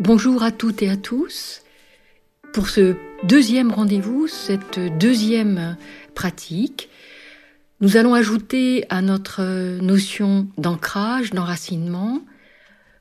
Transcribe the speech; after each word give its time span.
Bonjour 0.00 0.42
à 0.42 0.50
toutes 0.50 0.82
et 0.82 0.90
à 0.90 0.96
tous. 0.96 1.62
Pour 2.52 2.68
ce 2.68 2.96
deuxième 3.22 3.70
rendez-vous, 3.70 4.26
cette 4.26 4.80
deuxième 4.98 5.76
pratique, 6.16 6.88
nous 7.80 7.96
allons 7.96 8.12
ajouter 8.12 8.86
à 8.90 9.02
notre 9.02 9.78
notion 9.80 10.48
d'ancrage, 10.58 11.30
d'enracinement, 11.30 12.20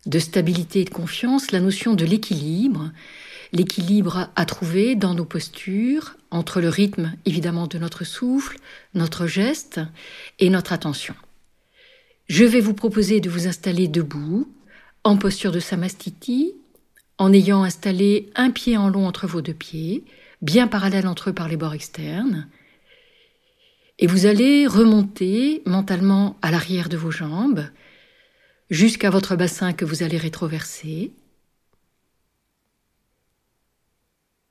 de 0.06 0.20
stabilité 0.20 0.82
et 0.82 0.86
de 0.86 0.92
confiance 0.92 1.52
la 1.52 1.62
notion 1.62 1.96
de 1.96 2.06
l'équilibre. 2.06 2.92
L'équilibre 3.54 4.30
à 4.36 4.46
trouver 4.46 4.96
dans 4.96 5.16
nos 5.16 5.26
postures, 5.26 6.16
entre 6.30 6.62
le 6.62 6.70
rythme 6.70 7.14
évidemment 7.26 7.66
de 7.66 7.80
notre 7.80 8.04
souffle, 8.04 8.60
notre 8.94 9.26
geste 9.26 9.82
et 10.38 10.52
notre 10.52 10.74
attention. 10.74 11.16
Je 12.28 12.46
vais 12.46 12.62
vous 12.62 12.76
proposer 12.76 13.20
de 13.20 13.32
vous 13.32 13.48
installer 13.48 13.88
debout, 13.88 14.48
en 15.04 15.18
posture 15.18 15.52
de 15.52 15.60
samastiti, 15.60 16.54
en 17.18 17.32
ayant 17.32 17.64
installé 17.64 18.30
un 18.36 18.52
pied 18.52 18.78
en 18.78 18.90
long 18.90 19.08
entre 19.08 19.28
vos 19.28 19.42
deux 19.42 19.54
pieds, 19.54 20.04
bien 20.42 20.68
parallèles 20.68 21.08
entre 21.08 21.30
eux 21.30 21.34
par 21.34 21.48
les 21.48 21.58
bords 21.58 21.74
externes. 21.74 22.48
Et 24.00 24.08
vous 24.08 24.26
allez 24.26 24.68
remonter 24.68 25.62
mentalement 25.66 26.38
à 26.42 26.52
l'arrière 26.52 26.90
de 26.90 26.98
vos 26.98 27.12
jambes, 27.12 27.66
jusqu'à 28.70 29.10
votre 29.10 29.36
bassin 29.36 29.74
que 29.74 29.86
vous 29.86 30.02
allez 30.02 30.18
rétroverser. 30.18 31.12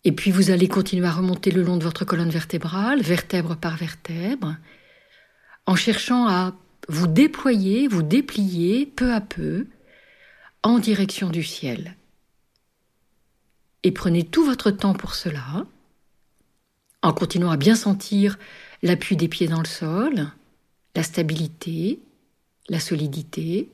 Et 0.04 0.12
puis 0.12 0.30
vous 0.30 0.50
allez 0.50 0.68
continuer 0.68 1.06
à 1.06 1.12
remonter 1.12 1.50
le 1.50 1.62
long 1.62 1.76
de 1.76 1.84
votre 1.84 2.04
colonne 2.04 2.30
vertébrale, 2.30 3.02
vertèbre 3.02 3.56
par 3.56 3.76
vertèbre, 3.76 4.56
en 5.66 5.76
cherchant 5.76 6.28
à 6.28 6.54
vous 6.88 7.06
déployer, 7.06 7.88
vous 7.88 8.02
déplier 8.02 8.86
peu 8.86 9.12
à 9.12 9.20
peu 9.20 9.66
en 10.62 10.78
direction 10.78 11.28
du 11.28 11.42
ciel 11.42 11.96
et 13.82 13.92
prenez 13.92 14.24
tout 14.24 14.44
votre 14.44 14.70
temps 14.70 14.94
pour 14.94 15.14
cela, 15.14 15.66
en 17.02 17.12
continuant 17.12 17.50
à 17.50 17.56
bien 17.56 17.74
sentir 17.74 18.38
l'appui 18.82 19.16
des 19.16 19.28
pieds 19.28 19.48
dans 19.48 19.60
le 19.60 19.66
sol, 19.66 20.28
la 20.94 21.02
stabilité, 21.02 22.00
la 22.68 22.80
solidité, 22.80 23.68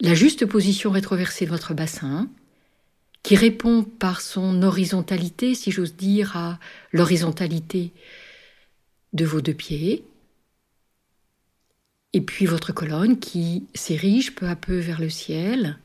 la 0.00 0.14
juste 0.14 0.46
position 0.46 0.90
rétroversée 0.90 1.46
de 1.46 1.50
votre 1.50 1.74
bassin, 1.74 2.28
qui 3.22 3.36
répond 3.36 3.82
par 3.82 4.20
son 4.20 4.62
horizontalité, 4.62 5.54
si 5.54 5.70
j'ose 5.70 5.96
dire, 5.96 6.36
à 6.36 6.58
l'horizontalité 6.92 7.92
de 9.12 9.24
vos 9.24 9.40
deux 9.40 9.54
pieds, 9.54 10.04
et 12.12 12.20
puis 12.20 12.46
votre 12.46 12.72
colonne 12.72 13.18
qui 13.18 13.66
s'érige 13.74 14.34
peu 14.34 14.48
à 14.48 14.56
peu 14.56 14.78
vers 14.78 15.00
le 15.00 15.10
ciel, 15.10 15.78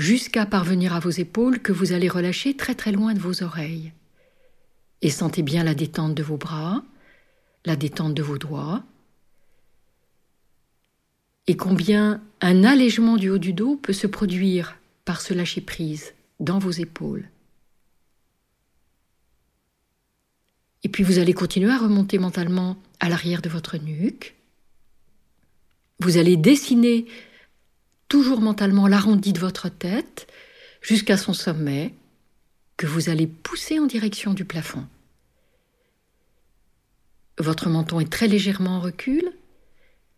jusqu'à 0.00 0.46
parvenir 0.46 0.94
à 0.94 1.00
vos 1.00 1.10
épaules 1.10 1.60
que 1.60 1.72
vous 1.72 1.92
allez 1.92 2.08
relâcher 2.08 2.56
très 2.56 2.74
très 2.74 2.90
loin 2.90 3.12
de 3.12 3.18
vos 3.18 3.42
oreilles. 3.42 3.92
Et 5.02 5.10
sentez 5.10 5.42
bien 5.42 5.62
la 5.62 5.74
détente 5.74 6.14
de 6.14 6.22
vos 6.22 6.38
bras, 6.38 6.82
la 7.66 7.76
détente 7.76 8.14
de 8.14 8.22
vos 8.22 8.38
doigts, 8.38 8.82
et 11.46 11.56
combien 11.56 12.22
un 12.40 12.64
allègement 12.64 13.16
du 13.16 13.28
haut 13.28 13.38
du 13.38 13.52
dos 13.52 13.76
peut 13.76 13.92
se 13.92 14.06
produire 14.06 14.78
par 15.04 15.20
ce 15.20 15.34
lâcher-prise 15.34 16.14
dans 16.38 16.58
vos 16.58 16.70
épaules. 16.70 17.28
Et 20.82 20.88
puis 20.88 21.04
vous 21.04 21.18
allez 21.18 21.34
continuer 21.34 21.72
à 21.72 21.78
remonter 21.78 22.18
mentalement 22.18 22.76
à 23.00 23.08
l'arrière 23.10 23.42
de 23.42 23.50
votre 23.50 23.76
nuque. 23.76 24.34
Vous 25.98 26.16
allez 26.16 26.38
dessiner 26.38 27.06
toujours 28.10 28.40
mentalement 28.40 28.88
l'arrondi 28.88 29.32
de 29.32 29.38
votre 29.38 29.70
tête 29.70 30.26
jusqu'à 30.82 31.16
son 31.16 31.32
sommet 31.32 31.94
que 32.76 32.86
vous 32.86 33.08
allez 33.08 33.28
pousser 33.28 33.78
en 33.78 33.86
direction 33.86 34.34
du 34.34 34.44
plafond. 34.44 34.86
Votre 37.38 37.70
menton 37.70 38.00
est 38.00 38.12
très 38.12 38.26
légèrement 38.26 38.76
en 38.76 38.80
recul. 38.80 39.32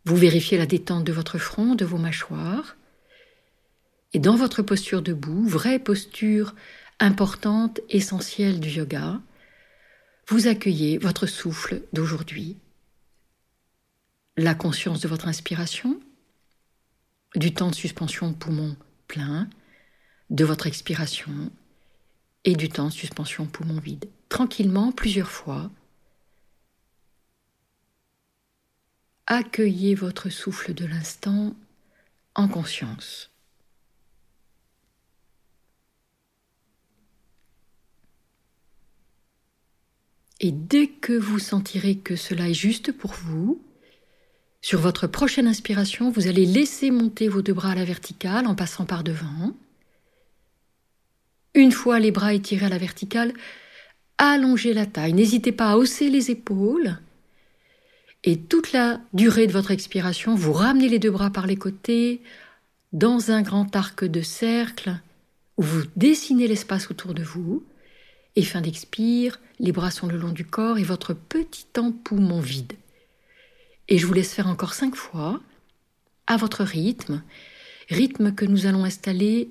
Vous 0.06 0.16
vérifiez 0.16 0.58
la 0.58 0.66
détente 0.66 1.04
de 1.04 1.12
votre 1.12 1.38
front, 1.38 1.74
de 1.74 1.84
vos 1.84 1.98
mâchoires. 1.98 2.76
Et 4.14 4.18
dans 4.18 4.36
votre 4.36 4.62
posture 4.62 5.02
debout, 5.02 5.46
vraie 5.46 5.78
posture 5.78 6.54
importante, 6.98 7.80
essentielle 7.90 8.58
du 8.58 8.70
yoga, 8.70 9.20
vous 10.28 10.46
accueillez 10.46 10.96
votre 10.96 11.26
souffle 11.26 11.82
d'aujourd'hui. 11.92 12.56
La 14.38 14.54
conscience 14.54 15.00
de 15.00 15.08
votre 15.08 15.28
inspiration, 15.28 16.00
du 17.34 17.54
temps 17.54 17.70
de 17.70 17.74
suspension 17.74 18.32
poumon 18.32 18.76
plein, 19.08 19.48
de 20.30 20.44
votre 20.44 20.66
expiration 20.66 21.50
et 22.44 22.54
du 22.54 22.68
temps 22.68 22.88
de 22.88 22.92
suspension 22.92 23.46
poumon 23.46 23.78
vide. 23.80 24.08
Tranquillement, 24.28 24.92
plusieurs 24.92 25.30
fois. 25.30 25.70
Accueillez 29.26 29.94
votre 29.94 30.30
souffle 30.30 30.74
de 30.74 30.84
l'instant 30.84 31.54
en 32.34 32.48
conscience. 32.48 33.30
Et 40.40 40.50
dès 40.50 40.88
que 40.88 41.12
vous 41.12 41.38
sentirez 41.38 41.98
que 41.98 42.16
cela 42.16 42.48
est 42.48 42.54
juste 42.54 42.90
pour 42.90 43.12
vous, 43.12 43.62
sur 44.62 44.78
votre 44.78 45.08
prochaine 45.08 45.48
inspiration, 45.48 46.10
vous 46.10 46.28
allez 46.28 46.46
laisser 46.46 46.92
monter 46.92 47.28
vos 47.28 47.42
deux 47.42 47.52
bras 47.52 47.72
à 47.72 47.74
la 47.74 47.84
verticale 47.84 48.46
en 48.46 48.54
passant 48.54 48.86
par 48.86 49.02
devant. 49.02 49.52
Une 51.54 51.72
fois 51.72 51.98
les 51.98 52.12
bras 52.12 52.32
étirés 52.32 52.66
à 52.66 52.68
la 52.68 52.78
verticale, 52.78 53.34
allongez 54.18 54.72
la 54.72 54.86
taille. 54.86 55.14
N'hésitez 55.14 55.50
pas 55.50 55.72
à 55.72 55.76
hausser 55.76 56.08
les 56.10 56.30
épaules. 56.30 56.96
Et 58.22 58.38
toute 58.38 58.70
la 58.70 59.00
durée 59.12 59.48
de 59.48 59.52
votre 59.52 59.72
expiration, 59.72 60.36
vous 60.36 60.52
ramenez 60.52 60.88
les 60.88 61.00
deux 61.00 61.10
bras 61.10 61.30
par 61.30 61.48
les 61.48 61.56
côtés 61.56 62.22
dans 62.92 63.32
un 63.32 63.42
grand 63.42 63.74
arc 63.74 64.04
de 64.04 64.22
cercle 64.22 64.96
où 65.56 65.62
vous 65.62 65.82
dessinez 65.96 66.46
l'espace 66.46 66.88
autour 66.88 67.14
de 67.14 67.24
vous. 67.24 67.64
Et 68.36 68.42
fin 68.42 68.60
d'expire, 68.60 69.40
les 69.58 69.72
bras 69.72 69.90
sont 69.90 70.06
le 70.06 70.16
long 70.16 70.30
du 70.30 70.44
corps 70.44 70.78
et 70.78 70.84
votre 70.84 71.14
petit 71.14 71.66
poumon 72.04 72.40
vide. 72.40 72.74
Et 73.88 73.98
je 73.98 74.06
vous 74.06 74.14
laisse 74.14 74.32
faire 74.32 74.46
encore 74.46 74.74
cinq 74.74 74.94
fois, 74.94 75.40
à 76.26 76.36
votre 76.36 76.64
rythme, 76.64 77.22
rythme 77.88 78.34
que 78.34 78.44
nous 78.44 78.66
allons 78.66 78.84
installer 78.84 79.50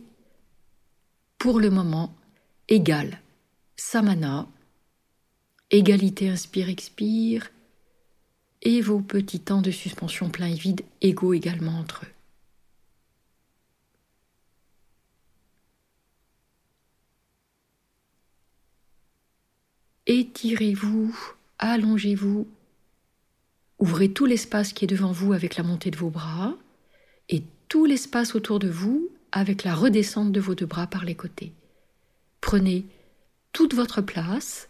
pour 1.38 1.60
le 1.60 1.70
moment 1.70 2.16
égal. 2.68 3.22
Samana, 3.76 4.48
égalité 5.70 6.30
inspire-expire, 6.30 7.50
et 8.62 8.82
vos 8.82 9.00
petits 9.00 9.40
temps 9.40 9.62
de 9.62 9.72
suspension 9.72 10.30
plein 10.30 10.48
et 10.48 10.56
vide 10.56 10.82
égaux 11.02 11.34
également 11.34 11.80
entre 11.80 12.06
eux. 12.06 12.10
Étirez-vous, 20.08 21.16
allongez-vous 21.58 22.48
Ouvrez 23.82 24.14
tout 24.14 24.28
l'espace 24.28 24.74
qui 24.74 24.86
est 24.86 24.88
devant 24.88 25.12
vous 25.12 25.34
avec 25.34 25.58
la 25.58 25.64
montée 25.64 25.90
de 25.90 25.98
vos 25.98 26.12
bras 26.12 26.56
et 27.30 27.44
tout 27.68 27.86
l'espace 27.86 28.36
autour 28.36 28.60
de 28.60 28.70
vous 28.70 29.10
avec 29.32 29.64
la 29.64 29.74
redescente 29.74 30.32
de 30.32 30.40
vos 30.40 30.54
deux 30.54 30.68
bras 30.68 30.86
par 30.86 31.04
les 31.04 31.16
côtés. 31.16 31.52
Prenez 32.42 32.86
toute 33.54 33.74
votre 33.74 34.02
place, 34.02 34.70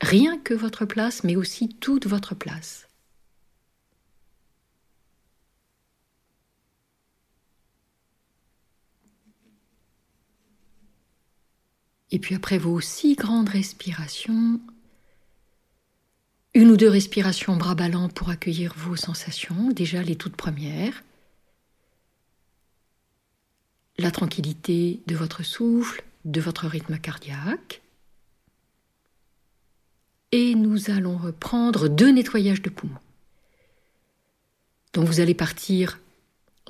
rien 0.00 0.38
que 0.38 0.54
votre 0.54 0.86
place, 0.86 1.24
mais 1.24 1.36
aussi 1.36 1.68
toute 1.68 2.06
votre 2.06 2.34
place. 2.34 2.88
Et 12.10 12.18
puis 12.18 12.34
après 12.34 12.56
vos 12.56 12.80
six 12.80 13.14
grandes 13.14 13.50
respirations, 13.50 14.58
une 16.54 16.70
ou 16.70 16.76
deux 16.76 16.88
respirations 16.88 17.56
bras 17.56 17.74
ballants 17.74 18.08
pour 18.08 18.30
accueillir 18.30 18.74
vos 18.76 18.96
sensations, 18.96 19.70
déjà 19.70 20.02
les 20.02 20.16
toutes 20.16 20.36
premières. 20.36 21.04
La 23.98 24.10
tranquillité 24.10 25.00
de 25.06 25.14
votre 25.14 25.44
souffle, 25.44 26.02
de 26.24 26.40
votre 26.40 26.66
rythme 26.66 26.98
cardiaque. 26.98 27.82
Et 30.32 30.54
nous 30.54 30.90
allons 30.90 31.16
reprendre 31.16 31.88
deux 31.88 32.10
nettoyages 32.10 32.62
de 32.62 32.70
poumons. 32.70 32.98
Donc 34.92 35.06
vous 35.06 35.20
allez 35.20 35.34
partir 35.34 35.98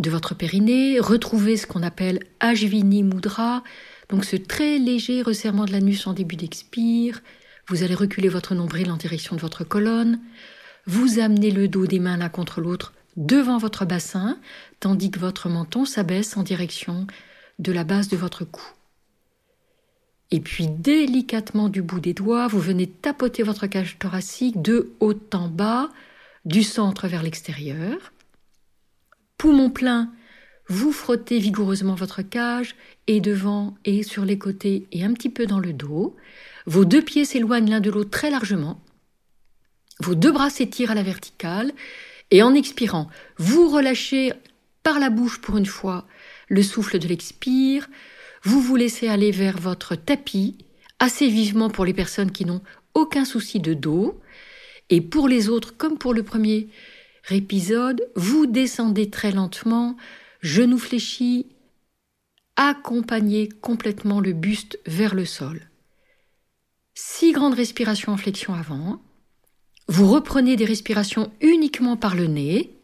de 0.01 0.11
votre 0.11 0.35
périnée, 0.35 1.01
retrouver 1.01 1.57
ce 1.57 1.67
qu'on 1.67 1.83
appelle 1.83 2.21
Ajvini 2.41 3.03
Mudra, 3.03 3.65
donc 4.09 4.25
ce 4.25 4.37
très 4.37 4.79
léger 4.79 5.23
resserrement 5.23 5.65
de 5.65 5.73
l'anus 5.73 6.07
en 6.07 6.13
début 6.13 6.37
d'expire, 6.37 7.21
vous 7.69 7.83
allez 7.83 7.95
reculer 7.95 8.29
votre 8.29 8.55
nombril 8.55 8.91
en 8.91 8.97
direction 8.97 9.37
de 9.37 9.41
votre 9.41 9.65
colonne. 9.65 10.21
Vous 10.87 11.19
amenez 11.19 11.51
le 11.51 11.69
dos 11.69 11.87
des 11.87 12.01
mains 12.01 12.17
l'un 12.17 12.29
contre 12.29 12.61
l'autre 12.61 12.95
devant 13.17 13.59
votre 13.59 13.85
bassin, 13.85 14.39
tandis 14.81 15.11
que 15.11 15.19
votre 15.19 15.49
menton 15.49 15.85
s'abaisse 15.85 16.37
en 16.37 16.43
direction 16.43 17.07
de 17.59 17.73
la 17.73 17.85
base 17.85 18.09
de 18.09 18.17
votre 18.17 18.45
cou. 18.45 18.63
Et 20.31 20.41
puis 20.41 20.69
délicatement 20.69 21.69
du 21.69 21.83
bout 21.83 22.01
des 22.01 22.15
doigts, 22.15 22.49
vous 22.49 22.61
venez 22.61 22.87
tapoter 22.87 23.43
votre 23.43 23.67
cage 23.67 23.99
thoracique 23.99 24.63
de 24.63 24.93
haut 25.01 25.15
en 25.33 25.49
bas, 25.49 25.91
du 26.45 26.63
centre 26.63 27.09
vers 27.09 27.23
l'extérieur. 27.23 28.13
Poumon 29.37 29.71
plein, 29.71 30.11
vous 30.69 30.93
frottez 30.93 31.39
vigoureusement 31.39 31.95
votre 31.95 32.23
cage 32.23 32.75
et 33.07 33.21
devant 33.21 33.75
et 33.85 34.03
sur 34.03 34.25
les 34.25 34.39
côtés 34.39 34.87
et 34.93 35.05
un 35.05 35.15
petit 35.15 35.31
peu 35.31 35.47
dans 35.47 35.59
le 35.59 35.73
dos. 35.73 36.15
Vos 36.67 36.85
deux 36.85 37.03
pieds 37.03 37.25
s'éloignent 37.25 37.71
l'un 37.71 37.81
de 37.81 37.91
l'autre 37.91 38.11
très 38.11 38.31
largement. 38.31 38.81
Vos 40.01 40.15
deux 40.15 40.31
bras 40.31 40.51
s'étirent 40.51 40.91
à 40.91 40.95
la 40.95 41.03
verticale 41.03 41.73
et 42.31 42.43
en 42.43 42.55
expirant, 42.55 43.09
vous 43.39 43.69
relâchez 43.69 44.33
par 44.83 44.99
la 44.99 45.11
bouche 45.11 45.41
pour 45.41 45.57
une 45.57 45.67
fois 45.67 46.07
le 46.49 46.63
souffle 46.63 46.99
de 46.99 47.09
l'expire, 47.09 47.89
vous 48.43 48.61
vous 48.61 48.77
laissez 48.77 49.09
aller 49.09 49.31
vers 49.31 49.59
votre 49.59 49.95
tapis 49.97 50.57
assez 50.99 51.29
vivement 51.29 51.71
pour 51.71 51.85
les 51.85 51.95
personnes 51.95 52.31
qui 52.31 52.45
n'ont 52.45 52.63
aucun 52.95 53.25
souci 53.25 53.61
de 53.61 53.75
dos 53.75 54.21
et 54.91 55.01
pour 55.01 55.29
les 55.29 55.49
autres 55.49 55.77
comme 55.77 55.99
pour 55.99 56.15
le 56.15 56.23
premier 56.23 56.69
épisode, 57.31 58.09
vous 58.17 58.47
descendez 58.47 59.11
très 59.11 59.33
lentement, 59.33 59.97
genoux 60.41 60.79
fléchis, 60.79 61.47
accompagnez 62.57 63.49
complètement 63.49 64.21
le 64.21 64.33
buste 64.33 64.79
vers 64.87 65.15
le 65.15 65.25
sol. 65.25 65.69
Six 66.95 67.33
grandes 67.33 67.55
respirations 67.55 68.13
en 68.13 68.17
flexion 68.17 68.55
avant. 68.55 69.01
Vous 69.87 70.11
reprenez 70.11 70.57
des 70.57 70.65
respirations 70.65 71.33
uniquement 71.41 71.97
par 71.97 72.15
le 72.15 72.27
nez. 72.27 72.75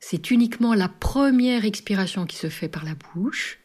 C'est 0.00 0.30
uniquement 0.30 0.74
la 0.74 0.88
première 0.88 1.64
expiration 1.64 2.26
qui 2.26 2.36
se 2.36 2.48
fait 2.48 2.68
par 2.68 2.84
la 2.84 2.94
bouche. 2.94 3.58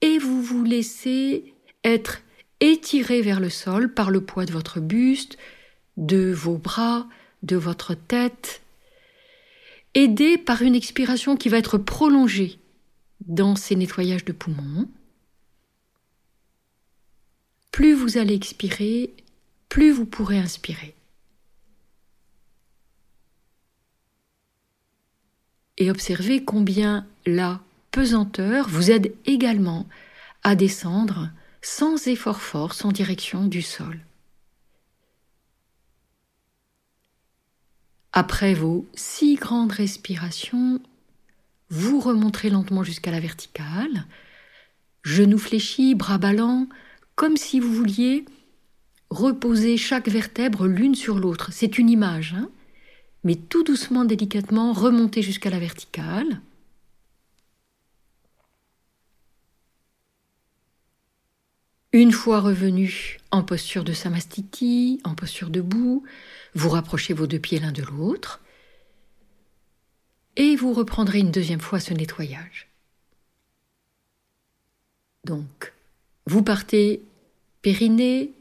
Et 0.00 0.18
vous 0.18 0.42
vous 0.42 0.64
laissez 0.64 1.54
être 1.84 2.22
étiré 2.60 3.22
vers 3.22 3.40
le 3.40 3.50
sol 3.50 3.92
par 3.92 4.10
le 4.10 4.24
poids 4.24 4.46
de 4.46 4.52
votre 4.52 4.80
buste, 4.80 5.36
de 5.96 6.32
vos 6.32 6.58
bras, 6.58 7.08
de 7.42 7.56
votre 7.56 7.94
tête, 7.94 8.61
aidé 9.94 10.38
par 10.38 10.62
une 10.62 10.74
expiration 10.74 11.36
qui 11.36 11.48
va 11.48 11.58
être 11.58 11.78
prolongée 11.78 12.58
dans 13.26 13.56
ces 13.56 13.76
nettoyages 13.76 14.24
de 14.24 14.32
poumons. 14.32 14.88
Plus 17.70 17.94
vous 17.94 18.18
allez 18.18 18.34
expirer, 18.34 19.14
plus 19.68 19.90
vous 19.90 20.06
pourrez 20.06 20.38
inspirer. 20.38 20.94
Et 25.78 25.90
observez 25.90 26.44
combien 26.44 27.06
la 27.26 27.60
pesanteur 27.90 28.68
vous 28.68 28.90
aide 28.90 29.14
également 29.26 29.86
à 30.42 30.54
descendre 30.54 31.30
sans 31.62 32.06
effort 32.08 32.42
fort 32.42 32.74
en 32.84 32.92
direction 32.92 33.46
du 33.46 33.62
sol. 33.62 34.00
Après 38.12 38.54
vos 38.54 38.86
six 38.94 39.36
grandes 39.36 39.72
respirations, 39.72 40.80
vous 41.70 42.00
remonterez 42.00 42.50
lentement 42.50 42.82
jusqu'à 42.82 43.10
la 43.10 43.20
verticale, 43.20 44.06
genoux 45.02 45.38
fléchis, 45.38 45.94
bras 45.94 46.18
ballants, 46.18 46.68
comme 47.14 47.36
si 47.36 47.60
vous 47.60 47.72
vouliez 47.72 48.24
reposer 49.10 49.76
chaque 49.76 50.08
vertèbre 50.08 50.66
l'une 50.66 50.94
sur 50.94 51.18
l'autre. 51.18 51.50
C'est 51.52 51.78
une 51.78 51.90
image, 51.90 52.34
hein 52.34 52.50
mais 53.24 53.36
tout 53.36 53.62
doucement, 53.62 54.04
délicatement, 54.04 54.72
remontez 54.72 55.22
jusqu'à 55.22 55.50
la 55.50 55.60
verticale. 55.60 56.40
Une 61.92 62.12
fois 62.12 62.40
revenu 62.40 63.18
en 63.30 63.42
posture 63.42 63.84
de 63.84 63.92
samastiti, 63.92 65.00
en 65.04 65.14
posture 65.14 65.50
debout, 65.50 66.04
vous 66.54 66.70
rapprochez 66.70 67.12
vos 67.12 67.26
deux 67.26 67.38
pieds 67.38 67.60
l'un 67.60 67.72
de 67.72 67.82
l'autre 67.82 68.40
et 70.36 70.56
vous 70.56 70.72
reprendrez 70.72 71.18
une 71.18 71.30
deuxième 71.30 71.60
fois 71.60 71.80
ce 71.80 71.92
nettoyage. 71.92 72.68
Donc, 75.24 75.74
vous 76.26 76.42
partez 76.42 77.02
périnée, 77.60 78.32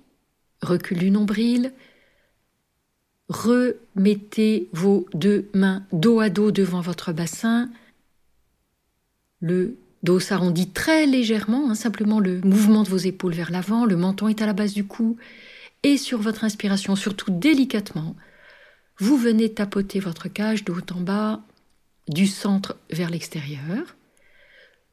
recul 0.62 0.98
du 0.98 1.12
nombril, 1.12 1.74
remettez 3.28 4.70
vos 4.72 5.06
deux 5.14 5.50
mains 5.54 5.86
dos 5.92 6.22
à 6.22 6.30
dos 6.30 6.52
devant 6.52 6.82
votre 6.82 7.12
bassin, 7.12 7.70
le 9.42 9.78
dos 10.04 10.20
s'arrondit 10.20 10.70
très 10.70 11.06
légèrement, 11.06 11.70
hein, 11.70 11.76
simplement 11.76 12.20
le 12.20 12.42
mouvement 12.42 12.84
de 12.84 12.90
vos 12.90 12.98
épaules 12.98 13.34
vers 13.34 13.52
l'avant, 13.52 13.86
le 13.86 13.96
menton 13.96 14.28
est 14.28 14.42
à 14.42 14.46
la 14.46 14.54
base 14.54 14.74
du 14.74 14.86
cou, 14.86 15.18
et 15.84 15.98
sur 15.98 16.20
votre 16.20 16.44
inspiration, 16.44 16.96
surtout 16.96 17.32
délicatement, 17.32 18.16
vous 18.98 19.18
venez 19.18 19.52
tapoter 19.52 20.00
votre 20.00 20.28
cage 20.28 20.64
de 20.64 20.72
haut 20.72 20.94
en 20.96 21.02
bas, 21.02 21.42
du 22.08 22.28
centre 22.28 22.78
vers 22.92 23.10
l'extérieur. 23.10 23.96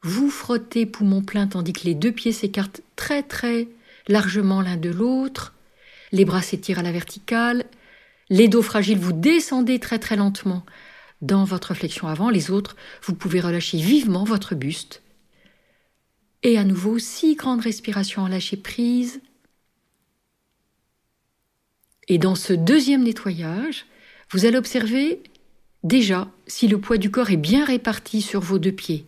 Vous 0.01 0.29
frottez 0.29 0.85
poumon 0.85 1.21
plein 1.21 1.47
tandis 1.47 1.73
que 1.73 1.83
les 1.83 1.93
deux 1.93 2.11
pieds 2.11 2.31
s'écartent 2.31 2.81
très 2.95 3.21
très 3.21 3.67
largement 4.07 4.61
l'un 4.61 4.77
de 4.77 4.89
l'autre. 4.89 5.53
Les 6.11 6.25
bras 6.25 6.41
s'étirent 6.41 6.79
à 6.79 6.83
la 6.83 6.91
verticale. 6.91 7.65
Les 8.29 8.47
dos 8.47 8.61
fragiles, 8.61 8.97
vous 8.97 9.13
descendez 9.13 9.79
très 9.79 9.99
très 9.99 10.15
lentement 10.15 10.65
dans 11.21 11.43
votre 11.43 11.73
flexion 11.73 12.07
avant, 12.07 12.29
les 12.29 12.51
autres, 12.51 12.75
vous 13.03 13.13
pouvez 13.13 13.41
relâcher 13.41 13.77
vivement 13.77 14.23
votre 14.23 14.55
buste. 14.55 15.01
Et 16.43 16.57
à 16.57 16.63
nouveau, 16.63 16.99
six 16.99 17.35
grandes 17.35 17.61
respirations 17.61 18.25
à 18.25 18.29
lâcher 18.29 18.57
prise. 18.57 19.21
Et 22.07 22.17
dans 22.17 22.35
ce 22.35 22.53
deuxième 22.53 23.03
nettoyage, 23.03 23.85
vous 24.31 24.45
allez 24.45 24.57
observer 24.57 25.21
déjà 25.83 26.29
si 26.47 26.67
le 26.67 26.79
poids 26.79 26.97
du 26.97 27.11
corps 27.11 27.31
est 27.31 27.37
bien 27.37 27.65
réparti 27.65 28.21
sur 28.21 28.39
vos 28.39 28.59
deux 28.59 28.71
pieds, 28.71 29.05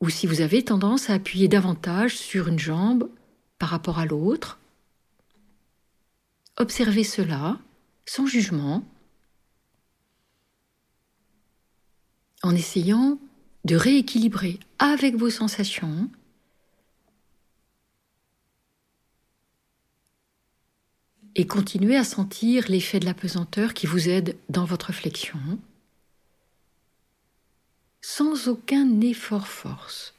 ou 0.00 0.10
si 0.10 0.26
vous 0.26 0.40
avez 0.40 0.64
tendance 0.64 1.10
à 1.10 1.14
appuyer 1.14 1.48
davantage 1.48 2.16
sur 2.16 2.48
une 2.48 2.58
jambe 2.58 3.08
par 3.58 3.70
rapport 3.70 3.98
à 3.98 4.06
l'autre. 4.06 4.58
Observez 6.58 7.04
cela 7.04 7.58
sans 8.04 8.26
jugement 8.26 8.84
en 12.42 12.54
essayant 12.54 13.18
de 13.64 13.76
rééquilibrer 13.76 14.58
avec 14.78 15.16
vos 15.16 15.30
sensations 15.30 16.08
et 21.34 21.46
continuez 21.46 21.96
à 21.96 22.04
sentir 22.04 22.68
l'effet 22.68 23.00
de 23.00 23.06
la 23.06 23.14
pesanteur 23.14 23.74
qui 23.74 23.86
vous 23.86 24.08
aide 24.08 24.36
dans 24.48 24.64
votre 24.64 24.92
flexion 24.92 25.38
sans 28.02 28.48
aucun 28.48 29.00
effort 29.00 29.46
force. 29.46 30.14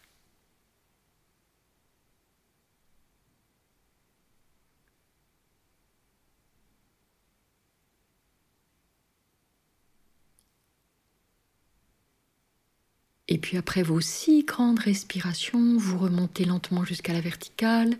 Et 13.27 13.37
puis 13.37 13.57
après 13.57 13.83
vos 13.83 14.01
six 14.01 14.43
grandes 14.43 14.79
respirations, 14.79 15.77
vous 15.77 15.97
remontez 15.97 16.45
lentement 16.45 16.83
jusqu'à 16.83 17.13
la 17.13 17.21
verticale. 17.21 17.97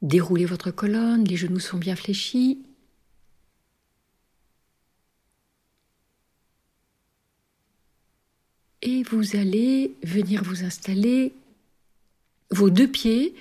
Déroulez 0.00 0.46
votre 0.46 0.70
colonne, 0.70 1.24
les 1.24 1.36
genoux 1.36 1.60
sont 1.60 1.78
bien 1.78 1.94
fléchis. 1.94 2.62
Et 8.80 9.04
vous 9.04 9.36
allez 9.36 9.94
venir 10.02 10.42
vous 10.42 10.64
installer 10.64 11.34
vos 12.50 12.70
deux 12.70 12.88
pieds 12.88 13.34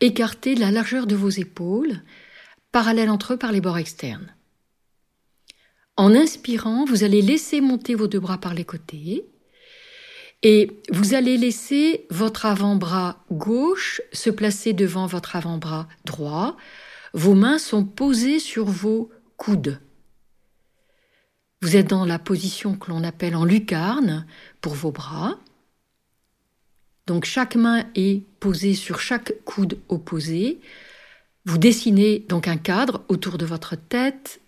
écartés 0.00 0.54
de 0.54 0.60
la 0.60 0.72
largeur 0.72 1.06
de 1.06 1.14
vos 1.14 1.28
épaules, 1.28 2.02
parallèles 2.72 3.10
entre 3.10 3.34
eux 3.34 3.36
par 3.36 3.52
les 3.52 3.60
bords 3.60 3.78
externes. 3.78 4.34
En 5.96 6.14
inspirant, 6.14 6.84
vous 6.86 7.04
allez 7.04 7.22
laisser 7.22 7.60
monter 7.60 7.94
vos 7.94 8.08
deux 8.08 8.18
bras 8.18 8.38
par 8.38 8.54
les 8.54 8.64
côtés. 8.64 9.26
Et 10.42 10.80
vous 10.90 11.14
allez 11.14 11.36
laisser 11.36 12.06
votre 12.10 12.46
avant-bras 12.46 13.24
gauche 13.30 14.00
se 14.12 14.30
placer 14.30 14.72
devant 14.72 15.06
votre 15.06 15.36
avant-bras 15.36 15.86
droit. 16.04 16.56
Vos 17.12 17.34
mains 17.34 17.58
sont 17.58 17.84
posées 17.84 18.38
sur 18.38 18.64
vos 18.64 19.10
coudes. 19.36 19.80
Vous 21.62 21.76
êtes 21.76 21.88
dans 21.88 22.06
la 22.06 22.18
position 22.18 22.74
que 22.74 22.90
l'on 22.90 23.04
appelle 23.04 23.36
en 23.36 23.44
lucarne 23.44 24.26
pour 24.62 24.72
vos 24.72 24.92
bras. 24.92 25.38
Donc 27.06 27.26
chaque 27.26 27.56
main 27.56 27.84
est 27.94 28.24
posée 28.38 28.74
sur 28.74 29.00
chaque 29.00 29.34
coude 29.44 29.78
opposé. 29.88 30.60
Vous 31.44 31.58
dessinez 31.58 32.20
donc 32.28 32.48
un 32.48 32.56
cadre 32.56 33.04
autour 33.08 33.36
de 33.36 33.44
votre 33.44 33.76
tête 33.76 34.40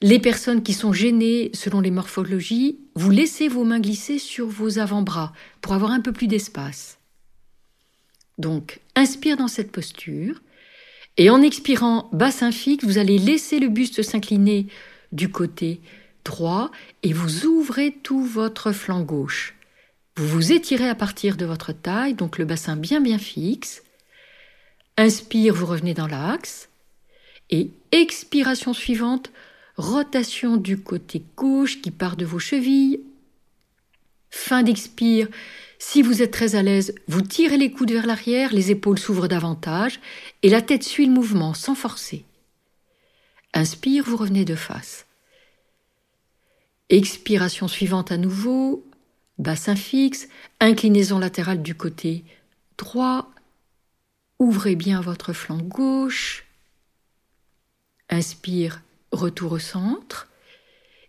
Les 0.00 0.18
personnes 0.18 0.62
qui 0.62 0.72
sont 0.72 0.94
gênées 0.94 1.50
selon 1.52 1.80
les 1.80 1.90
morphologies, 1.90 2.78
vous 2.96 3.10
laissez 3.10 3.46
vos 3.46 3.62
mains 3.62 3.78
glisser 3.78 4.18
sur 4.18 4.46
vos 4.46 4.78
avant-bras 4.78 5.32
pour 5.60 5.74
avoir 5.74 5.90
un 5.90 6.00
peu 6.00 6.12
plus 6.12 6.26
d'espace. 6.26 6.98
Donc, 8.38 8.80
inspire 8.94 9.36
dans 9.36 9.48
cette 9.48 9.70
posture. 9.70 10.40
Et 11.18 11.30
en 11.30 11.42
expirant 11.42 12.08
bassin 12.12 12.50
fixe, 12.50 12.84
vous 12.84 12.98
allez 12.98 13.18
laisser 13.18 13.58
le 13.58 13.68
buste 13.68 14.02
s'incliner 14.02 14.66
du 15.12 15.30
côté 15.30 15.80
droit 16.24 16.70
et 17.02 17.12
vous 17.12 17.46
ouvrez 17.46 17.92
tout 17.92 18.24
votre 18.24 18.72
flanc 18.72 19.02
gauche. 19.02 19.54
Vous 20.16 20.26
vous 20.26 20.52
étirez 20.52 20.88
à 20.88 20.94
partir 20.94 21.36
de 21.36 21.44
votre 21.44 21.72
taille, 21.72 22.14
donc 22.14 22.38
le 22.38 22.46
bassin 22.46 22.76
bien 22.76 23.00
bien 23.00 23.18
fixe. 23.18 23.82
Inspire, 24.96 25.54
vous 25.54 25.66
revenez 25.66 25.94
dans 25.94 26.06
l'axe. 26.06 26.70
Et 27.50 27.70
expiration 27.92 28.72
suivante, 28.72 29.30
rotation 29.76 30.56
du 30.56 30.78
côté 30.78 31.22
gauche 31.36 31.80
qui 31.82 31.90
part 31.90 32.16
de 32.16 32.24
vos 32.24 32.38
chevilles. 32.38 33.00
Fin 34.30 34.62
d'expire, 34.62 35.28
si 35.78 36.02
vous 36.02 36.22
êtes 36.22 36.30
très 36.30 36.54
à 36.54 36.62
l'aise, 36.62 36.94
vous 37.08 37.22
tirez 37.22 37.56
les 37.56 37.70
coudes 37.70 37.92
vers 37.92 38.06
l'arrière, 38.06 38.52
les 38.52 38.70
épaules 38.70 38.98
s'ouvrent 38.98 39.28
davantage 39.28 40.00
et 40.42 40.48
la 40.48 40.62
tête 40.62 40.82
suit 40.82 41.06
le 41.06 41.12
mouvement 41.12 41.54
sans 41.54 41.74
forcer. 41.74 42.24
Inspire, 43.52 44.04
vous 44.04 44.16
revenez 44.16 44.44
de 44.44 44.54
face. 44.54 45.06
Expiration 46.88 47.68
suivante 47.68 48.12
à 48.12 48.16
nouveau, 48.16 48.86
bassin 49.38 49.76
fixe, 49.76 50.28
inclinaison 50.60 51.18
latérale 51.18 51.62
du 51.62 51.74
côté 51.74 52.24
droit, 52.78 53.30
ouvrez 54.38 54.76
bien 54.76 55.00
votre 55.00 55.32
flanc 55.32 55.58
gauche. 55.58 56.44
Inspire, 58.08 58.82
retour 59.12 59.52
au 59.52 59.58
centre. 59.58 60.28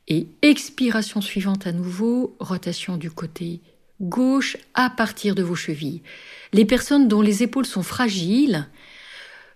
Et 0.08 0.27
expiration 0.42 1.20
suivante 1.20 1.68
à 1.68 1.72
nouveau, 1.72 2.36
rotation 2.39 2.98
du 2.98 3.12
côté 3.12 3.62
gauche 4.00 4.58
à 4.74 4.89
partir 4.89 5.36
de 5.36 5.44
vos 5.44 5.56
chevilles. 5.56 6.01
Les 6.54 6.66
personnes 6.66 7.08
dont 7.08 7.22
les 7.22 7.44
épaules 7.44 7.66
sont 7.66 7.84
fragiles, 7.84 8.68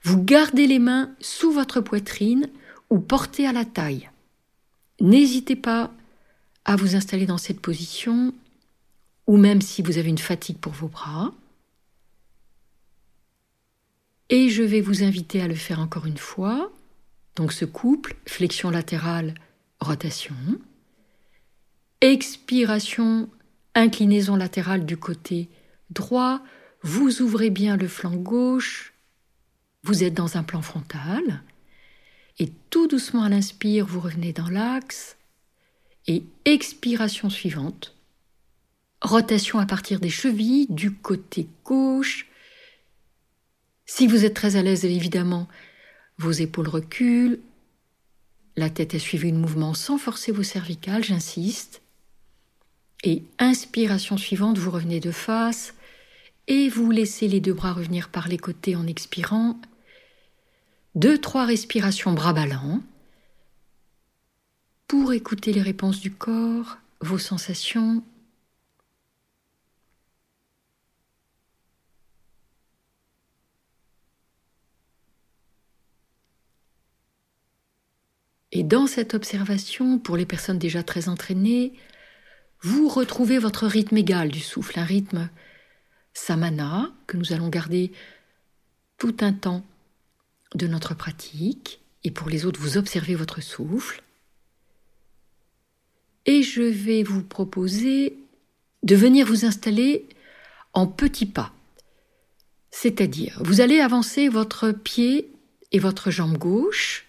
vous 0.04 0.22
gardez 0.22 0.68
les 0.68 0.80
mains 0.80 1.16
sous 1.20 1.52
votre 1.52 1.80
poitrine 1.80 2.50
ou 2.90 3.00
portez 3.00 3.48
à 3.48 3.54
la 3.54 3.66
taille. 3.66 4.10
N'hésitez 5.00 5.56
pas 5.56 5.92
à 6.66 6.76
vous 6.76 6.96
installer 6.96 7.26
dans 7.26 7.38
cette 7.38 7.60
position, 7.60 8.34
ou 9.28 9.38
même 9.38 9.62
si 9.62 9.82
vous 9.82 9.98
avez 9.98 10.10
une 10.10 10.18
fatigue 10.18 10.58
pour 10.58 10.74
vos 10.74 10.88
bras. 10.88 11.34
Et 14.30 14.50
je 14.50 14.64
vais 14.64 14.82
vous 14.82 15.04
inviter 15.04 15.42
à 15.42 15.48
le 15.48 15.56
faire 15.56 15.80
encore 15.80 16.06
une 16.06 16.18
fois. 16.18 16.72
Donc 17.36 17.54
ce 17.54 17.66
couple, 17.66 18.16
flexion 18.26 18.70
latérale, 18.70 19.36
rotation. 19.80 20.36
Expiration, 22.02 23.30
inclinaison 23.76 24.36
latérale 24.36 24.86
du 24.86 24.98
côté 24.98 25.50
droit. 25.90 26.42
Vous 26.82 27.22
ouvrez 27.22 27.50
bien 27.50 27.78
le 27.78 27.88
flanc 27.88 28.16
gauche. 28.16 28.94
Vous 29.84 30.04
êtes 30.04 30.14
dans 30.14 30.38
un 30.38 30.44
plan 30.44 30.62
frontal. 30.62 31.44
Et 32.40 32.52
tout 32.70 32.88
doucement 32.88 33.24
à 33.24 33.30
l'inspire, 33.30 33.86
vous 33.86 34.00
revenez 34.00 34.34
dans 34.34 34.50
l'axe. 34.50 35.18
Et 36.08 36.24
expiration 36.46 37.30
suivante. 37.30 37.96
Rotation 39.02 39.60
à 39.60 39.66
partir 39.66 40.00
des 40.00 40.10
chevilles 40.10 40.68
du 40.70 40.92
côté 40.92 41.48
gauche. 41.64 42.28
Si 43.86 44.08
vous 44.08 44.26
êtes 44.26 44.34
très 44.34 44.56
à 44.56 44.62
l'aise, 44.62 44.86
évidemment, 44.86 45.48
vos 46.18 46.32
épaules 46.32 46.68
reculent. 46.68 47.40
La 48.56 48.70
tête 48.70 48.96
a 48.96 49.00
suivi 49.00 49.32
le 49.32 49.38
mouvement 49.38 49.74
sans 49.74 49.98
forcer 49.98 50.32
vos 50.32 50.44
cervicales, 50.44 51.04
j'insiste. 51.04 51.82
Et 53.04 53.24
inspiration 53.40 54.18
suivante, 54.18 54.58
vous 54.58 54.72
revenez 54.72 55.00
de 55.00 55.12
face 55.12 55.74
et 56.48 56.70
vous 56.70 56.92
laissez 56.92 57.28
les 57.28 57.40
deux 57.40 57.54
bras 57.54 57.74
revenir 57.74 58.10
par 58.10 58.28
les 58.28 58.38
côtés 58.38 58.76
en 58.76 58.86
expirant. 58.88 59.60
Deux, 60.96 61.18
trois 61.18 61.46
respirations 61.46 62.14
bras 62.14 62.34
ballants 62.34 62.82
pour 64.88 65.14
écouter 65.14 65.54
les 65.54 65.62
réponses 65.62 66.02
du 66.02 66.12
corps, 66.12 66.78
vos 67.00 67.18
sensations. 67.18 68.04
Et 78.52 78.64
dans 78.64 78.88
cette 78.88 79.14
observation, 79.14 79.98
pour 79.98 80.18
les 80.18 80.26
personnes 80.26 80.60
déjà 80.60 80.84
très 80.84 81.08
entraînées, 81.08 81.74
vous 82.62 82.90
retrouvez 82.90 83.40
votre 83.40 83.66
rythme 83.66 83.98
égal 83.98 84.30
du 84.30 84.42
souffle, 84.42 84.80
un 84.80 84.84
rythme 84.84 85.30
samana 86.14 86.92
que 87.08 87.18
nous 87.18 87.34
allons 87.34 87.50
garder 87.50 87.92
tout 88.98 89.16
un 89.22 89.34
temps 89.34 89.64
de 90.54 90.68
notre 90.68 90.94
pratique. 90.94 91.80
Et 92.04 92.12
pour 92.12 92.30
les 92.30 92.46
autres, 92.46 92.60
vous 92.60 92.78
observez 92.78 93.16
votre 93.16 93.42
souffle. 93.42 94.04
Et 96.26 96.44
je 96.44 96.62
vais 96.62 97.04
vous 97.04 97.24
proposer 97.24 98.18
de 98.84 98.96
venir 98.96 99.26
vous 99.26 99.46
installer 99.46 100.08
en 100.74 100.88
petits 100.88 101.26
pas. 101.26 101.54
C'est-à-dire, 102.70 103.40
vous 103.44 103.62
allez 103.62 103.80
avancer 103.80 104.30
votre 104.30 104.72
pied 104.72 105.32
et 105.72 105.80
votre 105.80 106.12
jambe 106.12 106.38
gauche 106.38 107.08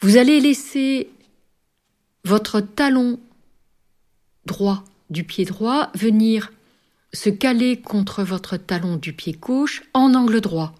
vous 0.00 0.16
allez 0.16 0.40
laisser 0.40 1.10
votre 2.24 2.60
talon 2.60 3.20
droit 4.46 4.84
du 5.10 5.24
pied 5.24 5.44
droit 5.44 5.90
venir 5.94 6.52
se 7.12 7.28
caler 7.28 7.80
contre 7.80 8.22
votre 8.22 8.56
talon 8.56 8.96
du 8.96 9.12
pied 9.12 9.32
gauche 9.32 9.82
en 9.94 10.14
angle 10.14 10.40
droit. 10.40 10.74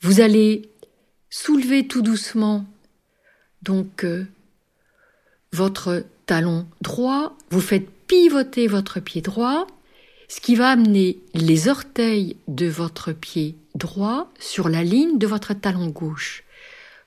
Vous 0.00 0.20
allez 0.20 0.70
soulever 1.28 1.86
tout 1.86 2.02
doucement 2.02 2.64
donc 3.62 4.04
euh, 4.04 4.26
votre 5.52 6.04
talon 6.26 6.66
droit, 6.80 7.36
vous 7.50 7.60
faites 7.60 7.90
pivoter 8.06 8.66
votre 8.66 9.00
pied 9.00 9.20
droit, 9.20 9.66
ce 10.28 10.40
qui 10.40 10.54
va 10.54 10.70
amener 10.70 11.18
les 11.34 11.68
orteils 11.68 12.36
de 12.48 12.66
votre 12.66 13.12
pied 13.12 13.56
droit 13.74 14.30
sur 14.38 14.68
la 14.68 14.82
ligne 14.82 15.18
de 15.18 15.26
votre 15.26 15.54
talon 15.54 15.88
gauche. 15.88 16.44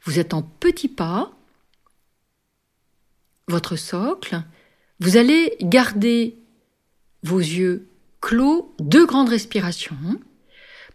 Vous 0.03 0.19
êtes 0.19 0.33
en 0.33 0.41
petits 0.41 0.89
pas, 0.89 1.31
votre 3.47 3.75
socle, 3.77 4.41
vous 4.99 5.17
allez 5.17 5.55
garder 5.61 6.37
vos 7.23 7.39
yeux 7.39 7.89
clos, 8.19 8.75
deux 8.79 9.05
grandes 9.05 9.29
respirations, 9.29 10.19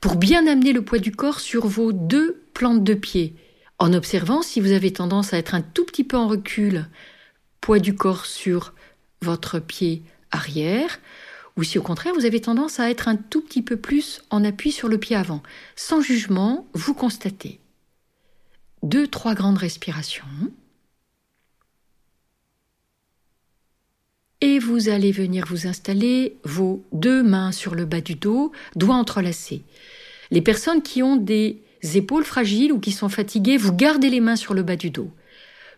pour 0.00 0.16
bien 0.16 0.46
amener 0.46 0.72
le 0.72 0.82
poids 0.82 0.98
du 0.98 1.12
corps 1.12 1.40
sur 1.40 1.66
vos 1.66 1.92
deux 1.92 2.42
plantes 2.52 2.84
de 2.84 2.94
pied, 2.94 3.34
en 3.78 3.94
observant 3.94 4.42
si 4.42 4.60
vous 4.60 4.72
avez 4.72 4.92
tendance 4.92 5.32
à 5.32 5.38
être 5.38 5.54
un 5.54 5.62
tout 5.62 5.84
petit 5.84 6.04
peu 6.04 6.16
en 6.16 6.28
recul, 6.28 6.86
poids 7.60 7.78
du 7.78 7.94
corps 7.94 8.26
sur 8.26 8.74
votre 9.22 9.58
pied 9.58 10.02
arrière, 10.30 11.00
ou 11.56 11.62
si 11.62 11.78
au 11.78 11.82
contraire 11.82 12.14
vous 12.14 12.26
avez 12.26 12.40
tendance 12.40 12.78
à 12.78 12.90
être 12.90 13.08
un 13.08 13.16
tout 13.16 13.40
petit 13.40 13.62
peu 13.62 13.76
plus 13.76 14.22
en 14.30 14.44
appui 14.44 14.70
sur 14.70 14.88
le 14.88 14.98
pied 14.98 15.16
avant. 15.16 15.42
Sans 15.76 16.00
jugement, 16.00 16.68
vous 16.74 16.94
constatez 16.94 17.60
deux, 18.82 19.06
trois 19.06 19.34
grandes 19.34 19.58
respirations. 19.58 20.24
Et 24.40 24.58
vous 24.58 24.88
allez 24.88 25.10
venir 25.10 25.46
vous 25.48 25.66
installer 25.66 26.36
vos 26.44 26.84
deux 26.92 27.22
mains 27.22 27.50
sur 27.50 27.74
le 27.74 27.84
bas 27.84 28.00
du 28.00 28.14
dos, 28.14 28.52
doigts 28.76 28.94
entrelacés. 28.94 29.62
Les 30.30 30.42
personnes 30.42 30.82
qui 30.82 31.02
ont 31.02 31.16
des 31.16 31.60
épaules 31.94 32.24
fragiles 32.24 32.72
ou 32.72 32.78
qui 32.78 32.92
sont 32.92 33.08
fatiguées, 33.08 33.56
vous 33.56 33.72
gardez 33.72 34.10
les 34.10 34.20
mains 34.20 34.36
sur 34.36 34.54
le 34.54 34.62
bas 34.62 34.76
du 34.76 34.90
dos. 34.90 35.10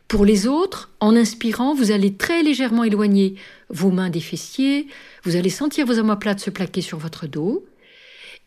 Pour 0.08 0.24
les 0.24 0.46
autres, 0.46 0.90
en 0.98 1.14
inspirant, 1.14 1.72
vous 1.72 1.92
allez 1.92 2.14
très 2.14 2.42
légèrement 2.42 2.84
éloigner 2.84 3.36
vos 3.68 3.90
mains 3.90 4.10
des 4.10 4.20
fessiers, 4.20 4.88
vous 5.22 5.36
allez 5.36 5.50
sentir 5.50 5.86
vos 5.86 5.98
omoplates 5.98 6.40
se 6.40 6.50
plaquer 6.50 6.82
sur 6.82 6.98
votre 6.98 7.26
dos. 7.26 7.64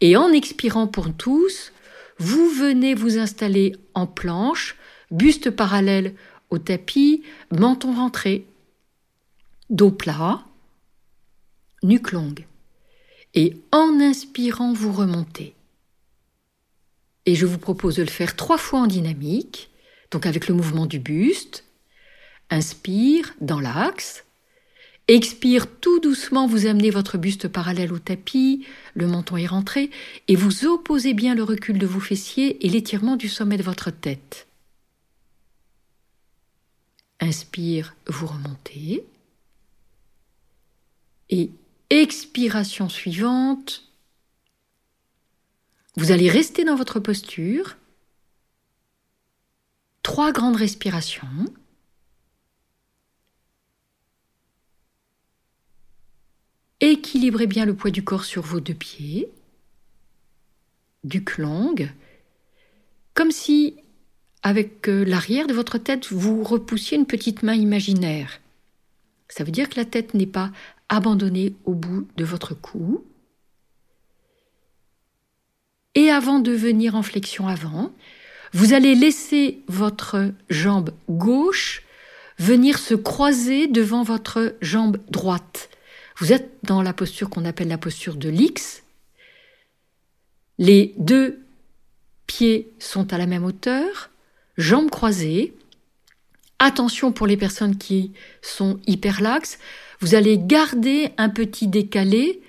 Et 0.01 0.17
en 0.17 0.29
expirant 0.33 0.87
pour 0.87 1.13
tous, 1.13 1.71
vous 2.17 2.49
venez 2.49 2.93
vous 2.93 3.17
installer 3.17 3.75
en 3.93 4.07
planche, 4.07 4.75
buste 5.11 5.49
parallèle 5.49 6.15
au 6.49 6.57
tapis, 6.57 7.23
menton 7.51 7.93
rentré, 7.93 8.45
dos 9.69 9.91
plat, 9.91 10.45
nuque 11.81 12.11
longue. 12.11 12.45
Et 13.33 13.57
en 13.71 13.99
inspirant, 13.99 14.73
vous 14.73 14.91
remontez. 14.91 15.55
Et 17.25 17.35
je 17.35 17.45
vous 17.45 17.57
propose 17.57 17.95
de 17.95 18.03
le 18.03 18.09
faire 18.09 18.35
trois 18.35 18.57
fois 18.57 18.81
en 18.81 18.87
dynamique, 18.87 19.71
donc 20.11 20.25
avec 20.25 20.47
le 20.47 20.53
mouvement 20.53 20.85
du 20.85 20.99
buste. 20.99 21.63
Inspire 22.49 23.33
dans 23.41 23.59
l'axe, 23.59 24.22
Expire 25.09 25.67
tout 25.79 25.99
doucement, 25.99 26.47
vous 26.47 26.65
amenez 26.65 26.89
votre 26.89 27.17
buste 27.17 27.49
parallèle 27.49 27.91
au 27.91 27.99
tapis, 27.99 28.65
le 28.93 29.05
menton 29.05 29.35
est 29.35 29.47
rentré, 29.47 29.91
et 30.29 30.35
vous 30.35 30.65
opposez 30.65 31.13
bien 31.13 31.35
le 31.35 31.43
recul 31.43 31.77
de 31.77 31.85
vos 31.85 31.99
fessiers 31.99 32.65
et 32.65 32.69
l'étirement 32.69 33.17
du 33.17 33.27
sommet 33.27 33.57
de 33.57 33.63
votre 33.63 33.91
tête. 33.91 34.47
Inspire, 37.19 37.95
vous 38.07 38.27
remontez. 38.27 39.03
Et 41.29 41.51
expiration 41.89 42.87
suivante, 42.87 43.83
vous 45.95 46.11
allez 46.11 46.29
rester 46.29 46.63
dans 46.63 46.75
votre 46.75 46.99
posture. 46.99 47.75
Trois 50.01 50.31
grandes 50.31 50.55
respirations. 50.55 51.27
Équilibrez 56.85 57.47
bien 57.47 57.63
le 57.63 57.73
poids 57.73 57.91
du 57.91 58.03
corps 58.03 58.25
sur 58.25 58.41
vos 58.41 58.59
deux 58.59 58.73
pieds. 58.73 59.29
Du 61.05 61.23
longue. 61.37 61.89
Comme 63.13 63.31
si, 63.31 63.77
avec 64.41 64.89
euh, 64.89 65.05
l'arrière 65.05 65.47
de 65.47 65.53
votre 65.53 65.77
tête, 65.77 66.11
vous 66.11 66.43
repoussiez 66.43 66.97
une 66.97 67.05
petite 67.05 67.41
main 67.41 67.53
imaginaire. 67.53 68.41
Ça 69.29 69.45
veut 69.45 69.51
dire 69.51 69.69
que 69.69 69.77
la 69.77 69.85
tête 69.85 70.13
n'est 70.13 70.25
pas 70.25 70.51
abandonnée 70.89 71.55
au 71.63 71.73
bout 71.73 72.05
de 72.17 72.25
votre 72.25 72.53
cou. 72.53 73.05
Et 75.95 76.09
avant 76.09 76.39
de 76.39 76.51
venir 76.51 76.95
en 76.95 77.01
flexion 77.01 77.47
avant, 77.47 77.93
vous 78.51 78.73
allez 78.73 78.93
laisser 78.93 79.61
votre 79.69 80.33
jambe 80.49 80.89
gauche 81.07 81.83
venir 82.39 82.77
se 82.77 82.93
croiser 82.93 83.67
devant 83.67 84.03
votre 84.03 84.57
jambe 84.59 84.97
droite. 85.09 85.69
Vous 86.17 86.31
êtes 86.31 86.51
dans 86.63 86.81
la 86.81 86.93
posture 86.93 87.29
qu'on 87.29 87.45
appelle 87.45 87.67
la 87.67 87.77
posture 87.77 88.15
de 88.15 88.29
l'X. 88.29 88.83
Les 90.57 90.93
deux 90.97 91.43
pieds 92.27 92.71
sont 92.79 93.13
à 93.13 93.17
la 93.17 93.25
même 93.25 93.43
hauteur, 93.43 94.09
jambes 94.57 94.89
croisées. 94.89 95.53
Attention 96.59 97.11
pour 97.11 97.27
les 97.27 97.37
personnes 97.37 97.77
qui 97.77 98.13
sont 98.41 98.79
hyperlaxes, 98.87 99.59
vous 99.99 100.15
allez 100.15 100.37
garder 100.37 101.11
un 101.17 101.29
petit 101.29 101.67
décalé 101.67 102.41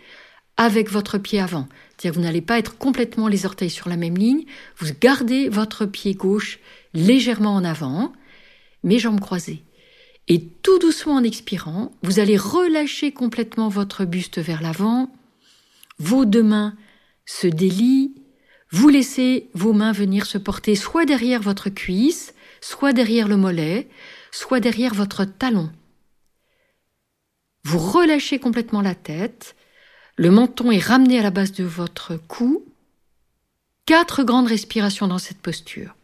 avec 0.57 0.91
votre 0.91 1.19
pied 1.19 1.41
avant. 1.41 1.69
C'est-à-dire 1.97 2.21
vous 2.21 2.25
n'allez 2.25 2.43
pas 2.43 2.59
être 2.59 2.77
complètement 2.77 3.29
les 3.29 3.47
orteils 3.47 3.71
sur 3.71 3.89
la 3.89 3.97
même 3.97 4.17
ligne, 4.17 4.45
vous 4.79 4.89
gardez 5.01 5.49
votre 5.49 5.87
pied 5.87 6.15
gauche 6.15 6.59
légèrement 6.93 7.55
en 7.55 7.65
avant, 7.65 8.13
mes 8.83 8.99
jambes 8.99 9.21
croisées. 9.21 9.63
Et 10.29 10.43
tout 10.63 10.79
doucement 10.79 11.17
en 11.17 11.25
expirant, 11.25 11.93
vous 12.03 12.19
allez 12.19 12.37
relâcher 12.37 13.13
complètement 13.13 13.69
votre 13.69 14.05
buste 14.05 14.39
vers 14.39 14.63
l'avant, 14.63 15.13
vos 15.99 16.25
deux 16.25 16.43
mains 16.43 16.75
se 17.27 17.47
délient, 17.47 18.15
vous 18.71 18.89
laissez 18.89 19.49
vos 19.55 19.73
mains 19.73 19.93
venir 19.93 20.27
se 20.27 20.39
porter 20.39 20.75
soit 20.75 21.05
derrière 21.05 21.43
votre 21.43 21.69
cuisse, 21.69 22.35
soit 22.61 22.93
derrière 22.93 23.29
le 23.29 23.37
mollet, 23.37 23.89
soit 24.33 24.61
derrière 24.61 24.95
votre 24.95 25.25
talon. 25.25 25.71
Vous 27.65 27.79
relâchez 27.79 28.39
complètement 28.39 28.83
la 28.83 28.95
tête, 28.95 29.57
le 30.17 30.31
menton 30.31 30.71
est 30.71 30.85
ramené 30.85 31.19
à 31.19 31.23
la 31.23 31.31
base 31.31 31.53
de 31.53 31.65
votre 31.65 32.17
cou. 32.17 32.65
Quatre 33.87 34.23
grandes 34.23 34.47
respirations 34.47 35.09
dans 35.09 35.19
cette 35.19 35.41
posture. 35.41 35.95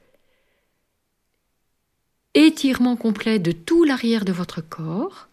Étirement 2.35 2.97
complet 2.97 3.39
de 3.39 3.53
tout 3.53 3.85
l'arrière 3.85 4.25
de 4.25 4.33
votre 4.33 4.61
corps. 4.61 5.29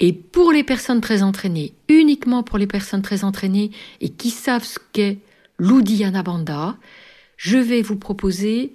Et 0.00 0.12
pour 0.12 0.52
les 0.52 0.64
personnes 0.64 1.00
très 1.00 1.22
entraînées, 1.22 1.74
uniquement 1.88 2.42
pour 2.42 2.58
les 2.58 2.66
personnes 2.66 3.02
très 3.02 3.24
entraînées 3.24 3.70
et 4.00 4.10
qui 4.10 4.30
savent 4.30 4.64
ce 4.64 4.78
qu'est 4.92 5.18
l'Uddiyana 5.58 6.22
Bandha, 6.22 6.76
je 7.36 7.58
vais 7.58 7.82
vous 7.82 7.96
proposer 7.96 8.74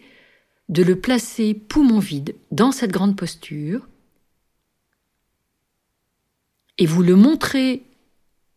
de 0.70 0.84
le 0.84 1.00
placer 1.00 1.54
poumon 1.54 2.00
vide 2.00 2.36
dans 2.52 2.72
cette 2.72 2.92
grande 2.92 3.16
posture 3.16 3.88
et 6.78 6.86
vous 6.86 7.04
le 7.04 7.16
montrez, 7.16 7.84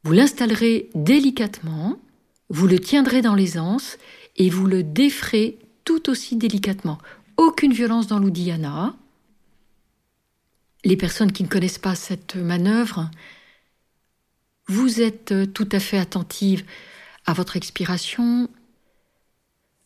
vous 0.02 0.12
l'installerez 0.12 0.88
délicatement, 0.94 2.00
vous 2.48 2.66
le 2.66 2.78
tiendrez 2.78 3.22
dans 3.22 3.34
l'aisance 3.34 3.98
et 4.36 4.48
vous 4.48 4.66
le 4.66 4.82
défrez 4.82 5.58
tout 5.84 6.08
aussi 6.08 6.36
délicatement. 6.36 6.98
Aucune 7.36 7.72
violence 7.72 8.06
dans 8.06 8.18
l'Uddiyana. 8.18 8.94
Les 10.84 10.96
personnes 10.96 11.32
qui 11.32 11.42
ne 11.42 11.48
connaissent 11.48 11.78
pas 11.78 11.94
cette 11.94 12.36
manœuvre, 12.36 13.10
vous 14.68 15.00
êtes 15.00 15.52
tout 15.52 15.68
à 15.72 15.80
fait 15.80 15.98
attentive 15.98 16.64
à 17.24 17.32
votre 17.32 17.56
expiration, 17.56 18.48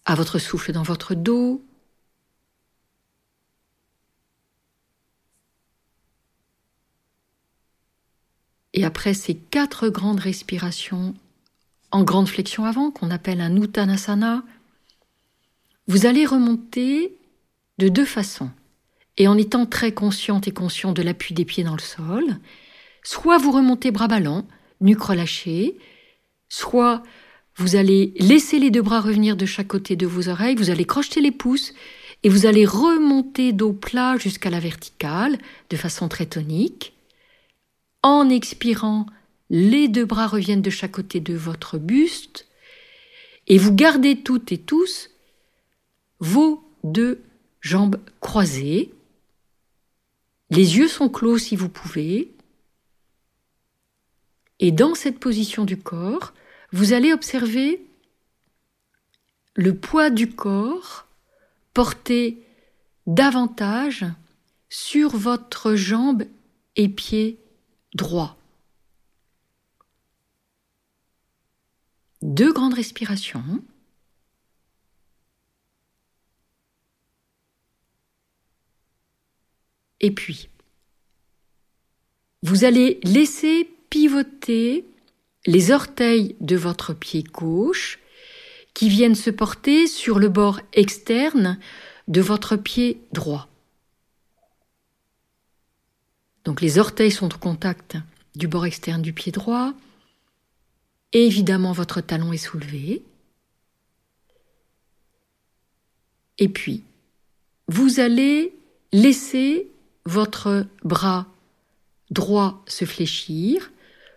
à 0.05 0.15
votre 0.15 0.39
souffle 0.39 0.73
dans 0.73 0.83
votre 0.83 1.15
dos, 1.15 1.63
Et 8.73 8.85
après 8.85 9.15
ces 9.15 9.35
quatre 9.35 9.89
grandes 9.89 10.21
respirations 10.21 11.15
en 11.91 12.05
grande 12.05 12.29
flexion 12.29 12.65
avant, 12.65 12.91
qu'on 12.91 13.11
appelle 13.11 13.41
un 13.41 13.57
Uttanasana, 13.57 14.45
vous 15.89 16.07
allez 16.07 16.25
remonter 16.25 17.17
de 17.81 17.89
deux 17.89 18.05
façons. 18.05 18.51
Et 19.17 19.27
en 19.27 19.37
étant 19.37 19.67
très 19.67 19.93
consciente 19.93 20.47
et 20.47 20.53
conscient 20.53 20.93
de 20.93 21.03
l'appui 21.03 21.35
des 21.35 21.45
pieds 21.45 21.65
dans 21.65 21.75
le 21.75 21.81
sol, 21.81 22.37
soit 23.03 23.39
vous 23.39 23.51
remontez 23.51 23.91
bras 23.91 24.07
ballants, 24.07 24.47
nuque 24.81 25.03
relâchée, 25.03 25.77
soit 26.49 27.03
vous 27.57 27.77
allez 27.77 28.13
laisser 28.19 28.59
les 28.59 28.71
deux 28.71 28.83
bras 28.83 29.01
revenir 29.01 29.37
de 29.37 29.47
chaque 29.47 29.67
côté 29.67 29.97
de 29.97 30.07
vos 30.07 30.29
oreilles, 30.29 30.55
vous 30.55 30.71
allez 30.71 30.85
crocheter 30.85 31.21
les 31.21 31.33
pouces 31.33 31.73
et 32.23 32.29
vous 32.29 32.47
allez 32.47 32.67
remonter 32.67 33.53
dos 33.53 33.73
plat 33.73 34.17
jusqu'à 34.19 34.51
la 34.51 34.61
verticale 34.61 35.39
de 35.71 35.77
façon 35.77 36.09
très 36.09 36.27
tonique. 36.27 36.93
En 38.03 38.29
expirant, 38.29 39.07
les 39.49 39.89
deux 39.89 40.05
bras 40.05 40.27
reviennent 40.27 40.63
de 40.63 40.71
chaque 40.71 40.93
côté 40.93 41.21
de 41.21 41.35
votre 41.35 41.79
buste 41.79 42.47
et 43.47 43.59
vous 43.59 43.75
gardez 43.75 44.17
toutes 44.17 44.53
et 44.53 44.59
tous 44.59 45.11
vos 46.21 46.63
deux 46.85 47.23
jambes 47.61 47.97
croisées. 48.21 48.93
Les 50.51 50.77
yeux 50.77 50.89
sont 50.89 51.09
clos 51.09 51.39
si 51.39 51.57
vous 51.57 51.69
pouvez. 51.69 52.33
Et 54.59 54.73
dans 54.73 54.95
cette 54.95 55.19
position 55.19 55.65
du 55.65 55.79
corps, 55.79 56.35
vous 56.73 56.93
allez 56.93 57.13
observer 57.13 57.85
le 59.55 59.75
poids 59.75 60.11
du 60.11 60.31
corps 60.31 61.07
porté 61.75 62.45
davantage 63.07 64.05
sur 64.69 65.17
votre 65.17 65.75
jambe 65.75 66.25
et 66.77 66.89
pied 66.89 67.39
droit. 67.95 68.37
Deux 72.23 72.53
grandes 72.53 72.75
respirations. 72.75 73.63
Et 80.01 80.11
puis, 80.11 80.49
vous 82.43 82.65
allez 82.65 83.01
laisser 83.03 83.69
pivoter 83.91 84.87
les 85.47 85.71
orteils 85.71 86.37
de 86.41 86.57
votre 86.57 86.95
pied 86.95 87.23
gauche 87.23 87.99
qui 88.75 88.89
viennent 88.89 89.15
se 89.15 89.31
porter 89.31 89.87
sur 89.87 90.19
le 90.19 90.29
bord 90.29 90.61
externe 90.73 91.59
de 92.09 92.21
votre 92.21 92.57
pied 92.57 93.01
droit. 93.13 93.49
Donc 96.45 96.61
les 96.61 96.79
orteils 96.79 97.11
sont 97.11 97.35
au 97.35 97.39
contact 97.39 97.97
du 98.35 98.49
bord 98.49 98.65
externe 98.65 99.03
du 99.03 99.13
pied 99.13 99.33
droit. 99.33 99.75
Et 101.13 101.27
évidemment, 101.27 101.73
votre 101.73 102.01
talon 102.01 102.33
est 102.33 102.39
soulevé. 102.39 103.03
Et 106.39 106.49
puis, 106.49 106.83
vous 107.69 108.01
allez 108.01 108.55
laisser 108.93 109.69
votre 110.07 110.67
bras 110.83 111.27
droit 112.11 112.63
se 112.67 112.85
fléchir. 112.85 113.71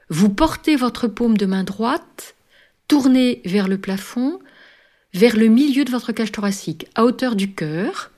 Vous 0.10 0.30
portez 0.30 0.76
votre 0.76 1.08
paume 1.08 1.38
de 1.38 1.46
main 1.46 1.64
droite, 1.64 2.36
tournez 2.88 3.42
vers 3.46 3.68
le 3.68 3.78
plafond, 3.78 4.40
vers 5.14 5.36
le 5.36 5.48
milieu 5.48 5.86
de 5.86 5.92
votre 5.92 6.12
cage 6.12 6.32
thoracique, 6.32 6.88
à 6.96 7.06
hauteur 7.06 7.36
du 7.36 7.54
cœur. 7.54 8.12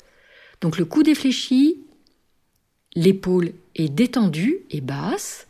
Donc 0.62 0.78
le 0.78 0.86
coude 0.86 1.08
est 1.08 1.16
fléchi, 1.16 1.84
l'épaule 2.96 3.54
est 3.76 3.90
détendue 3.90 4.60
et 4.72 4.82
basse, 4.82 5.48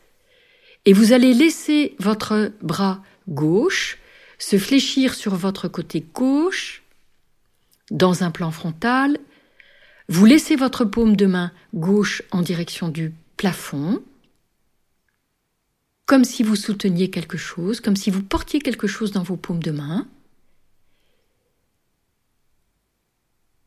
et 0.85 0.93
vous 0.93 1.13
allez 1.13 1.33
laisser 1.33 1.95
votre 1.99 2.51
bras 2.61 3.03
gauche 3.27 3.97
se 4.37 4.57
fléchir 4.57 5.13
sur 5.13 5.35
votre 5.35 5.67
côté 5.67 6.05
gauche 6.13 6.83
dans 7.91 8.23
un 8.23 8.31
plan 8.31 8.51
frontal. 8.51 9.17
Vous 10.07 10.25
laissez 10.25 10.55
votre 10.55 10.85
paume 10.85 11.15
de 11.15 11.25
main 11.25 11.51
gauche 11.73 12.21
en 12.31 12.41
direction 12.41 12.89
du 12.89 13.13
plafond, 13.37 14.03
comme 16.05 16.23
si 16.23 16.43
vous 16.43 16.55
souteniez 16.55 17.09
quelque 17.09 17.37
chose, 17.37 17.81
comme 17.81 17.95
si 17.95 18.11
vous 18.11 18.21
portiez 18.21 18.59
quelque 18.59 18.87
chose 18.87 19.11
dans 19.11 19.23
vos 19.23 19.37
paumes 19.37 19.63
de 19.63 19.71
main. 19.71 20.07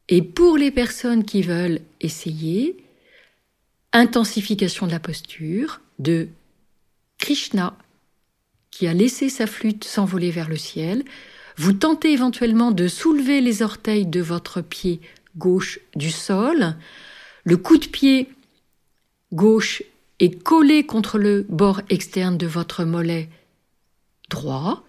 Et 0.09 0.23
pour 0.23 0.57
les 0.57 0.71
personnes 0.71 1.25
qui 1.25 1.43
veulent 1.43 1.81
essayer, 2.01 2.77
intensification 3.93 4.87
de 4.87 4.93
la 4.93 5.01
posture 5.01 5.81
de 5.99 6.29
Krishna 7.19 7.77
qui 8.71 8.87
a 8.87 8.95
laissé 8.95 9.29
sa 9.29 9.47
flûte 9.47 9.85
s'envoler 9.85 10.31
vers 10.31 10.49
le 10.49 10.57
ciel. 10.57 11.05
Vous 11.57 11.73
tentez 11.73 12.13
éventuellement 12.13 12.71
de 12.71 12.87
soulever 12.87 13.41
les 13.41 13.63
orteils 13.63 14.07
de 14.07 14.21
votre 14.21 14.61
pied 14.61 15.01
gauche 15.39 15.81
du 15.97 16.11
sol. 16.11 16.75
Le 17.45 17.57
coup 17.57 17.79
de 17.79 17.87
pied 17.87 18.31
gauche 19.33 19.83
est 20.19 20.43
collé 20.43 20.85
contre 20.85 21.19
le 21.19 21.47
bord 21.49 21.81
externe 21.89 22.37
de 22.37 22.47
votre 22.47 22.85
mollet 22.85 23.29
droit. 24.29 24.85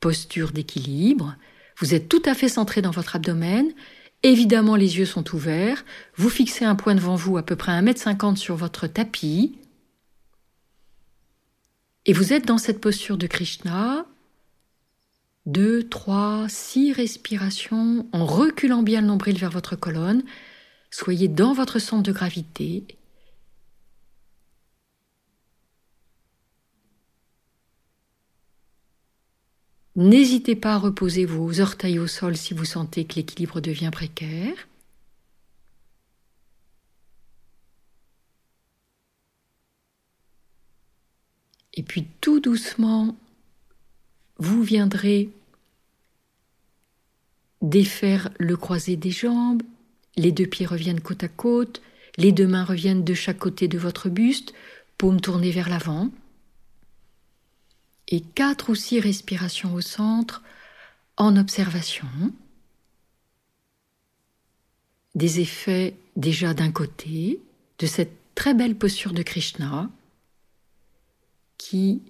Posture 0.00 0.52
d'équilibre. 0.52 1.36
Vous 1.78 1.94
êtes 1.94 2.08
tout 2.08 2.22
à 2.26 2.34
fait 2.34 2.48
centré 2.48 2.82
dans 2.82 2.90
votre 2.90 3.16
abdomen. 3.16 3.72
Évidemment, 4.22 4.76
les 4.76 4.98
yeux 4.98 5.06
sont 5.06 5.34
ouverts. 5.34 5.84
Vous 6.16 6.30
fixez 6.30 6.64
un 6.64 6.74
point 6.74 6.94
devant 6.94 7.16
vous 7.16 7.36
à 7.36 7.42
peu 7.42 7.56
près 7.56 7.72
1m50 7.72 8.36
sur 8.36 8.56
votre 8.56 8.86
tapis. 8.86 9.58
Et 12.06 12.12
vous 12.12 12.32
êtes 12.32 12.46
dans 12.46 12.58
cette 12.58 12.80
posture 12.80 13.16
de 13.16 13.26
Krishna. 13.26 14.06
Deux, 15.46 15.88
trois, 15.88 16.46
six 16.48 16.92
respirations 16.92 18.06
en 18.12 18.24
reculant 18.24 18.82
bien 18.82 19.00
le 19.02 19.06
nombril 19.06 19.36
vers 19.38 19.50
votre 19.50 19.76
colonne. 19.76 20.22
Soyez 20.90 21.28
dans 21.28 21.52
votre 21.52 21.78
centre 21.78 22.02
de 22.02 22.12
gravité 22.12 22.86
N'hésitez 29.96 30.56
pas 30.56 30.74
à 30.74 30.78
reposer 30.78 31.24
vos 31.24 31.60
orteils 31.60 31.98
au 32.00 32.06
sol 32.08 32.36
si 32.36 32.52
vous 32.54 32.64
sentez 32.64 33.04
que 33.04 33.14
l'équilibre 33.14 33.60
devient 33.60 33.90
précaire. 33.92 34.54
Et 41.74 41.82
puis 41.82 42.06
tout 42.20 42.40
doucement, 42.40 43.16
vous 44.38 44.62
viendrez 44.62 45.30
défaire 47.62 48.30
le 48.38 48.56
croisé 48.56 48.96
des 48.96 49.10
jambes, 49.10 49.62
les 50.16 50.32
deux 50.32 50.46
pieds 50.46 50.66
reviennent 50.66 51.00
côte 51.00 51.24
à 51.24 51.28
côte, 51.28 51.80
les 52.16 52.32
deux 52.32 52.46
mains 52.46 52.64
reviennent 52.64 53.04
de 53.04 53.14
chaque 53.14 53.38
côté 53.38 53.68
de 53.68 53.78
votre 53.78 54.08
buste, 54.08 54.54
paume 54.98 55.20
tournée 55.20 55.50
vers 55.50 55.68
l'avant 55.68 56.10
et 58.08 58.20
quatre 58.20 58.70
ou 58.70 58.74
six 58.74 59.00
respirations 59.00 59.74
au 59.74 59.80
centre 59.80 60.42
en 61.16 61.36
observation. 61.36 62.06
Des 65.14 65.40
effets 65.40 65.96
déjà 66.16 66.54
d'un 66.54 66.70
côté 66.70 67.40
de 67.78 67.86
cette 67.86 68.12
très 68.34 68.54
belle 68.54 68.76
posture 68.76 69.12
de 69.12 69.22
Krishna 69.22 69.90
qui 71.56 72.02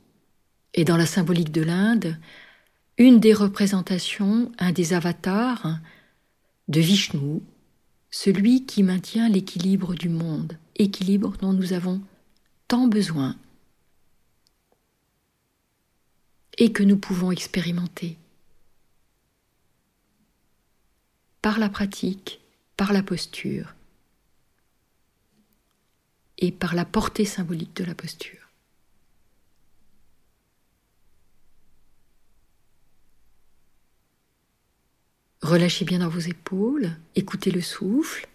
est 0.75 0.85
dans 0.85 0.97
la 0.97 1.07
symbolique 1.07 1.53
de 1.53 1.63
l'Inde 1.63 2.19
une 2.99 3.19
des 3.19 3.33
représentations, 3.33 4.53
un 4.59 4.73
des 4.73 4.93
avatars 4.93 5.79
de 6.69 6.81
Vishnu, 6.81 7.41
celui 8.11 8.67
qui 8.67 8.83
maintient 8.83 9.29
l'équilibre 9.29 9.95
du 9.95 10.09
monde, 10.09 10.59
équilibre 10.77 11.37
dont 11.39 11.53
nous 11.53 11.73
avons 11.73 12.01
tant 12.69 12.87
besoin 12.87 13.37
et 16.59 16.73
que 16.73 16.85
nous 16.85 16.97
pouvons 16.97 17.33
expérimenter 17.33 18.17
par 21.43 21.59
la 21.59 21.69
pratique, 21.69 22.41
par 22.77 22.93
la 22.93 23.03
posture 23.03 23.75
et 26.39 26.53
par 26.53 26.75
la 26.75 26.85
portée 26.85 27.25
symbolique 27.25 27.77
de 27.77 27.85
la 27.85 27.95
posture. 27.95 28.44
Relâchez 35.45 35.85
bien 35.85 35.99
dans 35.99 36.09
vos 36.09 36.21
épaules, 36.21 36.97
écoutez 37.17 37.51
le 37.51 37.61
souffle. 37.61 38.27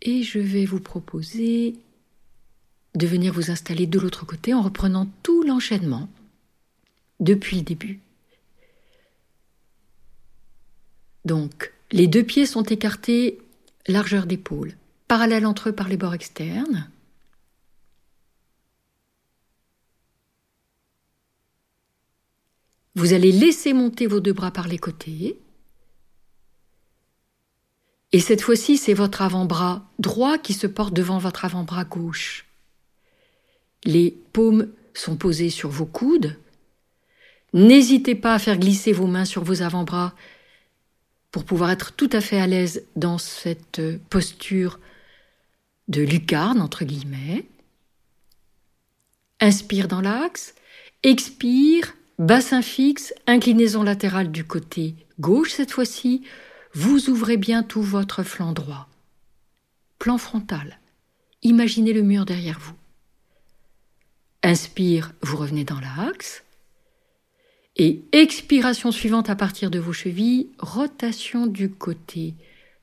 Et 0.00 0.22
je 0.22 0.38
vais 0.38 0.64
vous 0.64 0.80
proposer 0.80 1.74
de 2.94 3.06
venir 3.06 3.34
vous 3.34 3.50
installer 3.50 3.86
de 3.86 3.98
l'autre 3.98 4.24
côté 4.24 4.54
en 4.54 4.62
reprenant 4.62 5.06
tout 5.22 5.42
l'enchaînement 5.42 6.08
depuis 7.20 7.56
le 7.56 7.62
début. 7.62 8.00
Donc, 11.26 11.70
les 11.92 12.06
deux 12.06 12.24
pieds 12.24 12.46
sont 12.46 12.62
écartés 12.62 13.42
largeur 13.88 14.24
d'épaule, 14.24 14.74
parallèles 15.06 15.44
entre 15.44 15.68
eux 15.68 15.74
par 15.74 15.88
les 15.88 15.98
bords 15.98 16.14
externes. 16.14 16.88
Vous 23.00 23.14
allez 23.14 23.32
laisser 23.32 23.72
monter 23.72 24.06
vos 24.06 24.20
deux 24.20 24.34
bras 24.34 24.50
par 24.50 24.68
les 24.68 24.76
côtés. 24.76 25.40
Et 28.12 28.20
cette 28.20 28.42
fois-ci, 28.42 28.76
c'est 28.76 28.92
votre 28.92 29.22
avant-bras 29.22 29.88
droit 29.98 30.36
qui 30.36 30.52
se 30.52 30.66
porte 30.66 30.92
devant 30.92 31.16
votre 31.16 31.46
avant-bras 31.46 31.84
gauche. 31.84 32.44
Les 33.84 34.10
paumes 34.34 34.68
sont 34.92 35.16
posées 35.16 35.48
sur 35.48 35.70
vos 35.70 35.86
coudes. 35.86 36.36
N'hésitez 37.54 38.14
pas 38.14 38.34
à 38.34 38.38
faire 38.38 38.58
glisser 38.58 38.92
vos 38.92 39.06
mains 39.06 39.24
sur 39.24 39.44
vos 39.44 39.62
avant-bras 39.62 40.14
pour 41.30 41.46
pouvoir 41.46 41.70
être 41.70 41.92
tout 41.92 42.10
à 42.12 42.20
fait 42.20 42.38
à 42.38 42.46
l'aise 42.46 42.84
dans 42.96 43.16
cette 43.16 43.80
posture 44.10 44.78
de 45.88 46.02
lucarne, 46.02 46.60
entre 46.60 46.84
guillemets. 46.84 47.46
Inspire 49.40 49.88
dans 49.88 50.02
l'axe, 50.02 50.54
expire, 51.02 51.94
bassin 52.20 52.60
fixe, 52.60 53.14
inclinaison 53.26 53.82
latérale 53.82 54.30
du 54.30 54.44
côté 54.44 54.94
gauche 55.18 55.52
cette 55.52 55.72
fois-ci, 55.72 56.22
vous 56.74 57.08
ouvrez 57.08 57.38
bien 57.38 57.62
tout 57.62 57.82
votre 57.82 58.22
flanc 58.22 58.52
droit. 58.52 58.88
Plan 59.98 60.18
frontal. 60.18 60.78
Imaginez 61.42 61.94
le 61.94 62.02
mur 62.02 62.26
derrière 62.26 62.60
vous. 62.60 62.74
Inspire, 64.42 65.12
vous 65.22 65.38
revenez 65.38 65.64
dans 65.64 65.80
l'axe. 65.80 66.44
Et 67.76 68.02
expiration 68.12 68.92
suivante 68.92 69.30
à 69.30 69.36
partir 69.36 69.70
de 69.70 69.78
vos 69.78 69.94
chevilles, 69.94 70.50
rotation 70.58 71.46
du 71.46 71.70
côté 71.70 72.34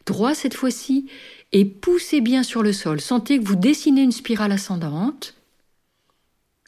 droit 0.07 0.33
cette 0.33 0.55
fois-ci, 0.55 1.09
et 1.51 1.65
poussez 1.65 2.21
bien 2.21 2.41
sur 2.41 2.63
le 2.63 2.73
sol. 2.73 3.01
Sentez 3.01 3.39
que 3.39 3.45
vous 3.45 3.55
dessinez 3.55 4.01
une 4.01 4.11
spirale 4.11 4.53
ascendante. 4.53 5.35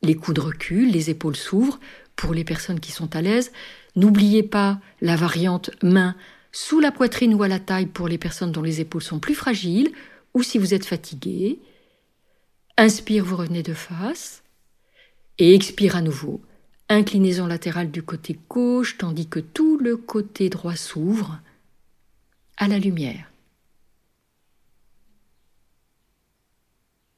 Les 0.02 0.16
coudes 0.16 0.40
reculent, 0.40 0.92
les 0.92 1.10
épaules 1.10 1.36
s'ouvrent. 1.36 1.80
Pour 2.20 2.34
les 2.34 2.44
personnes 2.44 2.82
qui 2.82 2.92
sont 2.92 3.16
à 3.16 3.22
l'aise, 3.22 3.54
n'oubliez 3.96 4.44
pas 4.44 4.82
la 5.00 5.16
variante 5.16 5.72
main 5.82 6.18
sous 6.52 6.82
la 6.82 6.92
poitrine 6.92 7.34
ou 7.34 7.44
à 7.44 7.48
la 7.48 7.60
taille 7.60 7.86
pour 7.86 8.10
les 8.10 8.18
personnes 8.18 8.52
dont 8.52 8.62
les 8.62 8.82
épaules 8.82 9.02
sont 9.02 9.20
plus 9.20 9.36
fragiles, 9.36 9.94
ou 10.34 10.44
si 10.44 10.58
vous 10.58 10.74
êtes 10.74 10.86
fatigué. 10.86 11.62
Inspire, 12.76 13.24
vous 13.24 13.38
revenez 13.38 13.64
de 13.64 13.74
face. 13.74 14.44
Et 15.38 15.56
expire 15.56 15.96
à 15.96 16.02
nouveau. 16.02 16.42
Inclinaison 16.90 17.48
latérale 17.48 17.90
du 17.90 18.04
côté 18.04 18.38
gauche, 18.50 18.98
tandis 18.98 19.30
que 19.30 19.40
tout 19.40 19.78
le 19.78 19.96
côté 19.96 20.50
droit 20.50 20.76
s'ouvre 20.76 21.40
à 22.58 22.68
la 22.68 22.80
lumière. 22.80 23.32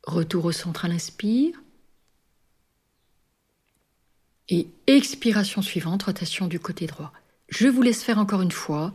Retour 0.04 0.46
au 0.46 0.52
centre 0.52 0.86
à 0.86 0.90
l'inspire. 0.90 1.60
Et 4.50 4.68
expiration 4.88 5.62
suivante, 5.62 6.04
rotation 6.04 6.48
du 6.48 6.60
côté 6.60 6.88
droit. 6.88 7.14
Je 7.50 7.68
vous 7.68 7.82
laisse 7.82 8.04
faire 8.04 8.20
encore 8.20 8.42
une 8.42 8.52
fois 8.52 8.94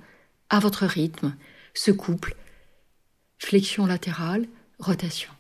à 0.48 0.59
votre 0.59 0.87
rythme, 0.87 1.35
ce 1.74 1.90
couple, 1.90 2.37
flexion 3.38 3.87
latérale, 3.87 4.46
rotation. 4.78 5.30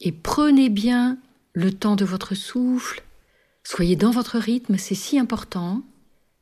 Et 0.00 0.12
prenez 0.12 0.70
bien 0.70 1.18
le 1.52 1.72
temps 1.72 1.96
de 1.96 2.04
votre 2.06 2.34
souffle, 2.34 3.02
soyez 3.64 3.96
dans 3.96 4.10
votre 4.10 4.38
rythme, 4.38 4.78
c'est 4.78 4.94
si 4.94 5.18
important, 5.18 5.82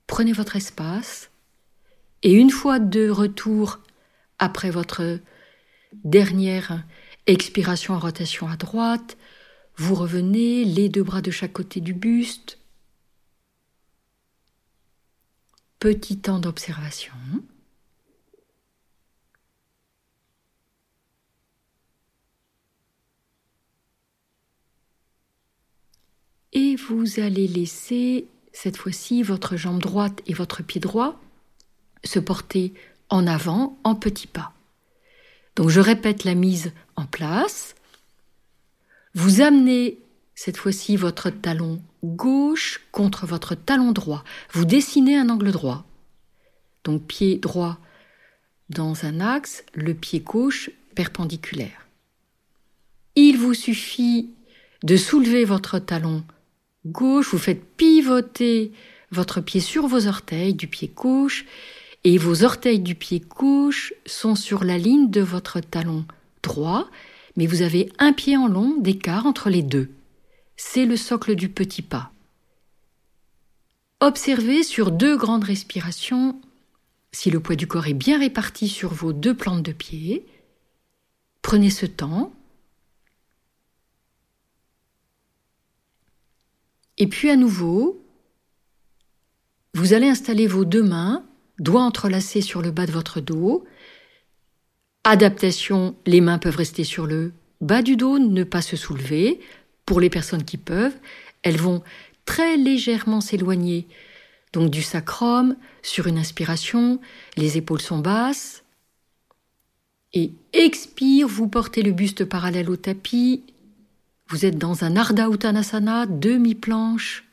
prenez 0.06 0.32
votre 0.32 0.54
espace, 0.54 1.30
et 2.22 2.32
une 2.32 2.50
fois 2.50 2.78
de 2.78 3.08
retour 3.08 3.80
après 4.38 4.70
votre 4.70 5.18
dernière 6.04 6.84
Expiration 7.26 7.92
en 7.92 7.98
rotation 7.98 8.48
à 8.48 8.56
droite. 8.56 9.18
Vous 9.76 9.94
revenez, 9.94 10.64
les 10.64 10.88
deux 10.88 11.02
bras 11.02 11.20
de 11.20 11.30
chaque 11.30 11.52
côté 11.52 11.82
du 11.82 11.92
buste. 11.92 12.58
petit 15.78 16.18
temps 16.18 16.40
d'observation. 16.40 17.12
Et 26.52 26.76
vous 26.76 27.20
allez 27.20 27.46
laisser 27.46 28.26
cette 28.52 28.76
fois-ci 28.76 29.22
votre 29.22 29.56
jambe 29.56 29.80
droite 29.80 30.22
et 30.26 30.34
votre 30.34 30.64
pied 30.64 30.80
droit 30.80 31.20
se 32.04 32.18
porter 32.18 32.72
en 33.08 33.26
avant 33.26 33.78
en 33.84 33.94
petits 33.94 34.26
pas. 34.26 34.52
Donc 35.56 35.70
je 35.70 35.80
répète 35.80 36.24
la 36.24 36.34
mise 36.34 36.72
en 36.96 37.04
place. 37.04 37.74
Vous 39.14 39.40
amenez 39.40 39.98
cette 40.34 40.56
fois-ci 40.56 40.96
votre 40.96 41.30
talon 41.30 41.82
gauche 42.04 42.80
contre 42.92 43.26
votre 43.26 43.54
talon 43.54 43.92
droit. 43.92 44.22
Vous 44.52 44.64
dessinez 44.64 45.16
un 45.16 45.30
angle 45.30 45.50
droit. 45.50 45.84
Donc 46.84 47.02
pied 47.06 47.38
droit 47.38 47.78
dans 48.68 49.04
un 49.04 49.20
axe, 49.20 49.64
le 49.74 49.94
pied 49.94 50.20
gauche 50.20 50.70
perpendiculaire. 50.94 51.88
Il 53.16 53.36
vous 53.36 53.54
suffit 53.54 54.30
de 54.84 54.96
soulever 54.96 55.44
votre 55.44 55.78
talon 55.78 56.24
gauche, 56.86 57.30
vous 57.30 57.38
faites 57.38 57.64
pivoter 57.76 58.72
votre 59.10 59.40
pied 59.40 59.60
sur 59.60 59.86
vos 59.86 60.06
orteils 60.06 60.54
du 60.54 60.68
pied 60.68 60.92
gauche 60.94 61.46
et 62.04 62.18
vos 62.18 62.44
orteils 62.44 62.80
du 62.80 62.94
pied 62.94 63.20
gauche 63.20 63.92
sont 64.06 64.34
sur 64.34 64.64
la 64.64 64.78
ligne 64.78 65.10
de 65.10 65.20
votre 65.20 65.60
talon 65.60 66.06
droit, 66.42 66.88
mais 67.36 67.46
vous 67.46 67.62
avez 67.62 67.92
un 67.98 68.12
pied 68.12 68.36
en 68.36 68.48
long 68.48 68.76
d'écart 68.78 69.26
entre 69.26 69.50
les 69.50 69.62
deux. 69.62 69.90
C'est 70.56 70.86
le 70.86 70.96
socle 70.96 71.34
du 71.34 71.48
petit 71.48 71.82
pas. 71.82 72.12
Observez 74.00 74.62
sur 74.62 74.90
deux 74.90 75.16
grandes 75.16 75.44
respirations 75.44 76.40
si 77.12 77.30
le 77.30 77.40
poids 77.40 77.56
du 77.56 77.66
corps 77.66 77.86
est 77.86 77.94
bien 77.94 78.18
réparti 78.18 78.68
sur 78.68 78.92
vos 78.92 79.12
deux 79.12 79.34
plantes 79.34 79.62
de 79.62 79.72
pied. 79.72 80.26
Prenez 81.42 81.70
ce 81.70 81.86
temps 81.86 82.32
Et 86.98 87.06
puis 87.06 87.30
à 87.30 87.36
nouveau, 87.36 88.04
vous 89.74 89.92
allez 89.92 90.08
installer 90.08 90.48
vos 90.48 90.64
deux 90.64 90.82
mains, 90.82 91.24
doigts 91.58 91.82
entrelacés 91.82 92.40
sur 92.40 92.62
le 92.62 92.70
bas 92.70 92.86
de 92.86 92.92
votre 92.92 93.20
dos. 93.20 93.64
Adaptation, 95.04 95.96
les 96.06 96.20
mains 96.20 96.38
peuvent 96.38 96.56
rester 96.56 96.84
sur 96.84 97.06
le 97.06 97.32
bas 97.60 97.82
du 97.82 97.96
dos, 97.96 98.18
ne 98.18 98.44
pas 98.44 98.62
se 98.62 98.76
soulever. 98.76 99.40
Pour 99.86 100.00
les 100.00 100.10
personnes 100.10 100.44
qui 100.44 100.58
peuvent, 100.58 100.96
elles 101.42 101.56
vont 101.56 101.82
très 102.24 102.56
légèrement 102.56 103.20
s'éloigner 103.20 103.88
donc 104.52 104.70
du 104.70 104.82
sacrum 104.82 105.56
sur 105.82 106.06
une 106.06 106.18
inspiration, 106.18 107.00
les 107.36 107.58
épaules 107.58 107.80
sont 107.80 107.98
basses. 107.98 108.64
Et 110.14 110.32
expire, 110.52 111.28
vous 111.28 111.48
portez 111.48 111.82
le 111.82 111.92
buste 111.92 112.24
parallèle 112.24 112.70
au 112.70 112.76
tapis, 112.76 113.42
vous 114.28 114.46
êtes 114.46 114.58
dans 114.58 114.84
un 114.84 114.96
Ardha 114.96 115.28
Uttanasana, 115.28 116.06
demi-planche. 116.06 117.24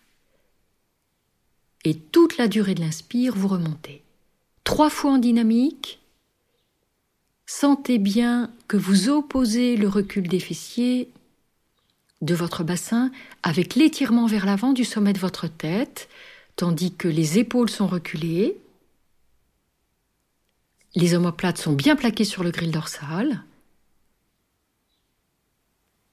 Et 1.84 1.94
toute 1.94 2.38
la 2.38 2.48
durée 2.48 2.74
de 2.74 2.82
l'inspire, 2.82 3.36
vous 3.36 3.48
remontez. 3.48 4.05
Trois 4.66 4.90
fois 4.90 5.12
en 5.12 5.18
dynamique. 5.20 6.02
Sentez 7.46 8.00
bien 8.00 8.52
que 8.68 8.76
vous 8.76 9.10
opposez 9.10 9.78
le 9.78 9.88
recul 9.88 10.28
des 10.28 10.40
fessiers 10.40 11.12
de 12.22 12.34
votre 12.34 12.64
bassin 12.64 13.12
avec 13.44 13.76
l'étirement 13.76 14.26
vers 14.26 14.46
l'avant 14.46 14.74
du 14.74 14.84
sommet 14.84 15.14
de 15.14 15.20
votre 15.20 15.48
tête, 15.48 16.10
tandis 16.56 16.94
que 16.94 17.08
les 17.08 17.38
épaules 17.38 17.70
sont 17.70 17.86
reculées. 17.86 18.58
Les 20.96 21.14
omoplates 21.14 21.60
sont 21.60 21.74
bien 21.74 21.96
plaquées 21.96 22.26
sur 22.26 22.44
le 22.44 22.50
grill 22.50 22.72
dorsal 22.72 23.44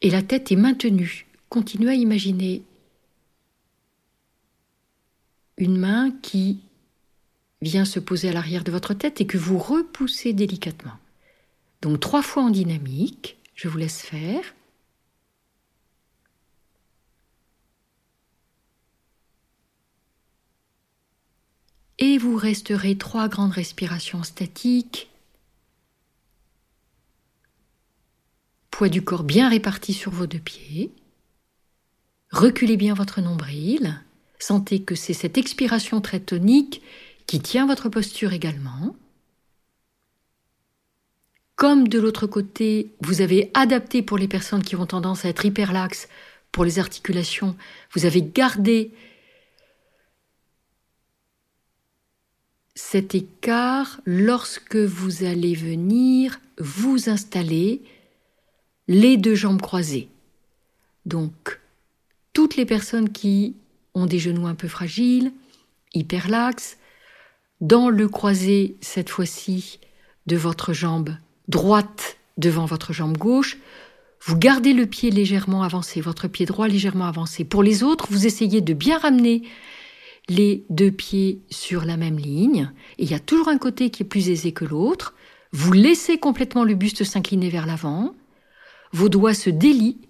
et 0.03 0.11
la 0.11 0.23
tête 0.23 0.53
est 0.53 0.57
maintenue. 0.57 1.27
Continuez 1.49 1.91
à 1.91 1.95
imaginer 1.95 2.63
une 5.57 5.79
main 5.79 6.11
qui 6.21 6.61
vient 7.63 7.85
se 7.85 8.01
poser 8.01 8.29
à 8.29 8.33
l'arrière 8.33 8.65
de 8.65 8.73
votre 8.73 8.93
tête 8.93 9.21
et 9.21 9.27
que 9.27 9.39
vous 9.39 9.57
repoussez 9.57 10.33
délicatement. 10.33 10.99
Donc 11.81 12.01
trois 12.01 12.23
fois 12.23 12.43
en 12.43 12.51
dynamique, 12.51 13.39
je 13.55 13.69
vous 13.69 13.79
laisse 13.79 14.03
faire. 14.03 14.43
Et 21.99 22.19
vous 22.19 22.37
resterez 22.37 22.99
trois 22.99 23.29
grandes 23.29 23.53
respirations 23.53 24.25
statiques 24.25 25.09
poids 28.73 28.89
du 28.89 29.03
corps 29.03 29.23
bien 29.23 29.49
réparti 29.49 29.93
sur 29.93 30.11
vos 30.11 30.27
deux 30.27 30.41
pieds. 30.41 30.91
Reculez 32.33 32.77
bien 32.77 32.95
votre 32.95 33.21
nombril. 33.21 34.01
Sentez 34.41 34.83
que 34.83 34.97
c'est 34.97 35.13
cette 35.13 35.39
expiration 35.39 36.01
très 36.01 36.19
tonique 36.19 36.83
qui 37.27 37.41
tient 37.41 37.67
votre 37.67 37.89
posture 37.89 38.33
également. 38.33 38.97
Comme 41.57 41.89
de 41.89 41.99
l'autre 41.99 42.27
côté, 42.27 42.93
vous 43.01 43.21
avez 43.21 43.51
adapté 43.55 44.03
pour 44.03 44.19
les 44.19 44.29
personnes 44.29 44.63
qui 44.63 44.77
ont 44.77 44.87
tendance 44.87 45.25
à 45.25 45.29
être 45.29 45.45
hyperlaxes 45.45 46.09
pour 46.51 46.65
les 46.65 46.79
articulations, 46.79 47.57
vous 47.93 48.05
avez 48.05 48.23
gardé 48.23 48.93
cet 52.75 53.15
écart 53.15 54.01
lorsque 54.05 54.77
vous 54.77 55.25
allez 55.25 55.55
venir 55.55 56.41
vous 56.59 57.09
installer 57.09 57.83
les 58.89 59.17
deux 59.17 59.35
jambes 59.35 59.63
croisées. 59.63 60.09
Donc, 61.07 61.61
toutes 62.33 62.57
les 62.57 62.67
personnes 62.67 63.11
qui 63.11 63.57
ont 63.95 64.07
des 64.07 64.19
genoux 64.19 64.47
un 64.47 64.55
peu 64.55 64.69
fragiles, 64.69 65.33
hyperlaxes, 65.95 66.77
dans 67.63 67.89
le 67.89 68.07
croisé, 68.09 68.77
cette 68.83 69.09
fois-ci, 69.09 69.81
de 70.27 70.37
votre 70.37 70.75
jambe 70.75 71.17
droite 71.49 72.19
devant 72.37 72.67
votre 72.67 72.93
jambe 72.93 73.17
gauche, 73.17 73.57
vous 74.25 74.37
gardez 74.37 74.75
le 74.75 74.85
pied 74.85 75.11
légèrement 75.11 75.63
avancé, 75.63 76.03
votre 76.03 76.29
pied 76.29 76.45
droit 76.45 76.69
légèrement 76.69 77.07
avancé. 77.07 77.45
Pour 77.45 77.63
les 77.63 77.83
autres, 77.83 78.07
vous 78.11 78.27
essayez 78.27 78.61
de 78.61 78.75
bien 78.75 78.99
ramener 78.99 79.43
les 80.29 80.65
deux 80.69 80.93
pieds 80.93 81.41
sur 81.51 81.87
la 81.87 81.97
même 81.97 82.19
ligne. 82.19 82.71
Il 82.99 83.11
y 83.11 83.15
a 83.15 83.19
toujours 83.19 83.49
un 83.49 83.59
côté 83.59 83.89
qui 83.89 84.03
est 84.03 84.07
plus 84.07 84.29
aisé 84.29 84.53
que 84.53 84.67
l'autre. 84.67 85.15
Vous 85.53 85.73
laissez 85.73 86.19
complètement 86.19 86.65
le 86.65 86.75
buste 86.75 87.03
s'incliner 87.03 87.49
vers 87.49 87.67
l'avant 87.67 88.15
vos 88.93 89.09
doigts 89.09 89.35
se 89.35 89.51
délient, 89.51 90.01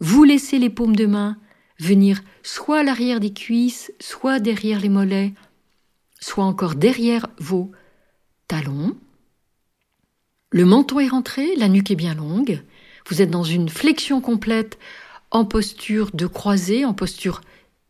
vous 0.00 0.24
laissez 0.24 0.58
les 0.58 0.70
paumes 0.70 0.96
de 0.96 1.06
main 1.06 1.36
venir 1.78 2.22
soit 2.42 2.80
à 2.80 2.82
l'arrière 2.82 3.20
des 3.20 3.32
cuisses, 3.32 3.92
soit 3.98 4.38
derrière 4.38 4.80
les 4.80 4.88
mollets, 4.88 5.32
soit 6.22 6.44
encore 6.44 6.76
derrière 6.76 7.26
vos 7.38 7.72
talons. 8.46 8.96
Le 10.50 10.64
menton 10.64 11.00
est 11.00 11.08
rentré, 11.08 11.56
la 11.56 11.68
nuque 11.68 11.90
est 11.90 11.96
bien 11.96 12.14
longue, 12.14 12.62
vous 13.08 13.20
êtes 13.20 13.30
dans 13.30 13.42
une 13.42 13.68
flexion 13.68 14.20
complète 14.20 14.78
en 15.30 15.44
posture 15.44 16.10
de 16.14 16.26
croisée, 16.26 16.84
en 16.84 16.94
posture 16.94 17.40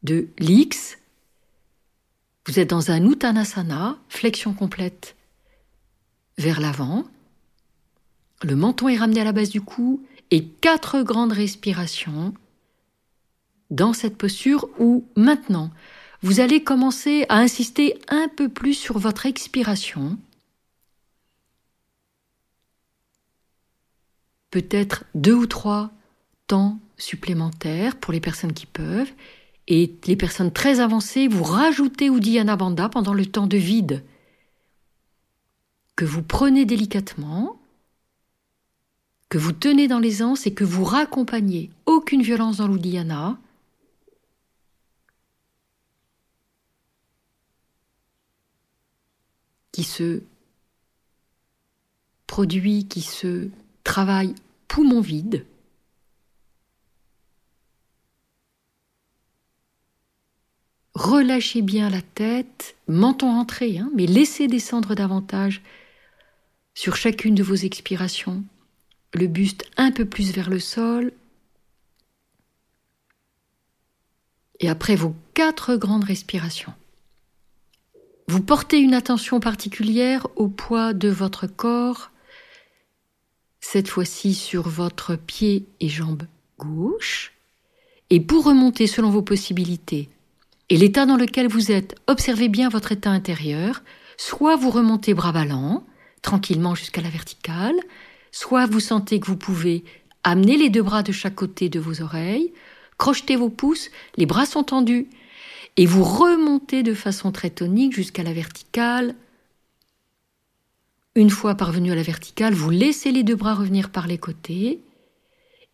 de 0.03 0.29
l'X. 0.39 0.99
Vous 2.47 2.59
êtes 2.59 2.71
dans 2.71 2.91
un 2.91 3.05
Uttanasana, 3.05 3.99
flexion 4.09 4.55
complète 4.55 5.17
vers 6.39 6.61
l'avant. 6.61 7.05
Le 8.43 8.57
menton 8.57 8.89
est 8.89 8.97
ramené 8.97 9.21
à 9.21 9.25
la 9.25 9.33
base 9.33 9.51
du 9.51 9.61
cou 9.61 10.03
et 10.31 10.47
quatre 10.47 11.03
grandes 11.03 11.33
respirations 11.33 12.33
dans 13.71 13.93
cette 13.93 14.17
posture 14.17 14.69
où 14.79 15.05
maintenant 15.17 15.71
vous 16.23 16.41
allez 16.41 16.63
commencer 16.63 17.27
à 17.29 17.39
insister 17.39 17.99
un 18.09 18.29
peu 18.29 18.49
plus 18.49 18.75
sur 18.75 18.99
votre 18.99 19.27
expiration. 19.27 20.19
Peut-être 24.51 25.05
deux 25.15 25.35
ou 25.35 25.47
trois 25.47 25.91
temps 26.47 26.79
supplémentaires 26.97 27.97
pour 27.97 28.13
les 28.13 28.21
personnes 28.21 28.53
qui 28.53 28.67
peuvent. 28.67 29.11
Et 29.69 29.95
les 30.07 30.17
personnes 30.17 30.53
très 30.53 30.81
avancées, 30.81 31.29
vous 31.29 31.45
rajoutez 31.45 32.07
Uddiyana 32.07 32.57
Bandha 32.57 32.89
pendant 32.89 33.15
le 33.15 33.27
temps 33.27 33.47
de 33.47 33.57
vide 33.57 34.05
que 35.97 36.05
vous 36.05 36.23
prenez 36.23 36.65
délicatement 36.65 37.59
que 39.29 39.39
vous 39.39 39.53
tenez 39.53 39.89
dans 39.89 39.99
l'aisance 39.99 40.47
et 40.47 40.53
que 40.53 40.63
vous 40.65 40.85
raccompagnez. 40.85 41.71
Aucune 41.87 42.21
violence 42.21 42.59
dans 42.59 42.69
l'Uddiyana. 42.69 43.39
Qui 49.73 49.85
se 49.85 50.23
produit, 52.27 52.87
qui 52.87 53.03
se 53.03 53.49
travaille 53.85 54.35
poumon 54.69 55.01
vide. 55.01 55.45
relâchez 60.95 61.63
bien 61.63 61.91
la 61.91 62.03
tête, 62.03 62.77
menton 62.89 63.33
rentré, 63.33 63.79
hein, 63.79 63.91
mais 63.95 64.07
laissez 64.07 64.47
descendre 64.47 64.95
davantage 64.95 65.63
sur 66.75 66.97
chacune 66.97 67.35
de 67.35 67.43
vos 67.43 67.55
expirations, 67.55 68.45
le 69.15 69.27
buste 69.27 69.65
un 69.77 69.91
peu 69.91 70.05
plus 70.05 70.33
vers 70.33 70.49
le 70.49 70.61
sol. 70.61 71.13
Et 74.61 74.69
après 74.69 74.97
vos 74.97 75.15
quatre 75.35 75.77
grandes 75.77 76.05
respirations, 76.05 76.73
vous 78.33 78.41
portez 78.41 78.79
une 78.79 78.95
attention 78.95 79.41
particulière 79.41 80.27
au 80.37 80.49
poids 80.49 80.95
de 80.95 81.11
votre 81.11 81.47
corps, 81.47 82.11
cette 83.61 83.89
fois-ci 83.89 84.33
sur 84.33 84.71
votre 84.71 85.17
pied 85.17 85.67
et 85.81 85.91
jambe 85.91 86.23
gauche. 86.59 87.35
Et 88.09 88.21
pour 88.21 88.45
remonter 88.45 88.87
selon 88.87 89.11
vos 89.11 89.21
possibilités 89.21 90.09
et 90.71 90.79
l'état 90.79 91.05
dans 91.05 91.19
lequel 91.19 91.47
vous 91.47 91.73
êtes, 91.73 91.95
observez 92.07 92.49
bien 92.49 92.71
votre 92.71 92.93
état 92.93 93.11
intérieur. 93.11 93.83
Soit 94.17 94.57
vous 94.57 94.71
remontez 94.71 95.13
bras 95.13 95.33
ballants, 95.33 95.85
tranquillement 96.23 96.75
jusqu'à 96.75 97.03
la 97.03 97.11
verticale, 97.11 97.77
soit 98.31 98.65
vous 98.65 98.81
sentez 98.81 99.21
que 99.21 99.27
vous 99.27 99.37
pouvez 99.37 99.85
amener 100.25 100.57
les 100.57 100.71
deux 100.71 100.83
bras 100.83 101.03
de 101.03 101.13
chaque 101.13 101.35
côté 101.35 101.69
de 101.69 101.81
vos 101.81 102.01
oreilles, 102.01 102.55
crocheter 102.97 103.37
vos 103.37 103.51
pouces, 103.51 103.91
les 104.17 104.25
bras 104.25 104.47
sont 104.47 104.65
tendus, 104.65 105.11
et 105.77 105.87
vous 105.87 106.05
remontez 106.05 106.83
de 106.83 106.95
façon 106.95 107.33
très 107.33 107.51
tonique 107.51 107.95
jusqu'à 107.95 108.23
la 108.23 108.33
verticale. 108.33 109.15
Une 111.15 111.31
fois 111.31 111.55
parvenu 111.55 111.93
à 111.93 111.95
la 111.95 112.03
verticale, 112.03 112.55
vous 112.55 112.71
laissez 112.71 113.13
les 113.13 113.23
deux 113.23 113.37
bras 113.37 113.55
revenir 113.55 113.91
par 113.91 114.07
les 114.07 114.19
côtés, 114.19 114.81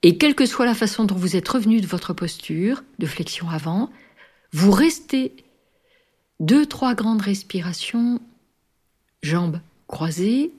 et 0.03 0.17
quelle 0.19 0.35
que 0.35 0.47
soit 0.47 0.67
la 0.67 0.75
façon 0.75 1.05
dont 1.05 1.17
vous 1.17 1.37
êtes 1.37 1.49
revenu 1.49 1.81
de 1.81 1.87
votre 1.87 2.13
posture, 2.13 2.83
de 2.99 3.07
flexion 3.07 3.49
avant, 3.49 3.91
vous 4.53 4.71
restez 4.71 5.35
deux, 6.41 6.67
trois 6.67 6.95
grandes 6.95 7.23
respirations, 7.23 8.21
jambes 9.23 9.61
croisées, 9.89 10.53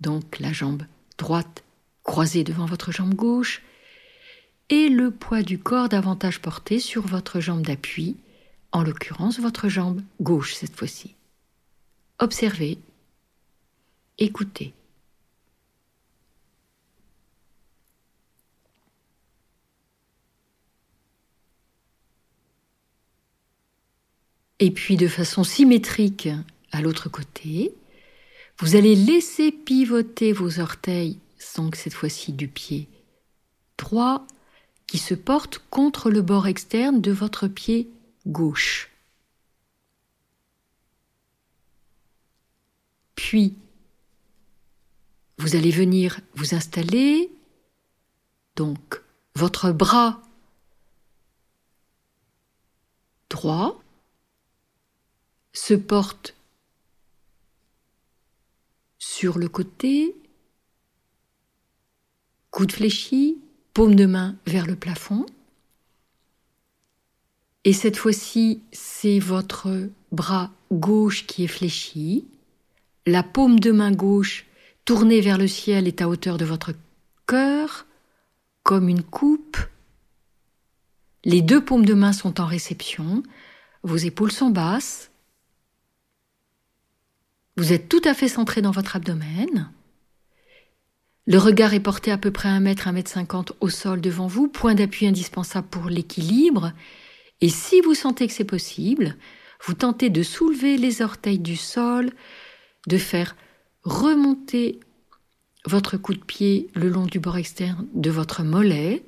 donc 0.00 0.38
la 0.40 0.52
jambe 0.52 0.82
droite 1.16 1.64
croisée 2.02 2.44
devant 2.44 2.66
votre 2.66 2.90
jambe 2.90 3.14
gauche, 3.14 3.62
et 4.70 4.88
le 4.88 5.10
poids 5.10 5.42
du 5.42 5.58
corps 5.58 5.88
davantage 5.88 6.40
porté 6.40 6.78
sur 6.78 7.06
votre 7.06 7.40
jambe 7.40 7.62
d'appui, 7.62 8.16
en 8.72 8.82
l'occurrence 8.82 9.38
votre 9.38 9.68
jambe 9.68 10.02
gauche 10.20 10.54
cette 10.54 10.76
fois-ci. 10.76 11.14
Observez, 12.18 12.78
écoutez. 14.18 14.74
Et 24.60 24.72
puis 24.72 24.96
de 24.96 25.06
façon 25.06 25.44
symétrique 25.44 26.28
à 26.72 26.82
l'autre 26.82 27.08
côté, 27.08 27.72
vous 28.58 28.74
allez 28.74 28.96
laisser 28.96 29.52
pivoter 29.52 30.32
vos 30.32 30.58
orteils, 30.58 31.18
donc 31.56 31.76
cette 31.76 31.94
fois-ci 31.94 32.32
du 32.32 32.48
pied 32.48 32.88
droit, 33.78 34.26
qui 34.88 34.98
se 34.98 35.14
porte 35.14 35.60
contre 35.70 36.10
le 36.10 36.22
bord 36.22 36.48
externe 36.48 37.00
de 37.00 37.12
votre 37.12 37.46
pied 37.46 37.88
gauche. 38.26 38.90
Puis, 43.14 43.54
vous 45.36 45.54
allez 45.54 45.70
venir 45.70 46.20
vous 46.34 46.54
installer, 46.54 47.30
donc 48.56 49.02
votre 49.36 49.70
bras 49.70 50.20
droit 53.28 53.80
se 55.52 55.74
porte 55.74 56.34
sur 58.98 59.38
le 59.38 59.48
côté, 59.48 60.16
coude 62.50 62.72
fléchi, 62.72 63.38
paume 63.78 63.94
de 63.94 64.06
main 64.06 64.34
vers 64.44 64.66
le 64.66 64.74
plafond. 64.74 65.24
Et 67.62 67.72
cette 67.72 67.96
fois-ci, 67.96 68.60
c'est 68.72 69.20
votre 69.20 69.88
bras 70.10 70.50
gauche 70.72 71.28
qui 71.28 71.44
est 71.44 71.46
fléchi, 71.46 72.26
la 73.06 73.22
paume 73.22 73.60
de 73.60 73.70
main 73.70 73.92
gauche 73.92 74.46
tournée 74.84 75.20
vers 75.20 75.38
le 75.38 75.46
ciel 75.46 75.86
est 75.86 76.02
à 76.02 76.08
hauteur 76.08 76.38
de 76.38 76.44
votre 76.44 76.72
cœur, 77.26 77.86
comme 78.64 78.88
une 78.88 79.04
coupe. 79.04 79.58
Les 81.22 81.40
deux 81.40 81.64
paumes 81.64 81.86
de 81.86 81.94
main 81.94 82.12
sont 82.12 82.40
en 82.40 82.46
réception, 82.46 83.22
vos 83.84 83.96
épaules 83.96 84.32
sont 84.32 84.50
basses, 84.50 85.12
vous 87.56 87.72
êtes 87.72 87.88
tout 87.88 88.02
à 88.04 88.14
fait 88.14 88.26
centré 88.26 88.60
dans 88.60 88.72
votre 88.72 88.96
abdomen. 88.96 89.70
Le 91.30 91.36
regard 91.36 91.74
est 91.74 91.80
porté 91.80 92.10
à 92.10 92.16
peu 92.16 92.30
près 92.30 92.48
un 92.48 92.58
mètre, 92.58 92.88
un 92.88 92.92
mètre 92.92 93.10
cinquante 93.10 93.52
au 93.60 93.68
sol 93.68 94.00
devant 94.00 94.28
vous, 94.28 94.48
point 94.48 94.74
d'appui 94.74 95.06
indispensable 95.06 95.68
pour 95.68 95.90
l'équilibre. 95.90 96.72
Et 97.42 97.50
si 97.50 97.82
vous 97.82 97.92
sentez 97.92 98.26
que 98.26 98.32
c'est 98.32 98.44
possible, 98.44 99.14
vous 99.66 99.74
tentez 99.74 100.08
de 100.08 100.22
soulever 100.22 100.78
les 100.78 101.02
orteils 101.02 101.38
du 101.38 101.56
sol, 101.56 102.12
de 102.86 102.96
faire 102.96 103.36
remonter 103.82 104.80
votre 105.66 105.98
coup 105.98 106.14
de 106.14 106.24
pied 106.24 106.70
le 106.74 106.88
long 106.88 107.04
du 107.04 107.20
bord 107.20 107.36
externe 107.36 107.86
de 107.92 108.10
votre 108.10 108.42
mollet. 108.42 109.04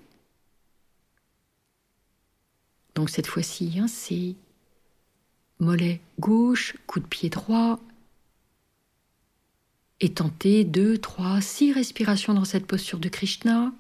Donc 2.94 3.09
cette 3.09 3.28
fois-ci, 3.28 3.78
hein, 3.78 3.88
c'est 3.88 4.35
mollet 5.59 6.02
gauche, 6.18 6.76
coup 6.87 7.00
de 7.00 7.06
pied 7.06 7.30
droit, 7.30 7.80
et 10.01 10.15
tentez 10.15 10.65
deux, 10.65 10.99
trois, 10.99 11.41
six 11.41 11.73
respirations 11.73 12.35
dans 12.35 12.45
cette 12.45 12.67
posture 12.67 12.99
de 12.99 13.09
Krishna. 13.09 13.73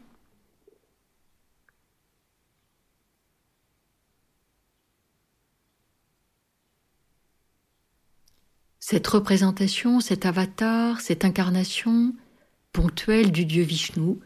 Cette 8.80 9.06
représentation, 9.06 10.00
cet 10.00 10.26
avatar, 10.26 11.00
cette 11.00 11.24
incarnation 11.24 12.14
ponctuelle 12.72 13.32
du 13.32 13.44
dieu 13.44 13.62
Vishnu 13.62 14.18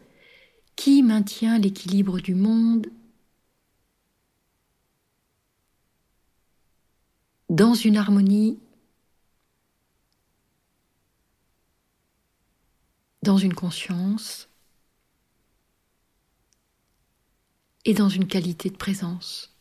qui 0.75 1.03
maintient 1.03 1.57
l'équilibre 1.59 2.19
du 2.19 2.35
monde 2.35 2.87
dans 7.49 7.73
une 7.73 7.95
harmonie 7.95 8.59
dans 13.25 13.37
une 13.39 13.55
conscience 13.55 14.47
et 17.83 17.93
dans 17.93 18.07
une 18.07 18.27
qualité 18.27 18.69
de 18.69 18.77
présence. 18.77 19.51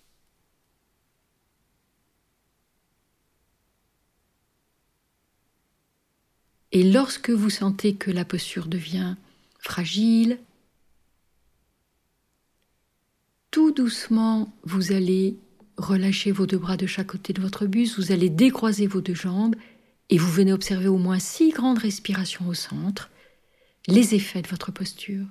Et 6.73 6.83
lorsque 6.83 7.31
vous 7.31 7.51
sentez 7.51 7.95
que 7.95 8.11
la 8.11 8.27
posture 8.27 8.67
devient 8.67 9.17
fragile, 9.59 10.39
tout 13.51 13.71
doucement, 13.71 14.53
vous 14.65 14.93
allez 14.93 15.39
relâcher 15.79 16.33
vos 16.33 16.47
deux 16.47 16.59
bras 16.59 16.77
de 16.77 16.87
chaque 16.87 17.07
côté 17.07 17.33
de 17.33 17.41
votre 17.41 17.67
buste, 17.67 17.97
vous 17.97 18.13
allez 18.13 18.29
décroiser 18.29 18.87
vos 18.87 19.01
deux 19.01 19.15
jambes 19.15 19.57
et 20.11 20.19
vous 20.19 20.31
venez 20.31 20.53
observer 20.53 20.89
au 20.89 20.99
moins 20.99 21.19
six 21.19 21.51
grandes 21.51 21.79
respirations 21.79 22.47
au 22.47 22.55
centre 22.55 23.11
les 23.87 24.15
effets 24.15 24.43
de 24.43 24.49
votre 24.49 24.73
posture. 24.73 25.27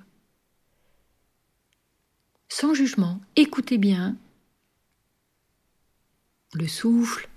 Sans 2.48 2.74
jugement, 2.74 3.20
écoutez 3.36 3.78
bien 3.78 4.16
le 6.52 6.68
souffle, 6.68 7.28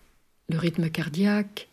le 0.47 0.59
rythme 0.59 0.89
cardiaque, 0.91 1.69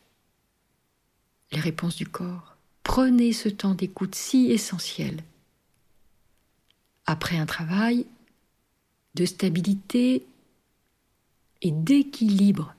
les 1.52 1.60
réponses 1.60 1.96
du 1.96 2.06
corps. 2.06 2.56
Prenez 2.82 3.32
ce 3.32 3.48
temps 3.48 3.74
d'écoute 3.74 4.14
si 4.14 4.50
essentiel. 4.50 5.22
Après 7.06 7.36
un 7.36 7.46
travail 7.46 8.06
de 9.14 9.26
stabilité 9.26 10.26
et 11.60 11.70
d'équilibre, 11.70 12.74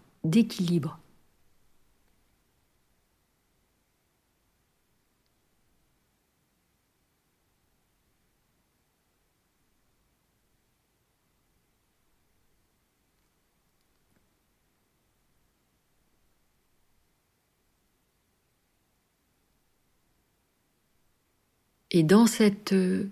Et 21.96 22.04
dans 22.04 22.28
cette 22.28 22.74
euh, 22.74 23.10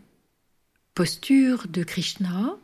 posture 0.94 1.68
de 1.70 1.84
Krishna, 1.84 2.58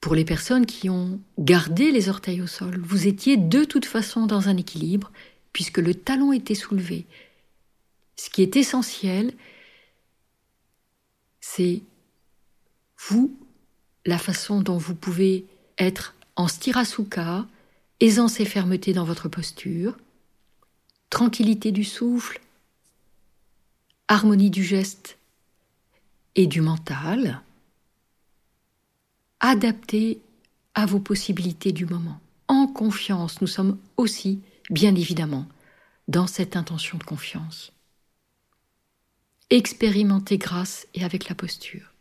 Pour 0.00 0.16
les 0.16 0.24
personnes 0.24 0.66
qui 0.66 0.90
ont 0.90 1.20
gardé 1.38 1.92
les 1.92 2.08
orteils 2.08 2.42
au 2.42 2.48
sol, 2.48 2.80
vous 2.80 3.06
étiez 3.06 3.36
de 3.36 3.62
toute 3.62 3.86
façon 3.86 4.26
dans 4.26 4.48
un 4.48 4.56
équilibre 4.56 5.12
puisque 5.52 5.78
le 5.78 5.94
talon 5.94 6.32
était 6.32 6.56
soulevé. 6.56 7.06
Ce 8.16 8.28
qui 8.28 8.42
est 8.42 8.56
essentiel, 8.56 9.32
c'est 11.40 11.80
vous, 12.98 13.32
la 14.04 14.18
façon 14.18 14.60
dont 14.60 14.76
vous 14.76 14.96
pouvez 14.96 15.46
être 15.78 16.16
en 16.34 16.48
stirasuka, 16.48 17.46
aisance 18.00 18.40
et 18.40 18.44
fermeté 18.44 18.92
dans 18.92 19.04
votre 19.04 19.28
posture, 19.28 19.96
tranquillité 21.10 21.70
du 21.70 21.84
souffle, 21.84 22.40
harmonie 24.08 24.50
du 24.50 24.62
geste 24.62 25.18
et 26.34 26.46
du 26.46 26.60
mental, 26.60 27.42
adapté 29.40 30.20
à 30.74 30.86
vos 30.86 31.00
possibilités 31.00 31.72
du 31.72 31.86
moment. 31.86 32.20
En 32.48 32.66
confiance, 32.66 33.40
nous 33.40 33.46
sommes 33.46 33.78
aussi, 33.96 34.40
bien 34.70 34.94
évidemment, 34.94 35.46
dans 36.08 36.26
cette 36.26 36.56
intention 36.56 36.98
de 36.98 37.04
confiance. 37.04 37.72
Expérimentez 39.50 40.38
grâce 40.38 40.86
et 40.94 41.04
avec 41.04 41.28
la 41.28 41.34
posture. 41.34 41.92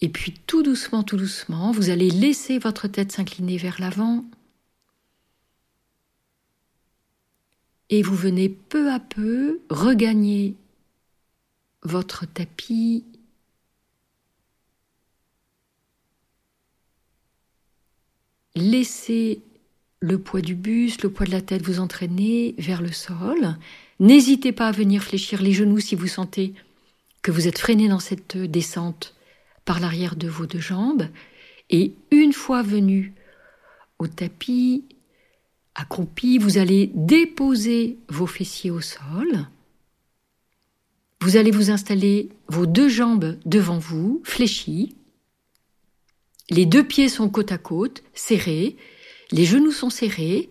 Et 0.00 0.08
puis 0.08 0.32
tout 0.46 0.62
doucement, 0.62 1.02
tout 1.02 1.16
doucement, 1.16 1.72
vous 1.72 1.90
allez 1.90 2.10
laisser 2.10 2.58
votre 2.58 2.86
tête 2.86 3.12
s'incliner 3.12 3.56
vers 3.56 3.80
l'avant. 3.80 4.24
Et 7.90 8.02
vous 8.02 8.16
venez 8.16 8.48
peu 8.48 8.90
à 8.90 8.98
peu 9.00 9.60
regagner 9.70 10.56
votre 11.82 12.26
tapis. 12.26 13.04
Laissez 18.56 19.40
le 20.00 20.18
poids 20.18 20.40
du 20.40 20.54
buste, 20.54 21.02
le 21.02 21.10
poids 21.10 21.26
de 21.26 21.30
la 21.30 21.40
tête 21.40 21.62
vous 21.62 21.80
entraîner 21.80 22.54
vers 22.58 22.82
le 22.82 22.92
sol. 22.92 23.56
N'hésitez 24.00 24.52
pas 24.52 24.68
à 24.68 24.72
venir 24.72 25.02
fléchir 25.02 25.42
les 25.42 25.52
genoux 25.52 25.80
si 25.80 25.94
vous 25.94 26.06
sentez 26.06 26.54
que 27.22 27.30
vous 27.30 27.48
êtes 27.48 27.58
freiné 27.58 27.88
dans 27.88 27.98
cette 27.98 28.36
descente 28.36 29.14
par 29.64 29.80
l'arrière 29.80 30.16
de 30.16 30.28
vos 30.28 30.46
deux 30.46 30.60
jambes. 30.60 31.08
Et 31.70 31.92
une 32.10 32.32
fois 32.32 32.62
venu 32.62 33.14
au 33.98 34.06
tapis, 34.06 34.84
accroupi, 35.76 36.38
vous 36.38 36.58
allez 36.58 36.90
déposer 36.94 37.98
vos 38.08 38.26
fessiers 38.26 38.70
au 38.70 38.80
sol. 38.80 39.46
Vous 41.20 41.36
allez 41.36 41.50
vous 41.50 41.70
installer 41.70 42.30
vos 42.48 42.66
deux 42.66 42.88
jambes 42.88 43.38
devant 43.44 43.78
vous, 43.78 44.20
fléchies. 44.24 44.96
Les 46.50 46.66
deux 46.66 46.84
pieds 46.84 47.08
sont 47.08 47.28
côte 47.28 47.52
à 47.52 47.58
côte, 47.58 48.02
serrés. 48.14 48.76
Les 49.30 49.44
genoux 49.44 49.72
sont 49.72 49.90
serrés. 49.90 50.48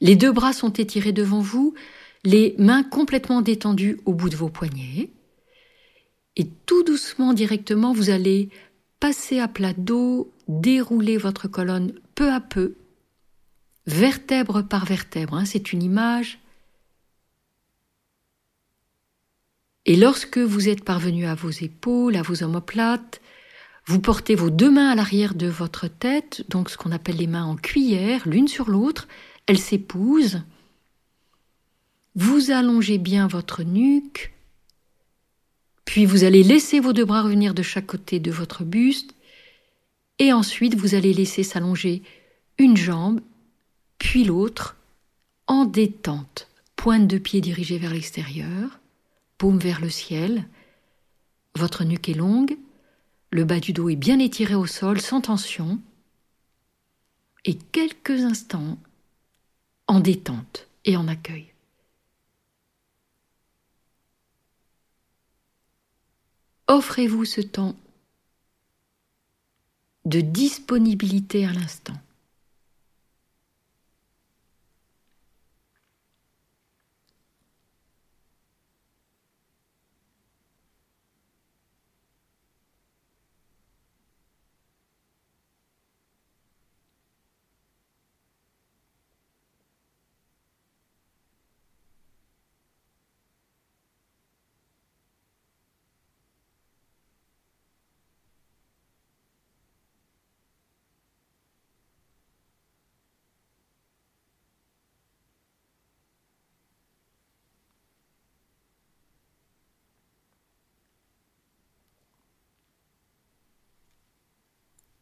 Les 0.00 0.16
deux 0.16 0.32
bras 0.32 0.52
sont 0.52 0.72
étirés 0.72 1.12
devant 1.12 1.40
vous, 1.40 1.74
les 2.24 2.56
mains 2.58 2.82
complètement 2.82 3.40
détendues 3.40 4.00
au 4.04 4.12
bout 4.12 4.28
de 4.28 4.36
vos 4.36 4.48
poignets. 4.48 5.10
Et 6.36 6.48
tout 6.66 6.82
doucement, 6.82 7.32
directement, 7.32 7.92
vous 7.92 8.10
allez 8.10 8.48
passer 8.98 9.38
à 9.38 9.46
plat 9.48 9.74
dos, 9.74 10.32
dérouler 10.48 11.16
votre 11.18 11.46
colonne 11.46 11.92
peu 12.14 12.32
à 12.32 12.40
peu, 12.40 12.74
vertèbre 13.86 14.62
par 14.62 14.84
vertèbre. 14.84 15.34
Hein, 15.34 15.44
c'est 15.44 15.72
une 15.72 15.82
image 15.82 16.38
Et 19.84 19.96
lorsque 19.96 20.38
vous 20.38 20.68
êtes 20.68 20.84
parvenu 20.84 21.26
à 21.26 21.34
vos 21.34 21.50
épaules, 21.50 22.16
à 22.16 22.22
vos 22.22 22.42
omoplates, 22.42 23.20
vous 23.86 24.00
portez 24.00 24.36
vos 24.36 24.50
deux 24.50 24.70
mains 24.70 24.90
à 24.90 24.94
l'arrière 24.94 25.34
de 25.34 25.48
votre 25.48 25.88
tête, 25.88 26.44
donc 26.48 26.70
ce 26.70 26.76
qu'on 26.76 26.92
appelle 26.92 27.16
les 27.16 27.26
mains 27.26 27.44
en 27.44 27.56
cuillère, 27.56 28.28
l'une 28.28 28.46
sur 28.46 28.70
l'autre, 28.70 29.08
elles 29.46 29.58
s'épousent. 29.58 30.42
Vous 32.14 32.52
allongez 32.52 32.98
bien 32.98 33.26
votre 33.26 33.64
nuque, 33.64 34.32
puis 35.84 36.06
vous 36.06 36.22
allez 36.22 36.44
laisser 36.44 36.78
vos 36.78 36.92
deux 36.92 37.04
bras 37.04 37.22
revenir 37.22 37.52
de 37.52 37.62
chaque 37.62 37.86
côté 37.86 38.20
de 38.20 38.30
votre 38.30 38.62
buste, 38.62 39.16
et 40.20 40.32
ensuite 40.32 40.76
vous 40.76 40.94
allez 40.94 41.12
laisser 41.12 41.42
s'allonger 41.42 42.02
une 42.58 42.76
jambe, 42.76 43.20
puis 44.02 44.24
l'autre, 44.24 44.76
en 45.46 45.64
détente, 45.64 46.48
pointe 46.74 47.06
de 47.06 47.18
pied 47.18 47.40
dirigée 47.40 47.78
vers 47.78 47.92
l'extérieur 47.92 48.80
paume 49.38 49.60
vers 49.60 49.80
le 49.80 49.90
ciel, 49.90 50.44
votre 51.54 51.84
nuque 51.84 52.08
est 52.08 52.14
longue, 52.14 52.58
le 53.30 53.44
bas 53.44 53.60
du 53.60 53.72
dos 53.72 53.88
est 53.88 53.96
bien 53.96 54.18
étiré 54.18 54.56
au 54.56 54.66
sol 54.66 55.00
sans 55.00 55.20
tension, 55.20 55.80
et 57.44 57.56
quelques 57.56 58.24
instants 58.24 58.76
en 59.86 60.00
détente 60.00 60.66
et 60.84 60.96
en 60.96 61.06
accueil. 61.06 61.46
Offrez-vous 66.66 67.24
ce 67.24 67.40
temps 67.40 67.76
de 70.04 70.20
disponibilité 70.20 71.46
à 71.46 71.52
l'instant. 71.52 71.96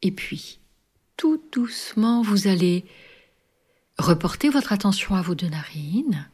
Et 0.01 0.11
puis, 0.11 0.59
tout 1.17 1.41
doucement, 1.51 2.21
vous 2.21 2.47
allez 2.47 2.85
reporter 3.97 4.49
votre 4.49 4.73
attention 4.73 5.15
à 5.15 5.21
vos 5.21 5.35
deux 5.35 5.49
narines 5.49 6.27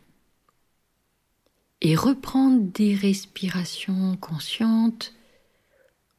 et 1.81 1.95
reprendre 1.95 2.61
des 2.71 2.95
respirations 2.95 4.15
conscientes 4.17 5.13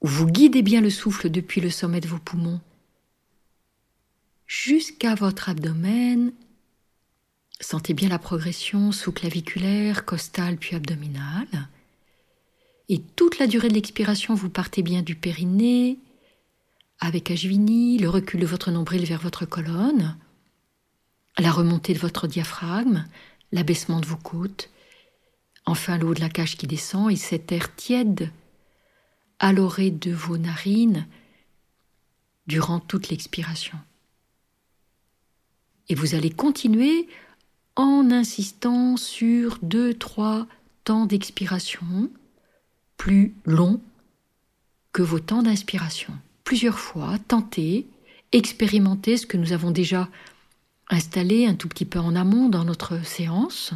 où 0.01 0.07
vous 0.07 0.27
guidez 0.27 0.63
bien 0.63 0.81
le 0.81 0.91
souffle 0.91 1.31
depuis 1.31 1.61
le 1.61 1.71
sommet 1.71 2.01
de 2.01 2.09
vos 2.09 2.19
poumons 2.19 2.61
jusqu'à 4.47 5.15
votre 5.15 5.49
abdomen. 5.49 6.33
Sentez 7.61 7.95
bien 7.95 8.09
la 8.09 8.19
progression 8.19 8.93
sous-claviculaire, 8.93 10.05
costale 10.05 10.57
puis 10.57 10.77
abdominale. 10.77 11.69
Et 12.89 13.01
toute 13.01 13.39
la 13.39 13.47
durée 13.47 13.69
de 13.69 13.75
l'expiration, 13.75 14.35
vous 14.35 14.49
partez 14.49 14.83
bien 14.83 15.03
du 15.03 15.15
périnée, 15.15 15.99
avec 17.01 17.31
Ajvini, 17.31 17.99
le 17.99 18.09
recul 18.09 18.41
de 18.41 18.47
votre 18.47 18.71
nombril 18.71 19.05
vers 19.05 19.21
votre 19.21 19.47
colonne, 19.47 20.17
la 21.39 21.53
remontée 21.53 21.95
de 21.95 21.99
votre 21.99 22.27
diaphragme, 22.27 23.07
l'abaissement 23.53 24.01
de 24.01 24.07
vos 24.07 24.17
côtes, 24.17 24.71
enfin 25.65 25.99
l'eau 25.99 26.15
de 26.15 26.21
la 26.21 26.29
cage 26.29 26.57
qui 26.57 26.67
descend 26.67 27.11
et 27.11 27.17
cet 27.17 27.53
air 27.53 27.75
tiède 27.77 28.31
à 29.39 29.53
l'oreille 29.53 29.93
de 29.93 30.13
vos 30.13 30.39
narines 30.39 31.07
durant 32.47 32.81
toute 32.81 33.09
l'expiration. 33.09 33.79
Et 35.89 35.95
vous 35.95 36.15
allez 36.15 36.31
continuer 36.31 37.09
en 37.77 38.11
insistant 38.11 38.97
sur 38.97 39.59
deux, 39.63 39.95
trois 39.95 40.47
temps 40.83 41.07
d'expiration 41.07 42.11
plus 42.97 43.35
longs 43.45 43.81
que 44.93 45.03
vos 45.03 45.21
temps 45.21 45.43
d'inspiration 45.43 46.13
plusieurs 46.49 46.79
fois, 46.79 47.19
tenter, 47.29 47.87
expérimenter 48.33 49.19
ce 49.19 49.27
que 49.27 49.37
nous 49.37 49.53
avons 49.53 49.71
déjà 49.71 50.09
installé 50.89 51.45
un 51.45 51.55
tout 51.55 51.69
petit 51.69 51.85
peu 51.85 51.99
en 51.99 52.17
amont 52.17 52.49
dans 52.49 52.65
notre 52.65 53.05
séance, 53.05 53.75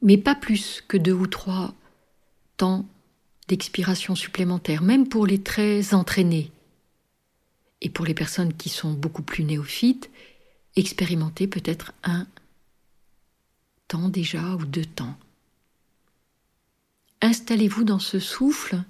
mais 0.00 0.16
pas 0.16 0.36
plus 0.36 0.80
que 0.86 0.96
deux 0.96 1.12
ou 1.12 1.26
trois 1.26 1.74
temps 2.56 2.86
d'expiration 3.48 4.14
supplémentaires, 4.14 4.82
même 4.82 5.08
pour 5.08 5.26
les 5.26 5.42
très 5.42 5.92
entraînés. 5.92 6.52
Et 7.80 7.90
pour 7.90 8.04
les 8.04 8.14
personnes 8.14 8.54
qui 8.54 8.68
sont 8.68 8.92
beaucoup 8.92 9.22
plus 9.22 9.42
néophytes, 9.42 10.08
expérimenter 10.76 11.48
peut-être 11.48 11.94
un 12.04 12.28
temps 13.88 14.08
déjà 14.08 14.54
ou 14.54 14.64
deux 14.66 14.86
temps. 14.86 15.18
Installez-vous 17.22 17.82
dans 17.82 17.98
ce 17.98 18.20
souffle 18.20 18.84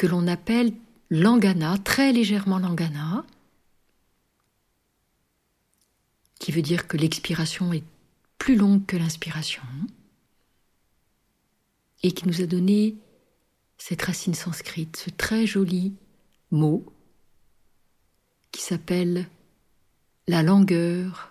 que 0.00 0.06
l'on 0.06 0.28
appelle 0.28 0.72
langana, 1.10 1.76
très 1.76 2.10
légèrement 2.10 2.58
langana, 2.58 3.26
qui 6.38 6.52
veut 6.52 6.62
dire 6.62 6.88
que 6.88 6.96
l'expiration 6.96 7.74
est 7.74 7.84
plus 8.38 8.56
longue 8.56 8.86
que 8.86 8.96
l'inspiration, 8.96 9.62
et 12.02 12.12
qui 12.12 12.26
nous 12.26 12.40
a 12.40 12.46
donné 12.46 12.96
cette 13.76 14.00
racine 14.00 14.32
sanscrite, 14.32 14.96
ce 14.96 15.10
très 15.10 15.46
joli 15.46 15.92
mot 16.50 16.82
qui 18.52 18.62
s'appelle 18.62 19.28
la 20.28 20.42
langueur. 20.42 21.29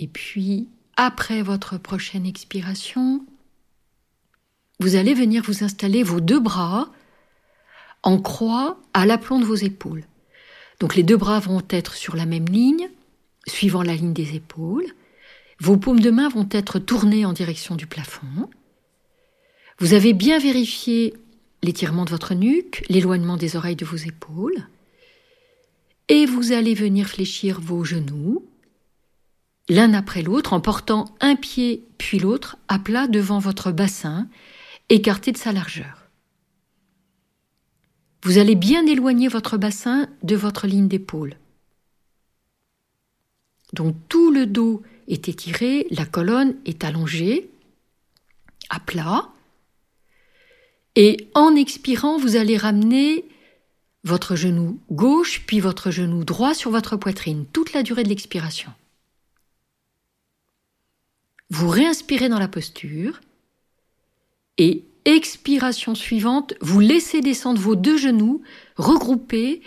Et 0.00 0.06
puis, 0.06 0.66
après 0.96 1.42
votre 1.42 1.76
prochaine 1.76 2.24
expiration, 2.24 3.24
vous 4.80 4.96
allez 4.96 5.12
venir 5.12 5.42
vous 5.44 5.62
installer 5.62 6.02
vos 6.02 6.20
deux 6.20 6.40
bras 6.40 6.90
en 8.02 8.18
croix 8.18 8.80
à 8.94 9.04
l'aplomb 9.04 9.38
de 9.38 9.44
vos 9.44 9.56
épaules. 9.56 10.04
Donc 10.80 10.96
les 10.96 11.02
deux 11.02 11.18
bras 11.18 11.38
vont 11.38 11.62
être 11.68 11.94
sur 11.94 12.16
la 12.16 12.24
même 12.24 12.46
ligne, 12.46 12.88
suivant 13.46 13.82
la 13.82 13.94
ligne 13.94 14.14
des 14.14 14.34
épaules. 14.36 14.86
Vos 15.60 15.76
paumes 15.76 16.00
de 16.00 16.10
main 16.10 16.30
vont 16.30 16.48
être 16.50 16.78
tournées 16.78 17.26
en 17.26 17.34
direction 17.34 17.76
du 17.76 17.86
plafond. 17.86 18.48
Vous 19.78 19.92
avez 19.92 20.14
bien 20.14 20.38
vérifié 20.38 21.12
l'étirement 21.62 22.06
de 22.06 22.10
votre 22.10 22.32
nuque, 22.32 22.82
l'éloignement 22.88 23.36
des 23.36 23.54
oreilles 23.54 23.76
de 23.76 23.84
vos 23.84 23.96
épaules. 23.98 24.66
Et 26.08 26.24
vous 26.24 26.52
allez 26.52 26.72
venir 26.72 27.06
fléchir 27.06 27.60
vos 27.60 27.84
genoux, 27.84 28.42
l'un 29.70 29.94
après 29.94 30.22
l'autre, 30.22 30.52
en 30.52 30.60
portant 30.60 31.14
un 31.20 31.36
pied 31.36 31.86
puis 31.96 32.18
l'autre 32.18 32.58
à 32.68 32.78
plat 32.78 33.06
devant 33.06 33.38
votre 33.38 33.70
bassin 33.70 34.28
écarté 34.88 35.30
de 35.30 35.38
sa 35.38 35.52
largeur. 35.52 36.08
Vous 38.24 38.38
allez 38.38 38.56
bien 38.56 38.84
éloigner 38.84 39.28
votre 39.28 39.56
bassin 39.56 40.08
de 40.24 40.34
votre 40.34 40.66
ligne 40.66 40.88
d'épaule. 40.88 41.36
Donc 43.72 43.94
tout 44.08 44.32
le 44.32 44.44
dos 44.44 44.82
est 45.06 45.28
étiré, 45.28 45.86
la 45.90 46.04
colonne 46.04 46.56
est 46.66 46.82
allongée, 46.82 47.48
à 48.70 48.80
plat. 48.80 49.28
Et 50.96 51.30
en 51.34 51.54
expirant, 51.54 52.18
vous 52.18 52.34
allez 52.34 52.56
ramener 52.56 53.24
votre 54.02 54.34
genou 54.34 54.80
gauche 54.90 55.44
puis 55.46 55.60
votre 55.60 55.92
genou 55.92 56.24
droit 56.24 56.54
sur 56.54 56.72
votre 56.72 56.96
poitrine 56.96 57.46
toute 57.52 57.72
la 57.72 57.84
durée 57.84 58.02
de 58.02 58.08
l'expiration. 58.08 58.72
Vous 61.50 61.68
réinspirez 61.68 62.28
dans 62.28 62.38
la 62.38 62.48
posture 62.48 63.20
et 64.56 64.84
expiration 65.04 65.94
suivante, 65.94 66.54
vous 66.60 66.80
laissez 66.80 67.20
descendre 67.20 67.60
vos 67.60 67.76
deux 67.76 67.96
genoux 67.96 68.42
regroupés 68.76 69.62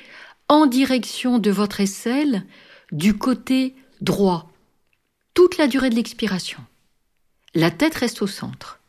en 0.47 0.65
direction 0.65 1.39
de 1.39 1.51
votre 1.51 1.81
aisselle 1.81 2.45
du 2.91 3.17
côté 3.17 3.75
droit. 4.01 4.51
Toute 5.33 5.57
la 5.57 5.67
durée 5.67 5.89
de 5.89 5.95
l'expiration. 5.95 6.59
La 7.55 7.71
tête 7.71 7.95
reste 7.95 8.21
au 8.21 8.27
centre. 8.27 8.79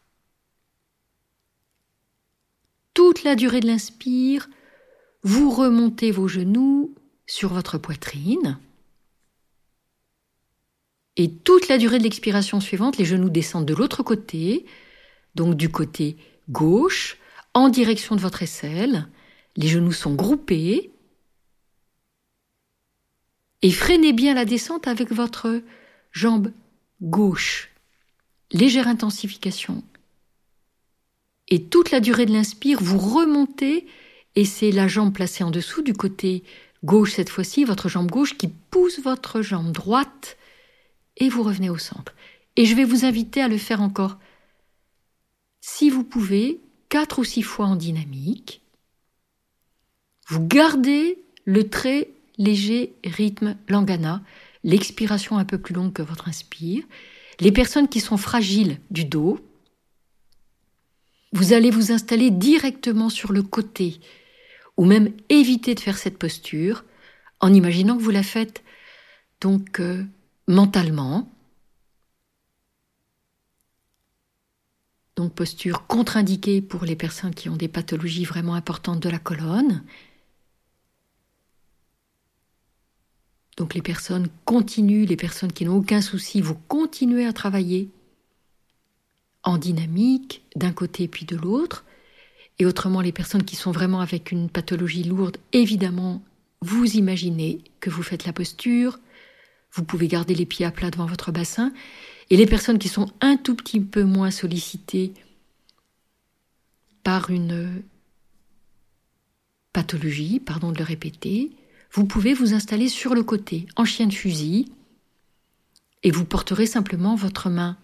Toute 2.92 3.24
la 3.24 3.34
durée 3.34 3.60
de 3.60 3.66
l'inspire, 3.66 4.48
vous 5.22 5.50
remontez 5.50 6.10
vos 6.10 6.28
genoux 6.28 6.94
sur 7.26 7.52
votre 7.52 7.78
poitrine. 7.78 8.58
Et 11.16 11.30
toute 11.30 11.68
la 11.68 11.78
durée 11.78 11.98
de 11.98 12.02
l'expiration 12.04 12.60
suivante, 12.60 12.98
les 12.98 13.04
genoux 13.04 13.30
descendent 13.30 13.66
de 13.66 13.74
l'autre 13.74 14.02
côté, 14.02 14.66
donc 15.34 15.54
du 15.54 15.68
côté 15.68 16.16
gauche, 16.48 17.18
en 17.54 17.68
direction 17.68 18.16
de 18.16 18.20
votre 18.20 18.42
aisselle. 18.42 19.06
Les 19.56 19.68
genoux 19.68 19.92
sont 19.92 20.14
groupés. 20.14 20.90
Et 23.62 23.70
freinez 23.70 24.12
bien 24.12 24.34
la 24.34 24.44
descente 24.44 24.88
avec 24.88 25.12
votre 25.12 25.62
jambe 26.10 26.50
gauche. 27.00 27.70
Légère 28.52 28.88
intensification. 28.88 29.82
Et 31.48 31.62
toute 31.62 31.90
la 31.90 32.00
durée 32.00 32.26
de 32.26 32.32
l'inspire, 32.32 32.78
vous 32.82 32.98
remontez 32.98 33.86
et 34.36 34.44
c'est 34.44 34.72
la 34.72 34.88
jambe 34.88 35.12
placée 35.12 35.44
en 35.44 35.50
dessous 35.50 35.82
du 35.82 35.92
côté 35.92 36.42
gauche 36.82 37.12
cette 37.12 37.30
fois-ci, 37.30 37.64
votre 37.64 37.88
jambe 37.88 38.10
gauche 38.10 38.36
qui 38.36 38.48
pousse 38.48 38.98
votre 39.00 39.42
jambe 39.42 39.70
droite 39.70 40.36
et 41.16 41.28
vous 41.28 41.42
revenez 41.42 41.70
au 41.70 41.78
centre. 41.78 42.14
Et 42.56 42.66
je 42.66 42.74
vais 42.74 42.84
vous 42.84 43.04
inviter 43.04 43.42
à 43.42 43.48
le 43.48 43.58
faire 43.58 43.82
encore 43.82 44.18
si 45.60 45.88
vous 45.88 46.04
pouvez, 46.04 46.60
quatre 46.88 47.20
ou 47.20 47.24
six 47.24 47.42
fois 47.42 47.66
en 47.66 47.76
dynamique. 47.76 48.60
Vous 50.28 50.46
gardez 50.46 51.18
le 51.46 51.68
très 51.68 52.10
léger 52.36 52.94
rythme 53.04 53.56
langana, 53.68 54.22
l'expiration 54.62 55.38
un 55.38 55.44
peu 55.44 55.58
plus 55.58 55.74
longue 55.74 55.92
que 55.92 56.02
votre 56.02 56.28
inspire. 56.28 56.84
Les 57.40 57.50
personnes 57.50 57.88
qui 57.88 58.00
sont 58.00 58.16
fragiles 58.16 58.78
du 58.90 59.04
dos, 59.04 59.40
vous 61.32 61.52
allez 61.52 61.70
vous 61.70 61.92
installer 61.92 62.30
directement 62.30 63.08
sur 63.08 63.32
le 63.32 63.42
côté, 63.42 64.00
ou 64.76 64.84
même 64.84 65.12
éviter 65.28 65.74
de 65.74 65.80
faire 65.80 65.98
cette 65.98 66.18
posture 66.18 66.84
en 67.40 67.52
imaginant 67.52 67.96
que 67.96 68.02
vous 68.02 68.10
la 68.10 68.22
faites 68.22 68.62
donc 69.40 69.80
euh, 69.80 70.04
mentalement, 70.46 71.30
donc 75.16 75.32
posture 75.32 75.86
contre-indiquée 75.86 76.60
pour 76.60 76.84
les 76.84 76.96
personnes 76.96 77.34
qui 77.34 77.48
ont 77.48 77.56
des 77.56 77.68
pathologies 77.68 78.24
vraiment 78.24 78.54
importantes 78.54 79.00
de 79.00 79.08
la 79.08 79.18
colonne. 79.18 79.84
Donc 83.56 83.74
les 83.74 83.82
personnes 83.82 84.28
continuent, 84.44 85.06
les 85.06 85.16
personnes 85.16 85.52
qui 85.52 85.64
n'ont 85.64 85.76
aucun 85.76 86.00
souci, 86.00 86.40
vous 86.40 86.56
continuez 86.66 87.24
à 87.24 87.32
travailler 87.32 87.90
en 89.44 89.58
dynamique 89.58 90.42
d'un 90.56 90.72
côté 90.72 91.06
puis 91.06 91.24
de 91.24 91.36
l'autre. 91.36 91.84
Et 92.58 92.66
autrement, 92.66 93.00
les 93.00 93.12
personnes 93.12 93.44
qui 93.44 93.56
sont 93.56 93.72
vraiment 93.72 94.00
avec 94.00 94.32
une 94.32 94.48
pathologie 94.48 95.04
lourde, 95.04 95.36
évidemment, 95.52 96.22
vous 96.60 96.96
imaginez 96.96 97.62
que 97.80 97.90
vous 97.90 98.02
faites 98.02 98.26
la 98.26 98.32
posture, 98.32 98.98
vous 99.74 99.84
pouvez 99.84 100.08
garder 100.08 100.34
les 100.34 100.46
pieds 100.46 100.64
à 100.64 100.70
plat 100.70 100.90
devant 100.90 101.06
votre 101.06 101.32
bassin, 101.32 101.72
et 102.30 102.36
les 102.36 102.46
personnes 102.46 102.78
qui 102.78 102.88
sont 102.88 103.10
un 103.20 103.36
tout 103.36 103.54
petit 103.54 103.80
peu 103.80 104.04
moins 104.04 104.30
sollicitées 104.30 105.12
par 107.02 107.30
une 107.30 107.82
pathologie, 109.72 110.40
pardon 110.40 110.72
de 110.72 110.78
le 110.78 110.84
répéter, 110.84 111.50
vous 111.92 112.06
pouvez 112.06 112.32
vous 112.34 112.54
installer 112.54 112.88
sur 112.88 113.14
le 113.14 113.22
côté, 113.22 113.66
en 113.76 113.84
chien 113.84 114.06
de 114.06 114.14
fusil, 114.14 114.72
et 116.02 116.10
vous 116.10 116.24
porterez 116.24 116.66
simplement 116.66 117.16
votre 117.16 117.50
main 117.50 117.76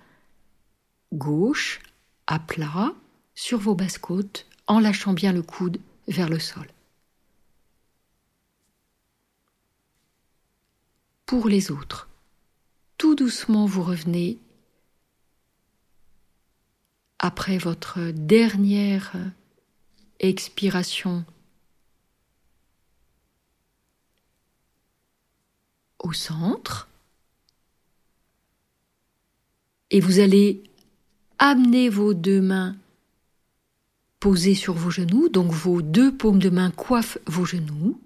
gauche 1.13 1.81
à 2.27 2.39
plat 2.39 2.95
sur 3.35 3.59
vos 3.59 3.75
basses 3.75 3.99
côtes 3.99 4.47
en 4.69 4.79
lâchant 4.79 5.13
bien 5.13 5.33
le 5.33 5.43
coude 5.43 5.79
vers 6.07 6.29
le 6.29 6.39
sol. 6.39 6.67
Pour 11.31 11.49
les 11.49 11.71
autres, 11.71 12.09
tout 12.99 13.15
doucement 13.15 13.65
vous 13.65 13.85
revenez 13.85 14.37
après 17.21 17.57
votre 17.57 18.11
dernière 18.11 19.13
expiration 20.19 21.25
au 26.01 26.13
centre 26.13 26.89
et 29.93 30.01
vous 30.01 30.19
allez 30.19 30.65
amener 31.39 31.91
vos 31.91 32.13
deux 32.13 32.41
mains 32.41 32.75
posées 34.19 34.57
sur 34.57 34.75
vos 34.75 34.91
genoux, 34.91 35.29
donc 35.29 35.53
vos 35.53 35.81
deux 35.81 36.13
paumes 36.13 36.41
de 36.41 36.51
main 36.51 36.73
coiffent 36.73 37.19
vos 37.27 37.45
genoux. 37.45 38.01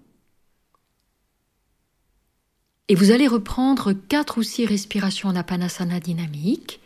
Et 2.89 2.95
vous 2.95 3.11
allez 3.11 3.27
reprendre 3.27 3.93
quatre 3.93 4.39
ou 4.39 4.43
six 4.43 4.67
respirations 4.67 5.31
en 5.31 5.37
apanasana 5.37 6.01
dynamique. 6.01 6.81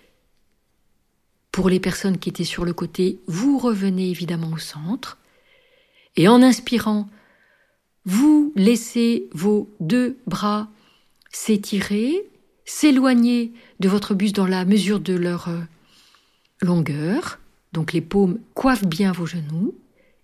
Pour 1.50 1.68
les 1.68 1.80
personnes 1.80 2.18
qui 2.18 2.28
étaient 2.28 2.44
sur 2.44 2.64
le 2.64 2.72
côté, 2.72 3.18
vous 3.26 3.58
revenez 3.58 4.08
évidemment 4.08 4.52
au 4.52 4.58
centre. 4.58 5.18
Et 6.14 6.28
en 6.28 6.40
inspirant, 6.40 7.08
vous 8.04 8.52
laissez 8.54 9.28
vos 9.32 9.68
deux 9.80 10.18
bras 10.28 10.68
s'étirer, 11.30 12.24
s'éloigner 12.64 13.52
de 13.80 13.88
votre 13.88 14.14
buste 14.14 14.36
dans 14.36 14.46
la 14.46 14.64
mesure 14.64 15.00
de 15.00 15.14
leur 15.14 15.48
euh, 15.48 15.60
longueur. 16.60 17.40
Donc 17.72 17.92
les 17.92 18.00
paumes 18.00 18.38
coiffent 18.54 18.86
bien 18.86 19.10
vos 19.10 19.26
genoux. 19.26 19.74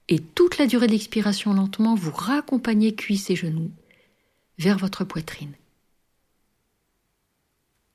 Et 0.09 0.21
toute 0.21 0.59
la 0.59 0.67
durée 0.67 0.87
de 0.87 0.93
l'expiration 0.93 1.53
lentement, 1.53 1.97
vous 1.97 2.13
raccompagnez 2.13 2.95
cuisses 2.95 3.31
et 3.31 3.37
genoux 3.37 3.73
vers 4.59 4.79
votre 4.79 5.03
poitrine. 5.03 5.53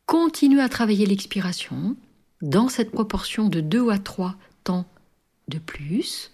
Continuez 0.10 0.64
à 0.64 0.70
travailler 0.70 1.06
l'expiration 1.06 1.96
dans 2.42 2.68
cette 2.68 2.90
proportion 2.90 3.48
de 3.48 3.62
2 3.62 3.92
à 3.92 4.00
3 4.00 4.36
temps 4.64 4.88
de 5.50 5.60
plus. 5.60 6.32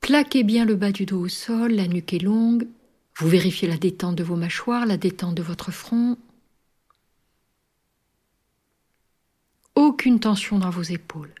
Plaquez 0.00 0.44
bien 0.44 0.64
le 0.64 0.76
bas 0.76 0.92
du 0.92 1.06
dos 1.06 1.22
au 1.22 1.28
sol, 1.28 1.72
la 1.72 1.88
nuque 1.88 2.12
est 2.12 2.20
longue. 2.20 2.68
Vous 3.18 3.26
vérifiez 3.26 3.66
la 3.66 3.76
détente 3.76 4.14
de 4.14 4.22
vos 4.22 4.36
mâchoires, 4.36 4.86
la 4.86 4.96
détente 4.96 5.34
de 5.34 5.42
votre 5.42 5.72
front. 5.72 6.16
Aucune 9.74 10.20
tension 10.20 10.60
dans 10.60 10.70
vos 10.70 10.82
épaules. 10.82 11.34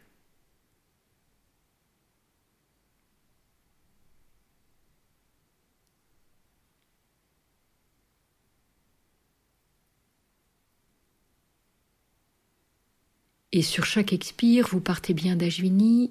Et 13.52 13.62
sur 13.62 13.84
chaque 13.84 14.12
expire, 14.12 14.66
vous 14.68 14.80
partez 14.80 15.12
bien 15.12 15.36
d'Ajvini, 15.36 16.10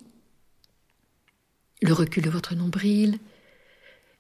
le 1.82 1.94
recul 1.94 2.24
de 2.24 2.30
votre 2.30 2.54
nombril, 2.54 3.18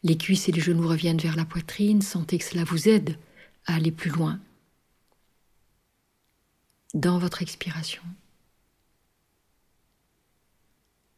les 0.03 0.17
cuisses 0.17 0.49
et 0.49 0.51
les 0.51 0.61
genoux 0.61 0.87
reviennent 0.87 1.19
vers 1.19 1.35
la 1.35 1.45
poitrine, 1.45 2.01
sentez 2.01 2.39
que 2.39 2.43
cela 2.43 2.63
vous 2.63 2.89
aide 2.89 3.17
à 3.67 3.75
aller 3.75 3.91
plus 3.91 4.09
loin 4.09 4.39
dans 6.95 7.19
votre 7.19 7.43
expiration. 7.43 8.01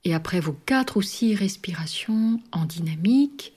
Et 0.03 0.13
après 0.13 0.41
vos 0.41 0.51
quatre 0.51 0.97
ou 0.97 1.01
six 1.01 1.33
respirations 1.33 2.41
en 2.51 2.65
dynamique, 2.65 3.53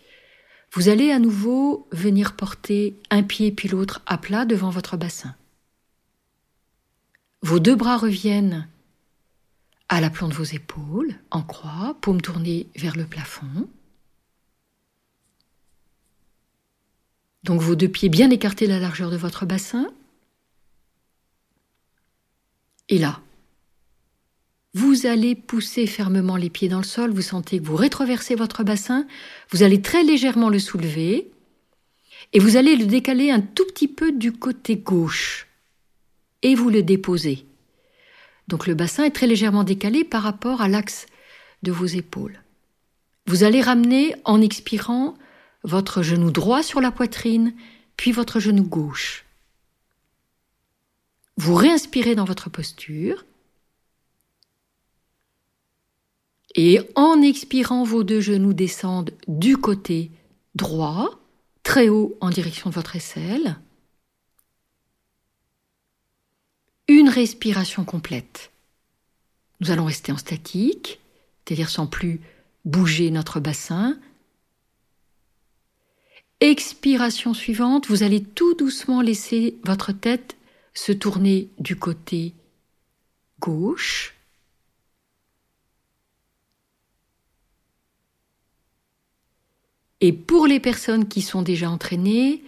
vous 0.73 0.89
allez 0.89 1.11
à 1.11 1.19
nouveau 1.19 1.89
venir 1.91 2.37
porter 2.37 2.97
un 3.11 3.25
pied 3.25 3.51
puis 3.51 3.69
l'autre 3.69 4.03
à 4.07 4.17
plat 4.17 4.45
devant 4.45 4.71
votre 4.71 4.97
bassin. 4.97 5.35
Vos 7.47 7.61
deux 7.61 7.77
bras 7.77 7.97
reviennent 7.97 8.67
à 9.89 10.01
l'aplomb 10.01 10.27
de 10.27 10.35
vos 10.35 10.43
épaules, 10.43 11.15
en 11.31 11.43
croix, 11.43 11.97
paume 12.01 12.21
tournée 12.21 12.67
vers 12.75 12.97
le 12.97 13.07
plafond. 13.07 13.69
Donc 17.45 17.61
vos 17.61 17.77
deux 17.77 17.87
pieds 17.87 18.09
bien 18.09 18.31
écartés 18.31 18.67
de 18.67 18.73
la 18.73 18.81
largeur 18.81 19.13
de 19.13 19.17
votre 19.17 19.47
bassin. 19.47 19.87
Et 22.89 22.99
là, 22.99 23.21
vous 24.75 25.07
allez 25.07 25.37
pousser 25.37 25.87
fermement 25.87 26.35
les 26.35 26.51
pieds 26.51 26.69
dans 26.69 26.79
le 26.79 26.83
sol, 26.83 27.13
vous 27.13 27.23
sentez 27.23 27.61
que 27.61 27.65
vous 27.65 27.77
rétroversez 27.77 28.35
votre 28.35 28.65
bassin, 28.65 29.07
vous 29.53 29.63
allez 29.63 29.81
très 29.81 30.03
légèrement 30.03 30.49
le 30.49 30.59
soulever 30.59 31.31
et 32.33 32.41
vous 32.41 32.57
allez 32.57 32.75
le 32.75 32.87
décaler 32.87 33.31
un 33.31 33.41
tout 33.41 33.67
petit 33.67 33.87
peu 33.87 34.11
du 34.11 34.33
côté 34.33 34.75
gauche 34.75 35.46
et 36.43 36.55
vous 36.55 36.71
le 36.71 36.83
déposez. 36.83 37.47
Donc 38.49 38.67
le 38.67 38.75
bassin 38.75 39.05
est 39.05 39.11
très 39.11 39.27
légèrement 39.27 39.65
décalé 39.65 40.05
par 40.05 40.23
rapport 40.23 40.61
à 40.61 40.69
l'axe 40.69 41.07
de 41.63 41.73
vos 41.73 41.87
épaules. 41.87 42.41
Vous 43.27 43.43
allez 43.43 43.61
ramener 43.61 44.15
en 44.25 44.41
expirant 44.41 45.15
votre 45.65 46.03
genou 46.03 46.31
droit 46.31 46.63
sur 46.63 46.81
la 46.81 46.93
poitrine, 46.93 47.53
puis 47.97 48.13
votre 48.13 48.39
genou 48.39 48.63
gauche. 48.63 49.25
Vous 51.37 51.55
réinspirez 51.55 52.15
dans 52.15 52.25
votre 52.25 52.51
posture. 52.51 53.25
Et 56.55 56.81
en 56.95 57.21
expirant, 57.21 57.85
vos 57.85 58.05
deux 58.05 58.21
genoux 58.21 58.55
descendent 58.55 59.13
du 59.29 59.57
côté 59.57 60.11
droit, 60.55 61.21
très 61.63 61.89
haut 61.89 62.17
en 62.21 62.31
direction 62.31 62.71
de 62.71 62.75
votre 62.75 62.97
aisselle. 62.97 63.59
Une 66.89 67.09
respiration 67.09 67.85
complète. 67.85 68.51
Nous 69.61 69.71
allons 69.71 69.87
rester 69.87 70.13
en 70.13 70.19
statique, 70.19 71.01
c'est-à-dire 71.45 71.71
sans 71.71 71.87
plus 71.87 72.21
bouger 72.65 73.11
notre 73.11 73.41
bassin. 73.41 73.99
Expiration 76.41 77.33
suivante, 77.35 77.87
vous 77.89 78.03
allez 78.03 78.23
tout 78.23 78.55
doucement 78.55 79.01
laisser 79.01 79.57
votre 79.65 79.93
tête 79.93 80.37
se 80.75 80.93
tourner 80.93 81.49
du 81.59 81.77
côté 81.77 82.35
gauche. 83.41 84.15
Et 90.03 90.13
pour 90.13 90.47
les 90.47 90.61
personnes 90.61 91.09
qui 91.09 91.23
sont 91.23 91.41
déjà 91.41 91.71
entraînées, 91.71 92.45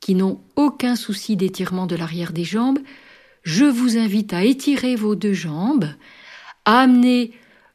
qui 0.00 0.14
n'ont 0.14 0.40
aucun 0.56 0.96
souci 0.96 1.36
d'étirement 1.36 1.86
de 1.86 1.96
l'arrière 1.96 2.32
des 2.32 2.44
jambes, 2.44 2.78
je 3.42 3.64
vous 3.64 3.96
invite 3.96 4.32
à 4.32 4.44
étirer 4.44 4.96
vos 4.96 5.14
deux 5.14 5.32
jambes, 5.32 5.88
à 6.64 6.80
amener 6.80 7.32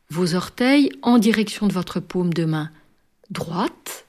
vos 0.09 0.35
orteils 0.35 0.91
en 1.01 1.17
direction 1.17 1.67
de 1.67 1.73
votre 1.73 1.99
paume 1.99 2.33
de 2.33 2.45
main 2.45 2.71
droite. 3.29 4.05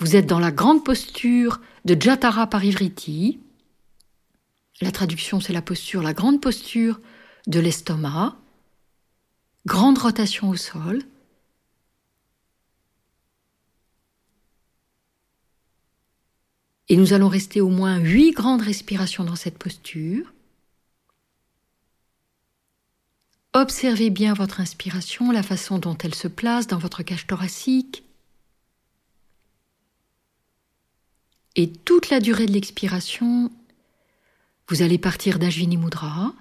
Vous 0.00 0.16
êtes 0.16 0.26
dans 0.26 0.40
la 0.40 0.50
grande 0.50 0.84
posture 0.84 1.60
de 1.84 2.00
Jatara 2.00 2.46
Parivriti. 2.46 3.38
La 4.80 4.90
traduction, 4.90 5.40
c'est 5.40 5.52
la 5.52 5.62
posture, 5.62 6.02
la 6.02 6.14
grande 6.14 6.40
posture 6.40 7.00
de 7.46 7.60
l'estomac. 7.60 8.36
Grande 9.66 9.98
rotation 9.98 10.48
au 10.48 10.56
sol. 10.56 11.02
Et 16.88 16.96
nous 16.96 17.12
allons 17.12 17.28
rester 17.28 17.60
au 17.60 17.68
moins 17.68 17.98
huit 17.98 18.32
grandes 18.32 18.62
respirations 18.62 19.24
dans 19.24 19.36
cette 19.36 19.58
posture. 19.58 20.32
Observez 23.54 24.10
bien 24.10 24.32
votre 24.32 24.60
inspiration, 24.60 25.30
la 25.30 25.42
façon 25.42 25.78
dont 25.78 25.96
elle 26.02 26.14
se 26.14 26.28
place 26.28 26.66
dans 26.66 26.78
votre 26.78 27.02
cage 27.02 27.26
thoracique. 27.26 28.02
Et 31.54 31.70
toute 31.70 32.08
la 32.08 32.20
durée 32.20 32.46
de 32.46 32.52
l'expiration, 32.52 33.50
vous 34.68 34.80
allez 34.80 34.96
partir 34.96 35.38
d'Ajvini 35.38 35.76
Mudra, 35.76 36.32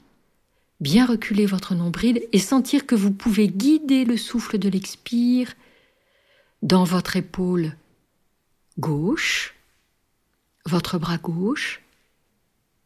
bien 0.79 1.05
reculer 1.05 1.45
votre 1.45 1.75
nombril 1.75 2.21
et 2.31 2.39
sentir 2.39 2.85
que 2.85 2.95
vous 2.95 3.11
pouvez 3.11 3.49
guider 3.49 4.05
le 4.05 4.15
souffle 4.15 4.57
de 4.57 4.69
l'expire 4.69 5.53
dans 6.61 6.85
votre 6.85 7.17
épaule 7.17 7.75
gauche 8.79 9.53
votre 10.65 10.97
bras 10.97 11.17
gauche 11.17 11.81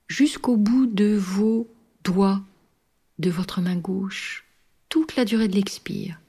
jusqu'au 0.07 0.57
bout 0.57 0.87
de 0.87 1.15
vos 1.15 1.67
doigts 2.03 2.43
de 3.19 3.29
votre 3.29 3.61
main 3.61 3.75
gauche, 3.75 4.45
toute 4.89 5.15
la 5.15 5.25
durée 5.25 5.47
de 5.47 5.55
l'expire. 5.55 6.19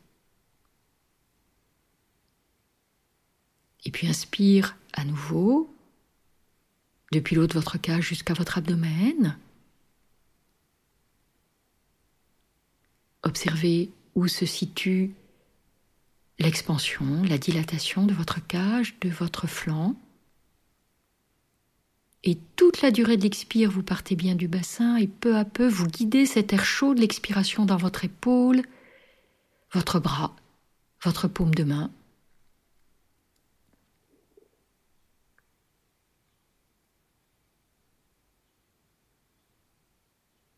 Et 3.84 3.90
puis 3.90 4.08
inspire 4.08 4.76
à 4.92 5.04
nouveau, 5.04 5.72
depuis 7.12 7.36
l'autre 7.36 7.54
de 7.54 7.60
votre 7.60 7.78
cage 7.78 8.04
jusqu'à 8.04 8.34
votre 8.34 8.58
abdomen. 8.58 9.38
Observez 13.22 13.90
où 14.14 14.28
se 14.28 14.46
situe 14.46 15.14
l'expansion, 16.38 17.22
la 17.24 17.38
dilatation 17.38 18.06
de 18.06 18.14
votre 18.14 18.44
cage, 18.46 18.98
de 19.00 19.08
votre 19.08 19.46
flanc. 19.46 19.94
Et 22.28 22.36
toute 22.56 22.82
la 22.82 22.90
durée 22.90 23.16
de 23.16 23.22
l'expire, 23.22 23.70
vous 23.70 23.84
partez 23.84 24.16
bien 24.16 24.34
du 24.34 24.48
bassin 24.48 24.96
et 24.96 25.06
peu 25.06 25.36
à 25.36 25.44
peu, 25.44 25.68
vous 25.68 25.86
guidez 25.86 26.26
cet 26.26 26.52
air 26.52 26.64
chaud 26.64 26.92
de 26.92 27.00
l'expiration 27.00 27.64
dans 27.64 27.76
votre 27.76 28.04
épaule, 28.04 28.62
votre 29.72 30.00
bras, 30.00 30.34
votre 31.04 31.28
paume 31.28 31.54
de 31.54 31.62
main. 31.62 31.92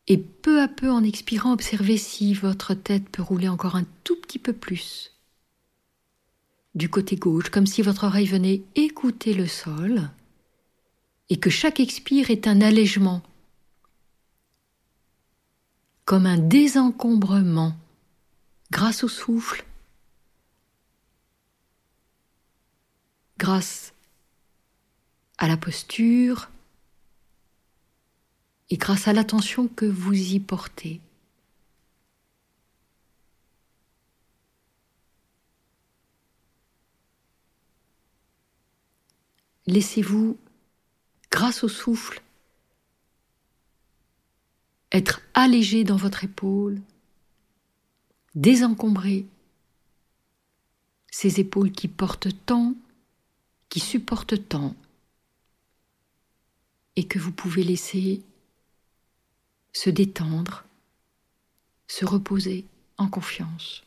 Et 0.07 0.17
peu 0.17 0.59
à 0.59 0.67
peu, 0.67 0.89
en 0.89 1.03
expirant, 1.03 1.53
observez 1.53 1.97
si 1.97 2.33
votre 2.33 2.73
tête 2.73 3.07
peut 3.09 3.21
rouler 3.21 3.47
encore 3.47 3.75
un 3.75 3.85
tout 4.03 4.15
petit 4.15 4.39
peu 4.39 4.53
plus 4.53 5.15
du 6.73 6.89
côté 6.89 7.15
gauche, 7.15 7.49
comme 7.49 7.67
si 7.67 7.83
votre 7.83 8.05
oreille 8.05 8.25
venait 8.25 8.63
écouter 8.75 9.35
le 9.35 9.45
sol 9.45 10.09
et 11.29 11.39
que 11.39 11.49
chaque 11.49 11.79
expire 11.79 12.31
est 12.31 12.47
un 12.47 12.61
allègement, 12.61 13.21
comme 16.05 16.25
un 16.25 16.37
désencombrement 16.37 17.77
grâce 18.71 19.03
au 19.03 19.07
souffle, 19.07 19.63
grâce 23.37 23.93
à 25.37 25.47
la 25.47 25.55
posture 25.55 26.49
et 28.71 28.77
grâce 28.77 29.07
à 29.07 29.13
l'attention 29.13 29.67
que 29.67 29.85
vous 29.85 30.13
y 30.13 30.39
portez. 30.39 30.99
Laissez-vous 39.67 40.37
grâce 41.31 41.63
au 41.63 41.69
souffle, 41.69 42.21
être 44.91 45.21
allégé 45.33 45.83
dans 45.83 45.95
votre 45.95 46.23
épaule, 46.23 46.81
désencombrer 48.35 49.25
ces 51.11 51.39
épaules 51.39 51.71
qui 51.71 51.87
portent 51.87 52.29
tant, 52.45 52.75
qui 53.69 53.79
supportent 53.79 54.47
tant, 54.49 54.75
et 56.95 57.07
que 57.07 57.19
vous 57.19 57.31
pouvez 57.31 57.63
laisser 57.63 58.21
se 59.73 59.89
détendre, 59.89 60.65
se 61.87 62.05
reposer 62.05 62.65
en 62.97 63.07
confiance. 63.07 63.83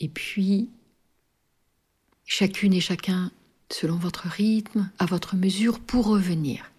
Et 0.00 0.08
puis, 0.08 0.70
chacune 2.24 2.72
et 2.72 2.80
chacun, 2.80 3.30
selon 3.70 3.96
votre 3.96 4.26
rythme, 4.26 4.90
à 4.98 5.06
votre 5.06 5.36
mesure, 5.36 5.78
pour 5.78 6.06
revenir. 6.06 6.70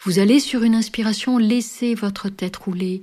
Vous 0.00 0.18
allez 0.18 0.38
sur 0.38 0.62
une 0.62 0.74
inspiration 0.74 1.38
laisser 1.38 1.94
votre 1.94 2.28
tête 2.28 2.56
rouler 2.56 3.02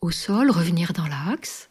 au 0.00 0.10
sol, 0.10 0.50
revenir 0.50 0.92
dans 0.92 1.06
l'axe. 1.06 1.70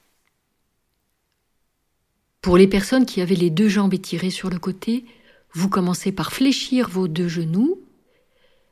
Pour 2.41 2.57
les 2.57 2.67
personnes 2.67 3.05
qui 3.05 3.21
avaient 3.21 3.35
les 3.35 3.49
deux 3.49 3.67
jambes 3.67 3.93
étirées 3.93 4.29
sur 4.29 4.49
le 4.49 4.59
côté, 4.59 5.05
vous 5.51 5.69
commencez 5.69 6.11
par 6.11 6.31
fléchir 6.31 6.87
vos 6.87 7.07
deux 7.07 7.27
genoux, 7.27 7.81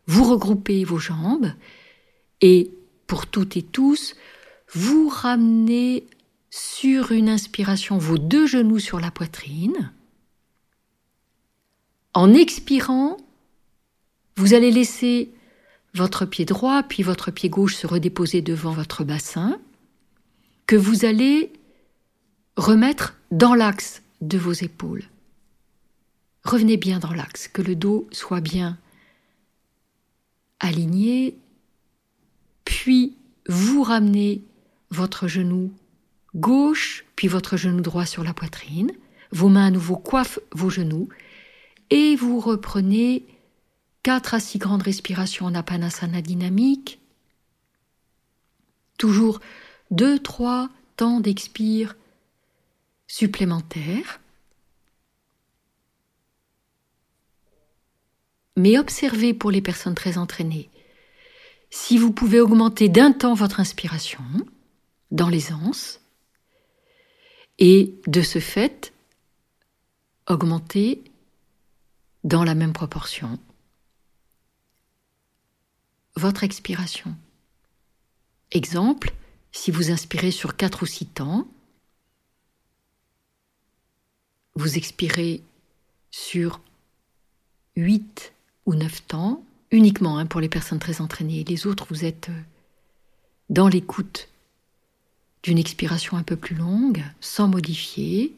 vous 0.05 0.23
regroupez 0.23 0.83
vos 0.85 0.99
jambes 0.99 1.51
et 2.39 2.71
pour 3.07 3.27
toutes 3.27 3.57
et 3.57 3.63
tous, 3.63 4.15
vous 4.73 5.09
ramenez 5.09 6.05
sur 6.49 7.11
une 7.11 7.29
inspiration 7.29 7.97
vos 7.97 8.17
deux 8.17 8.47
genoux 8.47 8.79
sur 8.79 8.99
la 8.99 9.11
poitrine. 9.11 9.91
En 12.13 12.33
expirant, 12.33 13.17
vous 14.37 14.53
allez 14.53 14.71
laisser 14.71 15.31
votre 15.93 16.25
pied 16.25 16.45
droit 16.45 16.83
puis 16.83 17.03
votre 17.03 17.31
pied 17.31 17.49
gauche 17.49 17.75
se 17.75 17.87
redéposer 17.87 18.41
devant 18.41 18.71
votre 18.71 19.03
bassin, 19.03 19.59
que 20.65 20.75
vous 20.75 21.05
allez 21.05 21.51
remettre 22.55 23.15
dans 23.31 23.53
l'axe 23.53 24.01
de 24.21 24.37
vos 24.37 24.53
épaules. 24.53 25.03
Revenez 26.43 26.77
bien 26.77 26.99
dans 26.99 27.13
l'axe, 27.13 27.47
que 27.47 27.61
le 27.61 27.75
dos 27.75 28.07
soit 28.11 28.41
bien 28.41 28.77
aligné, 30.59 31.37
puis 32.65 33.15
vous 33.47 33.83
ramenez 33.83 34.41
votre 34.89 35.27
genou 35.27 35.71
gauche, 36.38 37.05
puis 37.15 37.27
votre 37.27 37.57
genou 37.57 37.81
droit 37.81 38.05
sur 38.05 38.23
la 38.23 38.33
poitrine. 38.33 38.91
Vos 39.31 39.49
mains 39.49 39.67
à 39.67 39.71
nouveau 39.71 39.97
coiffent 39.97 40.39
vos 40.51 40.69
genoux 40.69 41.09
et 41.89 42.15
vous 42.15 42.39
reprenez 42.39 43.25
4 44.03 44.35
à 44.35 44.39
6 44.39 44.59
grandes 44.59 44.83
respirations 44.83 45.45
en 45.45 45.55
apanasana 45.55 46.21
dynamique. 46.21 46.99
Toujours 48.97 49.39
2-3 49.91 50.69
temps 50.95 51.19
d'expire 51.19 51.95
supplémentaires. 53.07 54.19
Mais 58.55 58.79
observez 58.79 59.33
pour 59.33 59.51
les 59.51 59.61
personnes 59.61 59.95
très 59.95 60.17
entraînées 60.17 60.69
si 61.69 61.97
vous 61.97 62.11
pouvez 62.11 62.39
augmenter 62.39 62.89
d'un 62.89 63.11
temps 63.11 63.33
votre 63.33 63.59
inspiration 63.59 64.23
dans 65.11 65.29
l'aisance 65.29 65.99
et 67.59 67.93
de 68.07 68.21
ce 68.21 68.39
fait 68.39 68.93
augmenter 70.27 71.01
dans 72.23 72.43
la 72.43 72.55
même 72.55 72.73
proportion 72.73 73.39
votre 76.15 76.43
expiration. 76.43 77.15
Exemple, 78.51 79.13
si 79.51 79.71
vous 79.71 79.91
inspirez 79.91 80.31
sur 80.31 80.55
4 80.55 80.83
ou 80.83 80.85
6 80.85 81.05
temps, 81.05 81.47
vous 84.55 84.77
expirez 84.77 85.41
sur 86.09 86.59
8 87.75 88.33
ou 88.65 88.73
9 88.73 89.07
temps, 89.07 89.43
uniquement 89.71 90.17
hein, 90.17 90.25
pour 90.25 90.41
les 90.41 90.49
personnes 90.49 90.79
très 90.79 91.01
entraînées. 91.01 91.43
Les 91.43 91.67
autres, 91.67 91.85
vous 91.89 92.03
êtes 92.03 92.29
euh, 92.29 92.41
dans 93.49 93.67
l'écoute 93.67 94.27
d'une 95.43 95.57
expiration 95.57 96.17
un 96.17 96.23
peu 96.23 96.35
plus 96.35 96.55
longue, 96.55 97.03
sans 97.21 97.47
modifier. 97.47 98.35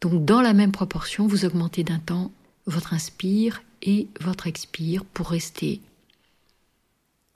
Donc 0.00 0.24
dans 0.24 0.40
la 0.40 0.52
même 0.52 0.72
proportion, 0.72 1.26
vous 1.26 1.44
augmentez 1.44 1.84
d'un 1.84 1.98
temps 1.98 2.32
votre 2.66 2.94
inspire 2.94 3.62
et 3.82 4.08
votre 4.20 4.46
expire 4.46 5.04
pour 5.04 5.30
rester 5.30 5.80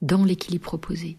dans 0.03 0.25
l'équilibre 0.25 0.65
proposé. 0.65 1.17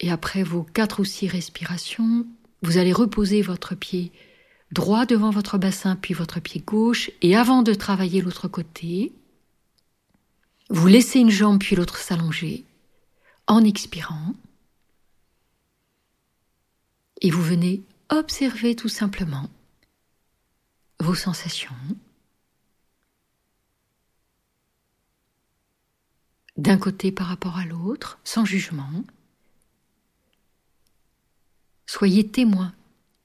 Et 0.00 0.10
après 0.10 0.42
vos 0.42 0.64
quatre 0.64 1.00
ou 1.00 1.04
six 1.04 1.28
respirations, 1.28 2.26
vous 2.62 2.76
allez 2.76 2.92
reposer 2.92 3.42
votre 3.42 3.74
pied 3.74 4.12
droit 4.72 5.06
devant 5.06 5.30
votre 5.30 5.58
bassin, 5.58 5.96
puis 5.96 6.14
votre 6.14 6.40
pied 6.40 6.60
gauche, 6.60 7.10
et 7.20 7.36
avant 7.36 7.62
de 7.62 7.74
travailler 7.74 8.20
l'autre 8.20 8.48
côté, 8.48 9.12
vous 10.70 10.86
laissez 10.86 11.20
une 11.20 11.30
jambe 11.30 11.60
puis 11.60 11.76
l'autre 11.76 11.98
s'allonger 11.98 12.64
en 13.46 13.62
expirant, 13.64 14.34
et 17.20 17.30
vous 17.30 17.42
venez 17.42 17.82
observer 18.08 18.74
tout 18.74 18.88
simplement 18.88 19.48
vos 20.98 21.14
sensations 21.14 21.74
d'un 26.56 26.78
côté 26.78 27.12
par 27.12 27.26
rapport 27.26 27.56
à 27.56 27.64
l'autre, 27.64 28.18
sans 28.24 28.44
jugement. 28.44 28.90
Soyez 31.86 32.28
témoin, 32.28 32.74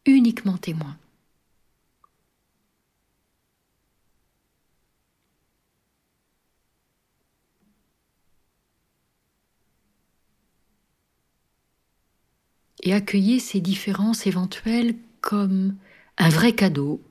uniquement 0.05 0.57
témoin. 0.57 0.97
Et 12.87 12.93
accueillez 12.93 13.41
ces 13.41 13.59
différences 13.59 14.27
éventuelles 14.27 14.95
comme 15.19 15.75
un 16.17 16.29
vrai 16.29 16.53
cadeau 16.53 17.01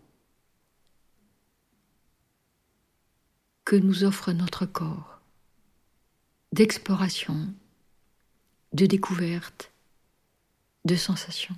que 3.66 3.76
nous 3.76 4.02
offre 4.02 4.32
notre 4.32 4.64
corps 4.64 5.20
d'exploration, 6.52 7.52
de 8.72 8.86
découverte, 8.86 9.70
de 10.86 10.96
sensation. 10.96 11.54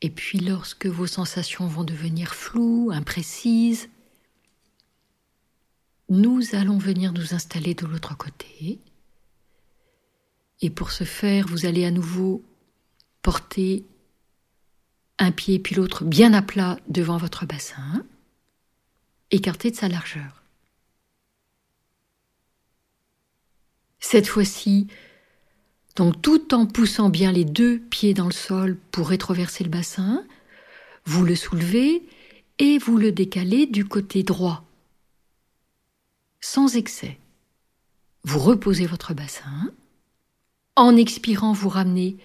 Et 0.00 0.10
puis 0.10 0.38
lorsque 0.38 0.86
vos 0.86 1.06
sensations 1.06 1.66
vont 1.66 1.84
devenir 1.84 2.34
floues, 2.34 2.90
imprécises, 2.92 3.88
nous 6.08 6.54
allons 6.54 6.78
venir 6.78 7.12
nous 7.12 7.34
installer 7.34 7.74
de 7.74 7.86
l'autre 7.86 8.16
côté. 8.16 8.78
Et 10.60 10.70
pour 10.70 10.90
ce 10.90 11.04
faire, 11.04 11.46
vous 11.46 11.66
allez 11.66 11.84
à 11.84 11.90
nouveau 11.90 12.42
porter 13.22 13.84
un 15.18 15.32
pied 15.32 15.58
puis 15.58 15.74
l'autre 15.74 16.04
bien 16.04 16.32
à 16.32 16.42
plat 16.42 16.78
devant 16.88 17.16
votre 17.16 17.44
bassin, 17.44 18.04
écarté 19.30 19.70
de 19.70 19.76
sa 19.76 19.88
largeur. 19.88 20.42
Cette 24.00 24.28
fois-ci, 24.28 24.86
donc 25.98 26.22
tout 26.22 26.54
en 26.54 26.64
poussant 26.64 27.10
bien 27.10 27.32
les 27.32 27.44
deux 27.44 27.80
pieds 27.80 28.14
dans 28.14 28.26
le 28.26 28.32
sol 28.32 28.78
pour 28.92 29.08
rétroverser 29.08 29.64
le 29.64 29.70
bassin, 29.70 30.24
vous 31.04 31.24
le 31.24 31.34
soulevez 31.34 32.06
et 32.60 32.78
vous 32.78 32.98
le 32.98 33.10
décalez 33.10 33.66
du 33.66 33.84
côté 33.84 34.22
droit, 34.22 34.64
sans 36.40 36.76
excès. 36.76 37.18
vous 38.22 38.38
reposez 38.38 38.86
votre 38.86 39.12
bassin. 39.12 39.72
En 40.76 40.96
expirant, 40.96 41.52
vous 41.52 41.68
ramenez 41.68 42.16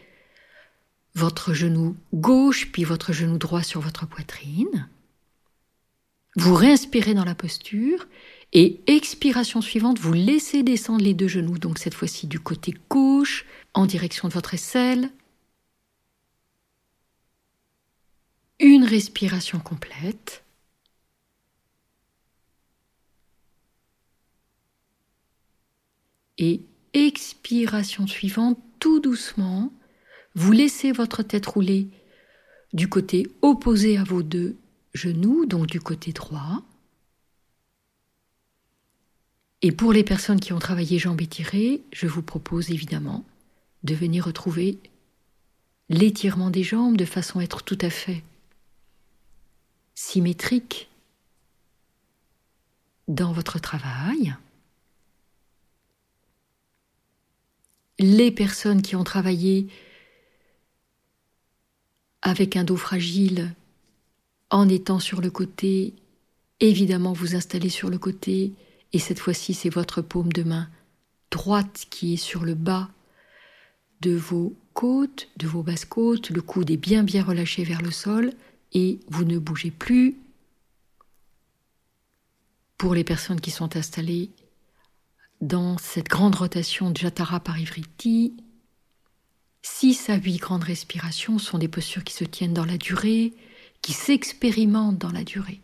votre 1.16 1.54
genou 1.54 1.96
gauche 2.14 2.72
puis 2.72 2.84
votre 2.84 3.12
genou 3.12 3.40
droit 3.40 3.64
sur 3.64 3.82
votre 3.82 4.06
poitrine. 4.06 4.88
Vous 6.36 6.54
réinspirez 6.54 7.16
dans 7.16 7.26
la 7.26 7.36
posture 7.36 8.06
et 8.54 8.82
expiration 8.86 9.62
suivante, 9.62 9.98
vous 9.98 10.14
laissez 10.14 10.62
descendre 10.62 11.04
les 11.04 11.16
deux 11.16 11.28
genoux, 11.28 11.58
donc 11.58 11.80
cette 11.80 11.96
fois-ci 11.96 12.28
du 12.28 12.40
côté 12.40 12.76
gauche 12.88 13.46
en 13.74 13.86
direction 13.86 14.28
de 14.28 14.34
votre 14.34 14.54
aisselle. 14.54 15.10
Une 18.60 18.84
respiration 18.84 19.60
complète. 19.60 20.44
Et 26.38 26.62
expiration 26.94 28.08
suivante, 28.08 28.60
tout 28.80 29.00
doucement, 29.00 29.72
vous 30.36 30.52
laissez 30.52 30.92
votre 30.92 31.24
tête 31.24 31.46
rouler 31.46 31.90
du 32.74 32.88
côté 32.90 33.28
opposé 33.42 33.98
à 33.98 34.04
vos 34.04 34.24
deux 34.24 34.58
genoux, 34.94 35.46
donc 35.46 35.68
du 35.68 35.80
côté 35.80 36.12
droit. 36.12 36.64
Et 39.62 39.72
pour 39.72 39.94
les 39.94 40.04
personnes 40.04 40.40
qui 40.40 40.54
ont 40.54 40.60
travaillé 40.60 41.00
jambes 41.00 41.22
étirées, 41.22 41.84
je 41.94 42.08
vous 42.08 42.22
propose 42.22 42.72
évidemment 42.72 43.24
de 43.84 43.96
venir 43.96 44.26
retrouver 44.26 44.80
l'étirement 45.90 46.50
des 46.50 46.64
jambes 46.64 46.98
de 46.98 47.06
façon 47.06 47.40
à 47.40 47.44
être 47.44 47.64
tout 47.64 47.78
à 47.82 47.90
fait 47.90 48.24
symétrique 49.96 50.90
dans 53.08 53.34
votre 53.34 53.60
travail. 53.60 54.36
Les 58.00 58.32
personnes 58.32 58.82
qui 58.82 58.96
ont 58.96 59.04
travaillé 59.04 59.68
avec 62.22 62.56
un 62.56 62.64
dos 62.64 62.78
fragile, 62.78 63.54
en 64.50 64.70
étant 64.70 65.00
sur 65.00 65.22
le 65.22 65.30
côté, 65.30 65.94
évidemment 66.60 67.14
vous 67.14 67.36
installez 67.36 67.70
sur 67.70 67.90
le 67.90 67.98
côté, 67.98 68.54
et 68.94 69.00
cette 69.00 69.20
fois-ci 69.20 69.54
c'est 69.54 69.70
votre 69.70 70.02
paume 70.02 70.32
de 70.32 70.44
main 70.44 70.70
droite 71.32 71.88
qui 71.90 72.14
est 72.14 72.18
sur 72.18 72.46
le 72.46 72.54
bas 72.54 72.90
de 74.04 74.16
vos 74.16 74.54
côtes, 74.74 75.30
de 75.38 75.48
vos 75.48 75.64
basses 75.64 75.86
côtes, 75.86 76.30
le 76.30 76.42
coude 76.42 76.70
est 76.70 76.78
bien 76.78 77.04
bien 77.04 77.24
relâché 77.24 77.64
vers 77.64 77.82
le 77.82 77.92
sol, 77.92 78.34
et 78.74 79.00
vous 79.08 79.24
ne 79.24 79.40
bougez 79.40 79.72
plus. 79.72 80.18
Pour 82.78 82.94
les 82.94 83.06
personnes 83.06 83.40
qui 83.40 83.52
sont 83.52 83.78
installées 83.78 84.30
dans 85.40 85.78
cette 85.78 86.10
grande 86.10 86.36
rotation 86.36 86.92
de 86.92 86.98
Jatara 86.98 87.40
Parivriti, 87.40 88.34
6 89.62 90.10
à 90.10 90.16
8 90.16 90.38
grandes 90.38 90.64
respirations 90.64 91.40
sont 91.40 91.58
des 91.58 91.70
postures 91.70 92.04
qui 92.04 92.14
se 92.14 92.26
tiennent 92.26 92.54
dans 92.54 92.66
la 92.66 92.78
durée, 92.78 93.34
qui 93.82 93.94
s'expérimentent 93.94 94.98
dans 94.98 95.12
la 95.12 95.24
durée. 95.24 95.62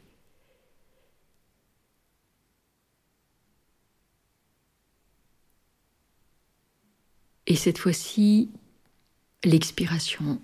Et 7.50 7.56
cette 7.56 7.80
fois-ci, 7.80 8.48
l'expiration 9.44 10.40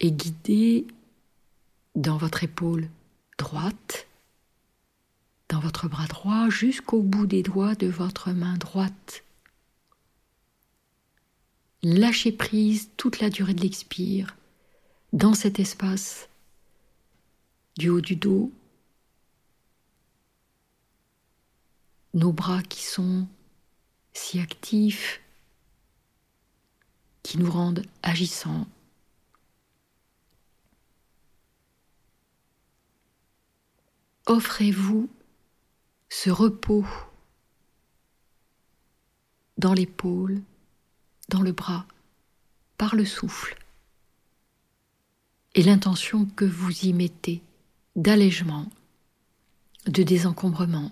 est 0.00 0.10
guidée 0.10 0.86
dans 1.94 2.16
votre 2.16 2.42
épaule 2.42 2.88
droite, 3.38 4.06
dans 5.50 5.60
votre 5.60 5.88
bras 5.88 6.06
droit, 6.06 6.48
jusqu'au 6.48 7.02
bout 7.02 7.26
des 7.26 7.42
doigts 7.42 7.74
de 7.74 7.86
votre 7.86 8.32
main 8.32 8.56
droite. 8.56 9.22
Lâchez 11.82 12.32
prise 12.32 12.88
toute 12.96 13.20
la 13.20 13.28
durée 13.28 13.52
de 13.52 13.60
l'expire 13.60 14.34
dans 15.12 15.34
cet 15.34 15.60
espace 15.60 16.30
du 17.76 17.90
haut 17.90 18.00
du 18.00 18.16
dos, 18.16 18.50
nos 22.14 22.32
bras 22.32 22.62
qui 22.62 22.82
sont 22.84 23.26
si 24.14 24.40
actifs, 24.40 25.20
qui 27.22 27.38
nous 27.38 27.50
rendent 27.50 27.84
agissants. 28.02 28.66
Offrez-vous 34.26 35.10
ce 36.08 36.30
repos 36.30 36.86
dans 39.58 39.74
l'épaule 39.74 40.42
dans 41.28 41.42
le 41.42 41.52
bras, 41.52 41.86
par 42.76 42.94
le 42.94 43.04
souffle, 43.04 43.56
et 45.54 45.62
l'intention 45.62 46.26
que 46.26 46.44
vous 46.44 46.86
y 46.86 46.92
mettez 46.92 47.42
d'allègement, 47.96 48.68
de 49.86 50.02
désencombrement. 50.02 50.90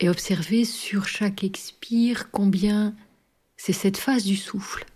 Et 0.00 0.08
observez 0.08 0.64
sur 0.64 1.06
chaque 1.06 1.44
expire 1.44 2.30
combien 2.30 2.94
c'est 3.56 3.72
cette 3.72 3.96
phase 3.96 4.24
du 4.24 4.36
souffle 4.36 4.86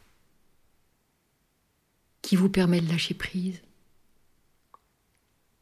qui 2.22 2.36
vous 2.36 2.48
permet 2.48 2.80
de 2.80 2.88
lâcher 2.88 3.14
prise. 3.14 3.60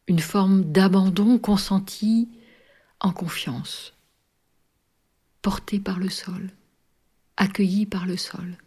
Une 0.07 0.18
forme 0.18 0.70
d'abandon 0.70 1.38
consenti 1.38 2.28
en 3.01 3.12
confiance, 3.12 3.95
porté 5.41 5.80
par 5.80 5.99
le 5.99 6.11
sol, 6.11 6.51
accueilli 7.36 7.86
par 7.86 8.07
le 8.07 8.16
sol. 8.16 8.59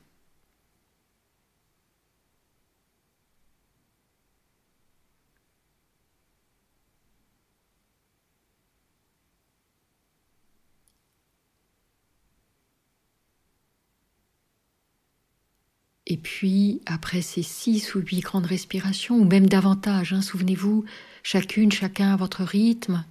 Et 16.13 16.17
puis, 16.17 16.79
après 16.85 17.23
ces 17.23 17.41
six 17.41 17.95
ou 17.95 17.99
huit 17.99 18.19
grandes 18.19 18.45
respirations, 18.45 19.17
ou 19.17 19.23
même 19.23 19.47
davantage, 19.47 20.13
hein, 20.13 20.21
souvenez-vous, 20.21 20.85
chacune, 21.23 21.71
chacun 21.71 22.13
à 22.13 22.15
votre 22.15 22.43
rythme, 22.43 23.03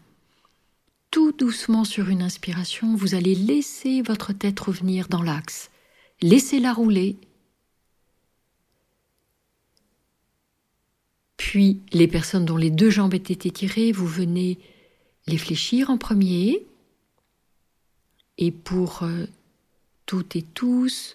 tout 1.10 1.32
doucement 1.32 1.82
sur 1.82 2.10
une 2.10 2.22
inspiration, 2.22 2.94
vous 2.94 3.16
allez 3.16 3.34
laisser 3.34 4.02
votre 4.02 4.32
tête 4.32 4.60
revenir 4.60 5.08
dans 5.08 5.20
l'axe. 5.20 5.68
Laissez-la 6.20 6.72
rouler. 6.72 7.16
Puis, 11.36 11.80
les 11.90 12.06
personnes 12.06 12.44
dont 12.44 12.56
les 12.56 12.70
deux 12.70 12.90
jambes 12.90 13.14
étaient 13.14 13.48
étirées, 13.48 13.90
vous 13.90 14.06
venez 14.06 14.60
les 15.26 15.38
fléchir 15.38 15.90
en 15.90 15.98
premier. 15.98 16.64
Et 18.38 18.52
pour 18.52 19.02
euh, 19.02 19.26
toutes 20.06 20.36
et 20.36 20.42
tous, 20.42 21.14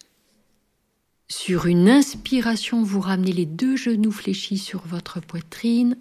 sur 1.29 1.65
une 1.65 1.89
inspiration, 1.89 2.83
vous 2.83 3.01
ramenez 3.01 3.33
les 3.33 3.45
deux 3.45 3.75
genoux 3.75 4.11
fléchis 4.11 4.57
sur 4.57 4.85
votre 4.85 5.19
poitrine. 5.19 5.97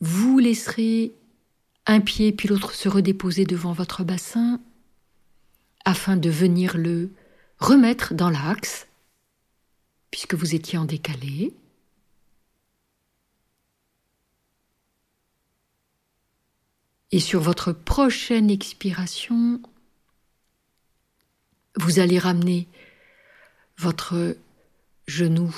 Vous 0.00 0.38
laisserez 0.38 1.14
un 1.86 2.00
pied 2.00 2.32
puis 2.32 2.48
l'autre 2.48 2.74
se 2.74 2.88
redéposer 2.88 3.44
devant 3.44 3.72
votre 3.72 4.02
bassin 4.02 4.60
afin 5.84 6.16
de 6.16 6.28
venir 6.28 6.76
le 6.76 7.10
remettre 7.58 8.14
dans 8.14 8.30
l'axe 8.30 8.88
puisque 10.10 10.34
vous 10.34 10.54
étiez 10.54 10.78
en 10.78 10.84
décalé. 10.84 11.54
Et 17.12 17.20
sur 17.20 17.40
votre 17.40 17.72
prochaine 17.72 18.50
expiration, 18.50 19.60
vous 21.76 21.98
allez 21.98 22.18
ramener 22.18 22.68
votre 23.78 24.36
genou 25.06 25.54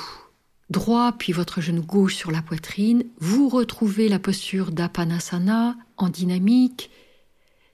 droit, 0.71 1.13
puis 1.13 1.33
votre 1.33 1.61
genou 1.61 1.83
gauche 1.83 2.15
sur 2.15 2.31
la 2.31 2.43
poitrine. 2.43 3.05
Vous 3.19 3.49
retrouvez 3.49 4.09
la 4.09 4.19
posture 4.19 4.71
d'Apanasana 4.73 5.77
en 5.97 6.09
dynamique. 6.09 6.91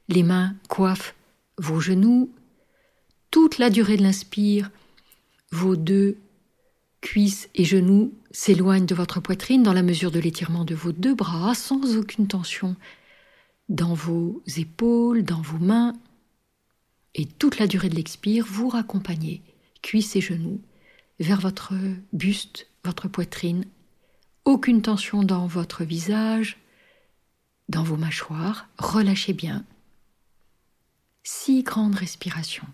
Les 0.08 0.22
mains 0.22 0.54
coiffent 0.68 1.14
vos 1.58 1.80
genoux. 1.80 2.30
Toute 3.30 3.58
la 3.58 3.70
durée 3.70 3.96
de 3.96 4.02
l'inspire, 4.02 4.70
vos 5.50 5.76
deux 5.76 6.18
cuisses 7.00 7.48
et 7.54 7.64
genoux 7.64 8.14
s'éloignent 8.30 8.86
de 8.86 8.94
votre 8.94 9.20
poitrine 9.20 9.62
dans 9.62 9.72
la 9.72 9.82
mesure 9.82 10.10
de 10.10 10.20
l'étirement 10.20 10.64
de 10.64 10.74
vos 10.74 10.92
deux 10.92 11.14
bras 11.14 11.54
sans 11.54 11.96
aucune 11.96 12.28
tension 12.28 12.76
dans 13.68 13.94
vos 13.94 14.42
épaules, 14.56 15.24
dans 15.24 15.40
vos 15.40 15.58
mains. 15.58 15.94
Et 17.14 17.26
toute 17.26 17.58
la 17.58 17.66
durée 17.66 17.88
de 17.88 17.94
l'expire, 17.94 18.44
vous 18.46 18.68
raccompagnez, 18.68 19.42
cuisses 19.82 20.16
et 20.16 20.20
genoux, 20.20 20.60
vers 21.20 21.40
votre 21.40 21.74
buste, 22.12 22.68
votre 22.84 23.08
poitrine. 23.08 23.64
Aucune 24.44 24.82
tension 24.82 25.22
dans 25.22 25.46
votre 25.46 25.84
visage, 25.84 26.58
dans 27.68 27.82
vos 27.82 27.96
mâchoires. 27.96 28.68
Relâchez 28.78 29.32
bien. 29.32 29.64
Six 31.22 31.62
grandes 31.62 31.94
respirations. 31.94 32.66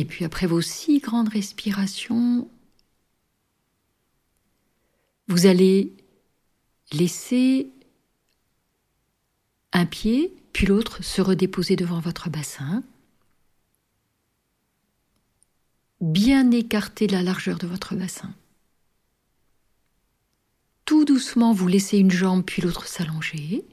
Et 0.00 0.06
puis 0.06 0.24
après 0.24 0.46
vos 0.46 0.62
six 0.62 0.98
grandes 1.00 1.28
respirations, 1.28 2.50
vous 5.28 5.44
allez 5.44 5.92
laisser 6.90 7.70
un 9.74 9.84
pied 9.84 10.34
puis 10.54 10.64
l'autre 10.64 11.04
se 11.04 11.20
redéposer 11.20 11.76
devant 11.76 12.00
votre 12.00 12.30
bassin, 12.30 12.82
bien 16.00 16.50
écarter 16.50 17.06
la 17.06 17.22
largeur 17.22 17.58
de 17.58 17.66
votre 17.66 17.94
bassin. 17.94 18.34
Tout 20.86 21.04
doucement, 21.04 21.52
vous 21.52 21.68
laissez 21.68 21.98
une 21.98 22.10
jambe 22.10 22.42
puis 22.42 22.62
l'autre 22.62 22.86
s'allonger 22.86 23.66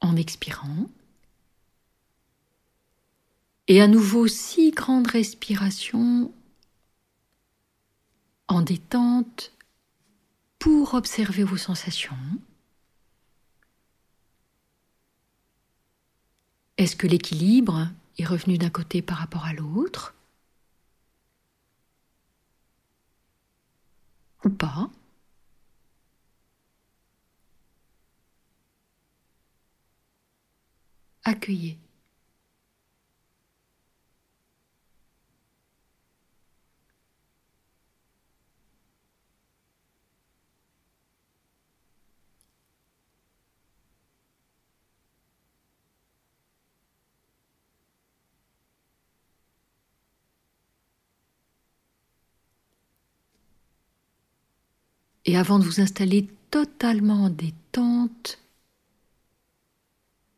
en 0.00 0.16
expirant. 0.16 0.90
Et 3.68 3.82
à 3.82 3.86
nouveau, 3.86 4.26
six 4.26 4.70
grandes 4.70 5.08
respirations 5.08 6.32
en 8.48 8.62
détente 8.62 9.52
pour 10.58 10.94
observer 10.94 11.44
vos 11.44 11.58
sensations. 11.58 12.16
Est-ce 16.78 16.96
que 16.96 17.06
l'équilibre 17.06 17.88
est 18.18 18.24
revenu 18.24 18.56
d'un 18.56 18.70
côté 18.70 19.02
par 19.02 19.18
rapport 19.18 19.44
à 19.44 19.52
l'autre? 19.52 20.14
Ou 24.44 24.50
pas? 24.50 24.90
Accueillez. 31.24 31.78
Et 55.28 55.36
avant 55.36 55.58
de 55.58 55.64
vous 55.64 55.82
installer 55.82 56.26
totalement 56.50 57.24
en 57.24 57.28
détente, 57.28 58.38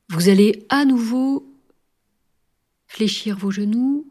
vous 0.09 0.29
allez 0.29 0.67
à 0.69 0.85
nouveau 0.85 1.47
fléchir 2.89 3.39
vos 3.39 3.53
genoux, 3.53 4.11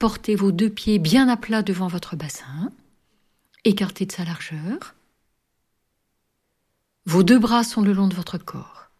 porter 0.00 0.34
vos 0.34 0.50
deux 0.50 0.68
pieds 0.68 0.98
bien 0.98 1.28
à 1.28 1.36
plat 1.36 1.62
devant 1.62 1.86
votre 1.86 2.16
bassin, 2.16 2.72
écarter 3.62 4.04
de 4.04 4.10
sa 4.10 4.24
largeur. 4.24 4.96
Vos 7.04 7.22
deux 7.22 7.38
bras 7.38 7.62
sont 7.62 7.82
le 7.82 7.92
long 7.92 8.08
de 8.08 8.16
votre 8.16 8.36
corps. 8.36 8.90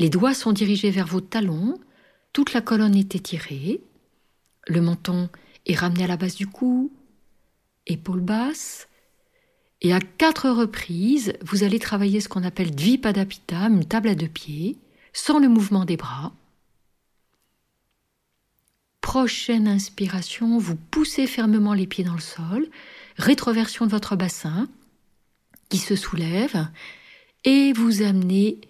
Les 0.00 0.10
doigts 0.10 0.34
sont 0.34 0.50
dirigés 0.50 0.90
vers 0.90 1.06
vos 1.06 1.20
talons, 1.20 1.78
toute 2.32 2.54
la 2.54 2.60
colonne 2.60 2.96
est 2.96 3.14
étirée, 3.14 3.80
le 4.66 4.80
menton 4.80 5.30
est 5.64 5.76
ramené 5.76 6.02
à 6.02 6.08
la 6.08 6.16
base 6.16 6.34
du 6.34 6.48
cou, 6.48 6.90
épaules 7.86 8.18
basses, 8.20 8.88
et 9.82 9.92
à 9.92 10.00
quatre 10.00 10.48
reprises, 10.48 11.34
vous 11.42 11.62
allez 11.62 11.78
travailler 11.78 12.20
ce 12.20 12.28
qu'on 12.28 12.44
appelle 12.44 12.74
Dvipadapita, 12.74 13.68
une 13.68 13.84
table 13.84 14.08
à 14.08 14.14
deux 14.14 14.28
pieds, 14.28 14.76
sans 15.12 15.38
le 15.38 15.48
mouvement 15.48 15.84
des 15.84 15.96
bras. 15.96 16.32
Prochaine 19.00 19.68
inspiration, 19.68 20.58
vous 20.58 20.76
poussez 20.76 21.26
fermement 21.26 21.74
les 21.74 21.86
pieds 21.86 22.04
dans 22.04 22.14
le 22.14 22.20
sol, 22.20 22.66
rétroversion 23.16 23.86
de 23.86 23.90
votre 23.90 24.16
bassin 24.16 24.68
qui 25.68 25.78
se 25.78 25.94
soulève, 25.94 26.68
et 27.44 27.72
vous 27.72 28.02
amenez 28.02 28.60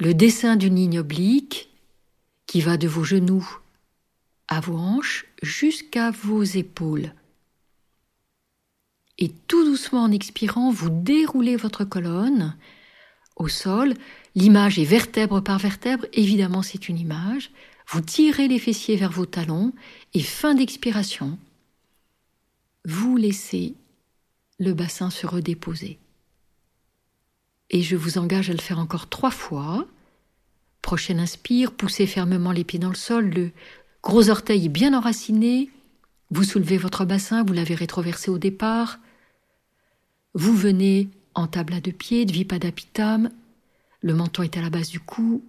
le 0.00 0.14
dessin 0.14 0.56
d'une 0.56 0.76
ligne 0.76 1.00
oblique 1.00 1.68
qui 2.46 2.60
va 2.60 2.76
de 2.76 2.88
vos 2.88 3.04
genoux 3.04 3.58
à 4.48 4.60
vos 4.60 4.76
hanches 4.76 5.26
jusqu'à 5.42 6.10
vos 6.10 6.42
épaules 6.42 7.12
et 9.18 9.30
tout 9.48 9.64
doucement 9.64 10.04
en 10.04 10.12
expirant, 10.12 10.70
vous 10.70 10.90
déroulez 10.90 11.56
votre 11.56 11.84
colonne 11.84 12.56
au 13.36 13.48
sol. 13.48 13.94
L'image 14.34 14.78
est 14.78 14.84
vertèbre 14.84 15.42
par 15.42 15.58
vertèbre, 15.58 16.06
évidemment 16.12 16.62
c'est 16.62 16.88
une 16.88 16.98
image. 16.98 17.50
Vous 17.88 18.00
tirez 18.00 18.48
les 18.48 18.58
fessiers 18.58 18.96
vers 18.96 19.10
vos 19.10 19.26
talons 19.26 19.72
et 20.14 20.20
fin 20.20 20.54
d'expiration, 20.54 21.38
vous 22.84 23.16
laissez 23.16 23.74
le 24.58 24.72
bassin 24.72 25.10
se 25.10 25.26
redéposer. 25.26 25.98
Et 27.70 27.82
je 27.82 27.96
vous 27.96 28.18
engage 28.18 28.50
à 28.50 28.54
le 28.54 28.60
faire 28.60 28.78
encore 28.78 29.08
trois 29.08 29.30
fois. 29.30 29.86
Prochaine 30.82 31.20
inspire, 31.20 31.72
poussez 31.72 32.06
fermement 32.06 32.52
les 32.52 32.64
pieds 32.64 32.78
dans 32.78 32.88
le 32.88 32.94
sol, 32.94 33.28
le 33.30 33.50
gros 34.02 34.30
orteil 34.30 34.66
est 34.66 34.70
bien 34.70 34.94
enraciné, 34.94 35.70
vous 36.30 36.44
soulevez 36.44 36.78
votre 36.78 37.04
bassin, 37.04 37.42
vous 37.42 37.52
l'avez 37.52 37.74
rétroversé 37.74 38.30
au 38.30 38.38
départ, 38.38 38.98
vous 40.34 40.54
venez 40.54 41.08
en 41.34 41.46
table 41.46 41.74
à 41.74 41.80
deux 41.80 41.92
pieds, 41.92 42.24
de 42.24 42.32
Vipadapitam, 42.32 43.30
le 44.00 44.14
menton 44.14 44.42
est 44.42 44.56
à 44.56 44.62
la 44.62 44.70
base 44.70 44.88
du 44.88 45.00
cou. 45.00 45.42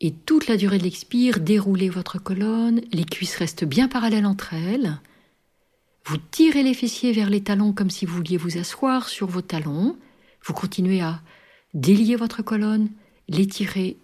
Et 0.00 0.12
toute 0.12 0.48
la 0.48 0.56
durée 0.56 0.78
de 0.78 0.84
l'expire, 0.84 1.40
déroulez 1.40 1.88
votre 1.88 2.18
colonne, 2.18 2.82
les 2.92 3.04
cuisses 3.04 3.36
restent 3.36 3.64
bien 3.64 3.88
parallèles 3.88 4.26
entre 4.26 4.54
elles. 4.54 5.00
Vous 6.04 6.18
tirez 6.18 6.62
les 6.62 6.74
fessiers 6.74 7.12
vers 7.12 7.30
les 7.30 7.42
talons 7.42 7.72
comme 7.72 7.90
si 7.90 8.04
vous 8.04 8.16
vouliez 8.16 8.36
vous 8.36 8.58
asseoir 8.58 9.08
sur 9.08 9.26
vos 9.26 9.40
talons. 9.40 9.96
Vous 10.44 10.52
continuez 10.52 11.00
à 11.00 11.22
délier 11.72 12.16
votre 12.16 12.42
colonne, 12.42 12.90
l'étirer, 13.28 13.96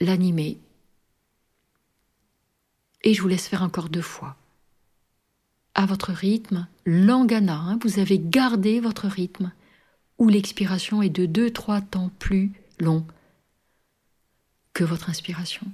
l'animer. 0.00 0.58
Et 3.04 3.14
je 3.14 3.22
vous 3.22 3.28
laisse 3.28 3.46
faire 3.46 3.62
encore 3.62 3.88
deux 3.88 4.02
fois 4.02 4.36
à 5.74 5.86
votre 5.86 6.12
rythme, 6.12 6.66
langana, 6.86 7.56
hein, 7.56 7.78
vous 7.82 7.98
avez 7.98 8.18
gardé 8.18 8.80
votre 8.80 9.08
rythme, 9.08 9.52
où 10.18 10.28
l'expiration 10.28 11.02
est 11.02 11.10
de 11.10 11.26
2-3 11.26 11.82
temps 11.82 12.10
plus 12.18 12.52
long 12.78 13.06
que 14.72 14.84
votre 14.84 15.10
inspiration. 15.10 15.66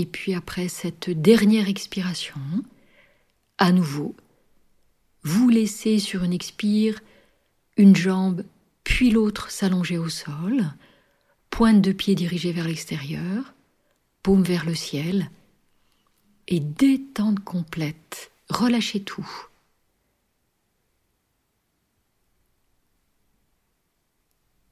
Et 0.00 0.06
puis 0.06 0.32
après 0.32 0.68
cette 0.68 1.10
dernière 1.10 1.68
expiration, 1.68 2.40
à 3.58 3.70
nouveau, 3.70 4.16
vous 5.24 5.50
laissez 5.50 5.98
sur 5.98 6.24
une 6.24 6.32
expire 6.32 7.02
une 7.76 7.94
jambe 7.94 8.42
puis 8.82 9.10
l'autre 9.10 9.50
s'allonger 9.50 9.98
au 9.98 10.08
sol, 10.08 10.64
pointe 11.50 11.82
de 11.82 11.92
pied 11.92 12.14
dirigée 12.14 12.50
vers 12.50 12.66
l'extérieur, 12.66 13.52
paume 14.22 14.42
vers 14.42 14.64
le 14.64 14.74
ciel, 14.74 15.30
et 16.48 16.60
détente 16.60 17.40
complète, 17.40 18.32
relâchez 18.48 19.02
tout. 19.02 19.30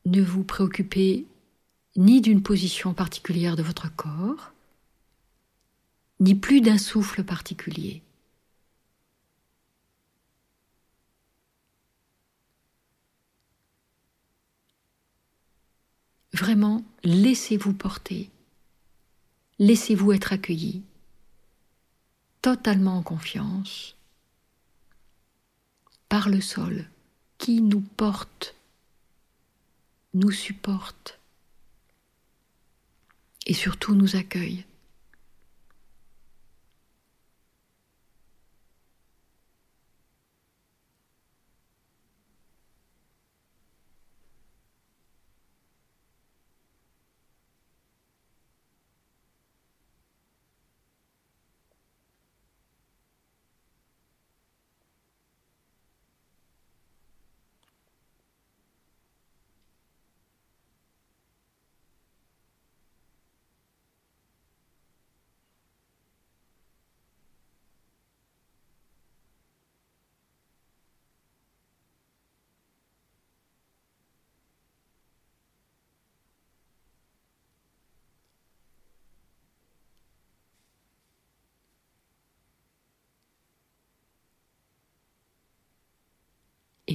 Ne 0.06 0.22
vous 0.22 0.42
préoccupez 0.42 1.26
ni 1.96 2.22
d'une 2.22 2.42
position 2.42 2.94
particulière 2.94 3.56
de 3.56 3.62
votre 3.62 3.94
corps, 3.94 4.54
ni 6.20 6.34
plus 6.34 6.60
d'un 6.60 6.78
souffle 6.78 7.24
particulier. 7.24 8.02
Vraiment, 16.32 16.84
laissez-vous 17.02 17.72
porter, 17.72 18.30
laissez-vous 19.58 20.12
être 20.12 20.32
accueilli, 20.32 20.82
totalement 22.42 22.98
en 22.98 23.02
confiance, 23.02 23.96
par 26.08 26.28
le 26.28 26.40
sol 26.40 26.86
qui 27.38 27.60
nous 27.60 27.80
porte, 27.80 28.54
nous 30.14 30.30
supporte 30.30 31.18
et 33.46 33.54
surtout 33.54 33.94
nous 33.94 34.16
accueille. 34.16 34.64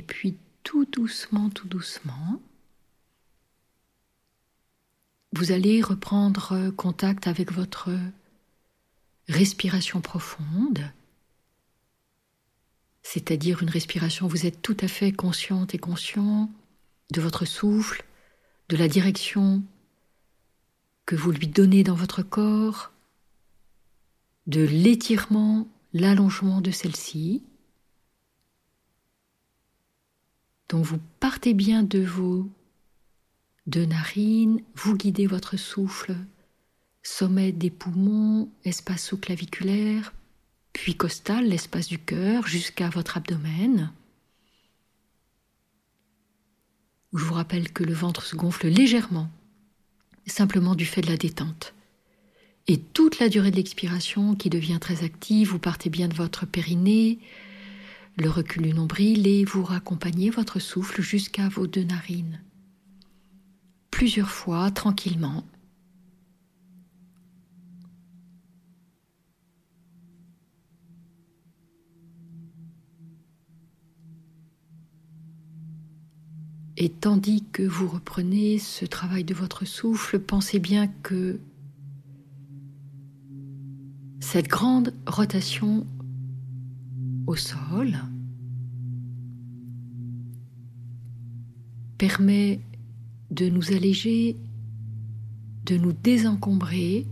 Puis 0.04 0.38
tout 0.64 0.86
doucement, 0.86 1.50
tout 1.50 1.68
doucement, 1.68 2.42
vous 5.34 5.52
allez 5.52 5.82
reprendre 5.82 6.70
contact 6.78 7.28
avec 7.28 7.52
votre 7.52 7.90
respiration 9.28 10.00
profonde, 10.00 10.92
c'est-à-dire 13.02 13.64
une 13.64 13.70
respiration, 13.70 14.28
vous 14.28 14.46
êtes 14.46 14.62
tout 14.62 14.78
à 14.80 14.88
fait 14.88 15.12
consciente 15.12 15.74
et 15.74 15.80
conscient 15.80 16.52
de 17.12 17.22
votre 17.22 17.46
souffle, 17.46 18.06
de 18.70 18.78
la 18.78 18.88
direction 18.88 19.64
que 21.06 21.16
vous 21.16 21.32
lui 21.32 21.48
donnez 21.48 21.84
dans 21.84 21.96
votre 21.96 22.24
corps, 22.24 22.92
de 24.48 24.62
l'étirement, 24.62 25.68
l'allongement 25.94 26.62
de 26.62 26.72
celle-ci. 26.72 27.44
Donc 30.74 30.86
vous 30.86 30.98
partez 31.20 31.54
bien 31.54 31.84
de 31.84 32.00
vos 32.00 32.50
deux 33.68 33.86
narines, 33.86 34.60
vous 34.74 34.98
guidez 34.98 35.28
votre 35.28 35.56
souffle, 35.56 36.16
sommet 37.04 37.52
des 37.52 37.70
poumons, 37.70 38.50
espace 38.64 39.06
sous-claviculaire, 39.06 40.16
puis 40.74 40.96
costal, 40.96 41.46
l'espace 41.46 41.90
du 41.90 42.00
cœur, 42.00 42.48
jusqu'à 42.48 42.90
votre 42.90 43.18
abdomen. 43.18 43.92
Je 47.14 47.24
vous 47.24 47.36
rappelle 47.36 47.72
que 47.72 47.84
le 47.84 47.94
ventre 47.94 48.24
se 48.24 48.36
gonfle 48.36 48.68
légèrement, 48.68 49.30
simplement 50.26 50.74
du 50.74 50.88
fait 50.88 51.02
de 51.02 51.12
la 51.12 51.18
détente. 51.18 51.76
Et 52.66 52.80
toute 52.80 53.20
la 53.20 53.30
durée 53.30 53.52
de 53.52 53.58
l'expiration 53.58 54.34
qui 54.34 54.50
devient 54.50 54.80
très 54.82 55.04
active, 55.04 55.50
vous 55.50 55.60
partez 55.60 55.92
bien 55.92 56.08
de 56.08 56.16
votre 56.16 56.48
périnée, 56.48 57.20
le 58.18 58.30
recul 58.30 58.64
du 58.64 58.74
nombril 58.74 59.28
et 59.28 59.44
vous 59.44 59.64
raccompagnez 59.64 60.30
votre 60.30 60.60
souffle 60.60 61.02
jusqu'à 61.02 61.50
vos 61.50 61.68
deux 61.68 61.84
narines. 61.84 62.42
Plusieurs 63.90 64.30
fois, 64.30 64.70
tranquillement. 64.72 65.44
Et 76.76 76.90
tandis 76.90 77.46
que 77.52 77.64
vous 77.64 77.88
reprenez 77.88 78.58
ce 78.60 78.86
travail 78.86 79.24
de 79.24 79.34
votre 79.34 79.64
souffle, 79.64 80.20
pensez 80.20 80.60
bien 80.60 80.88
que 80.88 81.40
cette 84.20 84.48
grande 84.48 84.94
rotation 85.06 85.86
au 87.28 87.36
sol 87.36 87.98
permet 91.98 92.60
de 93.32 93.50
nous 93.50 93.72
alléger, 93.72 94.38
de 95.66 95.78
nous 95.78 95.94
désencombrer, 95.94 97.08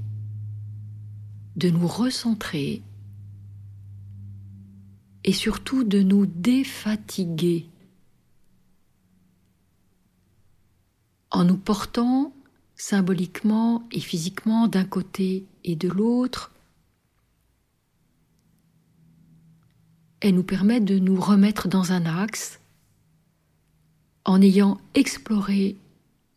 de 1.56 1.70
nous 1.70 1.88
recentrer 1.88 2.82
et 5.24 5.34
surtout 5.34 5.84
de 5.84 6.02
nous 6.02 6.26
défatiguer 6.26 7.68
en 11.30 11.46
nous 11.46 11.58
portant 11.58 12.34
symboliquement 12.76 13.88
et 13.92 14.00
physiquement 14.00 14.68
d'un 14.68 14.86
côté 14.86 15.46
et 15.64 15.76
de 15.76 15.88
l'autre 15.88 16.52
elle 20.22 20.36
nous 20.36 20.44
permet 20.44 20.80
de 20.80 21.00
nous 21.00 21.20
remettre 21.20 21.68
dans 21.68 21.92
un 21.92 22.06
axe 22.06 22.60
en 24.24 24.42
ayant 24.42 24.80
exploré, 24.94 25.76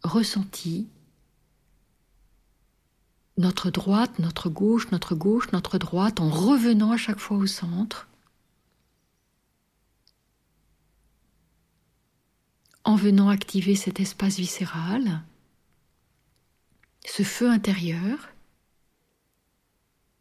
ressenti 0.02 0.89
notre 3.36 3.70
droite, 3.70 4.19
notre 4.19 4.48
gauche, 4.48 4.90
notre 4.90 5.15
gauche, 5.15 5.52
notre 5.52 5.77
droite, 5.77 6.20
en 6.20 6.31
revenant 6.31 6.93
à 6.93 6.97
chaque 6.97 7.19
fois 7.19 7.36
au 7.36 7.47
centre, 7.47 8.09
en 12.85 12.97
venant 12.97 13.28
activer 13.28 13.77
cet 13.77 14.01
espace 14.01 14.36
viscéral, 14.36 15.23
ce 17.05 17.23
feu 17.23 17.51
intérieur 17.51 18.31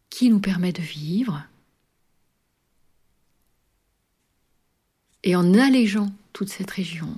qui 0.10 0.30
nous 0.30 0.40
permet 0.40 0.74
de 0.74 0.82
vivre, 0.82 1.46
et 5.24 5.36
en 5.36 5.54
allégeant 5.54 6.12
toute 6.34 6.50
cette 6.50 6.72
région. 6.72 7.18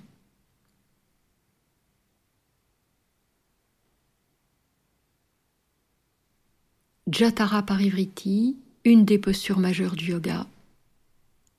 Jatara 7.07 7.64
Parivriti, 7.64 8.57
une 8.84 9.06
des 9.06 9.19
postures 9.19 9.60
majeures 9.60 9.95
du 9.95 10.11
yoga, 10.11 10.48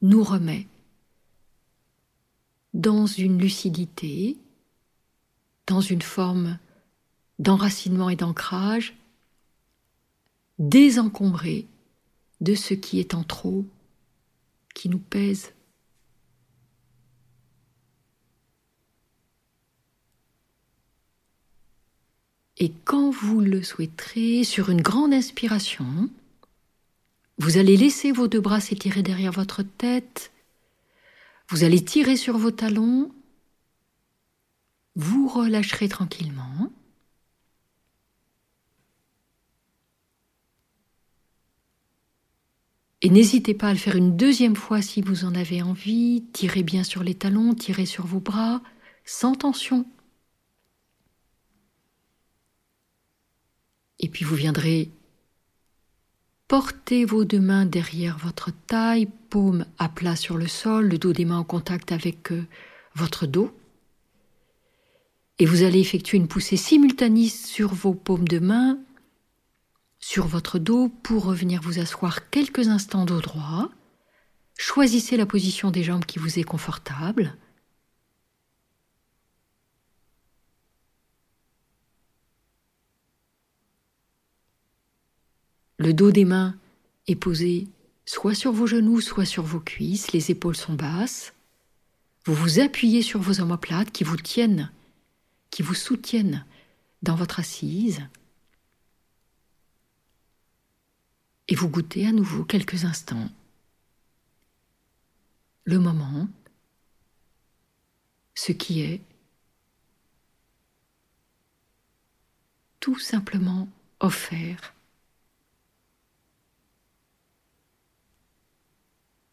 nous 0.02 0.22
remet 0.22 0.66
dans 2.74 3.06
une 3.06 3.38
lucidité, 3.38 4.36
dans 5.66 5.80
une 5.80 6.02
forme 6.02 6.58
d'enracinement 7.38 8.10
et 8.10 8.16
d'ancrage, 8.16 8.94
désencombré 10.58 11.66
de 12.40 12.54
ce 12.54 12.74
qui 12.74 13.00
est 13.00 13.14
en 13.14 13.22
trop, 13.22 13.64
qui 14.74 14.88
nous 14.88 14.98
pèse 14.98 15.52
Et 22.58 22.72
quand 22.84 23.10
vous 23.10 23.40
le 23.40 23.62
souhaiterez, 23.62 24.44
sur 24.44 24.70
une 24.70 24.80
grande 24.80 25.12
inspiration, 25.12 26.08
vous 27.38 27.58
allez 27.58 27.76
laisser 27.76 28.12
vos 28.12 28.28
deux 28.28 28.40
bras 28.40 28.60
s'étirer 28.60 29.02
derrière 29.02 29.32
votre 29.32 29.62
tête. 29.62 30.32
Vous 31.48 31.64
allez 31.64 31.84
tirer 31.84 32.16
sur 32.16 32.38
vos 32.38 32.50
talons. 32.50 33.12
Vous 34.94 35.28
relâcherez 35.28 35.88
tranquillement. 35.88 36.70
Et 43.02 43.10
n'hésitez 43.10 43.52
pas 43.52 43.68
à 43.68 43.72
le 43.72 43.78
faire 43.78 43.96
une 43.96 44.16
deuxième 44.16 44.56
fois 44.56 44.80
si 44.80 45.02
vous 45.02 45.26
en 45.26 45.34
avez 45.34 45.60
envie. 45.62 46.24
Tirez 46.32 46.62
bien 46.62 46.82
sur 46.82 47.02
les 47.02 47.14
talons, 47.14 47.54
tirez 47.54 47.86
sur 47.86 48.06
vos 48.06 48.20
bras, 48.20 48.62
sans 49.04 49.34
tension. 49.34 49.86
Et 53.98 54.08
puis 54.08 54.24
vous 54.24 54.34
viendrez 54.34 54.90
porter 56.48 57.04
vos 57.04 57.24
deux 57.24 57.40
mains 57.40 57.66
derrière 57.66 58.18
votre 58.18 58.50
taille, 58.66 59.08
paume 59.30 59.66
à 59.78 59.88
plat 59.88 60.16
sur 60.16 60.36
le 60.36 60.46
sol, 60.46 60.88
le 60.88 60.98
dos 60.98 61.12
des 61.12 61.24
mains 61.24 61.38
en 61.38 61.44
contact 61.44 61.92
avec 61.92 62.30
euh, 62.30 62.46
votre 62.94 63.26
dos. 63.26 63.50
Et 65.38 65.46
vous 65.46 65.64
allez 65.64 65.80
effectuer 65.80 66.16
une 66.16 66.28
poussée 66.28 66.56
simultanée 66.56 67.28
sur 67.28 67.74
vos 67.74 67.94
paumes 67.94 68.28
de 68.28 68.38
main, 68.38 68.78
sur 69.98 70.26
votre 70.26 70.58
dos 70.58 70.88
pour 71.02 71.24
revenir 71.24 71.60
vous 71.60 71.78
asseoir 71.78 72.30
quelques 72.30 72.68
instants 72.68 73.04
dos 73.04 73.20
droit. 73.20 73.70
Choisissez 74.56 75.16
la 75.16 75.26
position 75.26 75.70
des 75.70 75.82
jambes 75.82 76.06
qui 76.06 76.18
vous 76.18 76.38
est 76.38 76.44
confortable. 76.44 77.36
Le 85.86 85.94
dos 85.94 86.10
des 86.10 86.24
mains 86.24 86.58
est 87.06 87.14
posé 87.14 87.68
soit 88.06 88.34
sur 88.34 88.50
vos 88.50 88.66
genoux, 88.66 89.00
soit 89.00 89.24
sur 89.24 89.44
vos 89.44 89.60
cuisses, 89.60 90.10
les 90.10 90.32
épaules 90.32 90.56
sont 90.56 90.74
basses. 90.74 91.32
Vous 92.24 92.34
vous 92.34 92.58
appuyez 92.58 93.02
sur 93.02 93.20
vos 93.20 93.40
omoplates 93.40 93.92
qui 93.92 94.02
vous 94.02 94.16
tiennent, 94.16 94.72
qui 95.50 95.62
vous 95.62 95.76
soutiennent 95.76 96.44
dans 97.02 97.14
votre 97.14 97.38
assise. 97.38 98.02
Et 101.46 101.54
vous 101.54 101.68
goûtez 101.68 102.04
à 102.08 102.10
nouveau 102.10 102.42
quelques 102.42 102.84
instants 102.84 103.30
le 105.62 105.78
moment, 105.78 106.26
ce 108.34 108.50
qui 108.50 108.80
est 108.80 109.02
tout 112.80 112.98
simplement 112.98 113.68
offert 114.00 114.75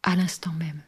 à 0.04 0.16
l'instant 0.16 0.52
même. 0.54 0.84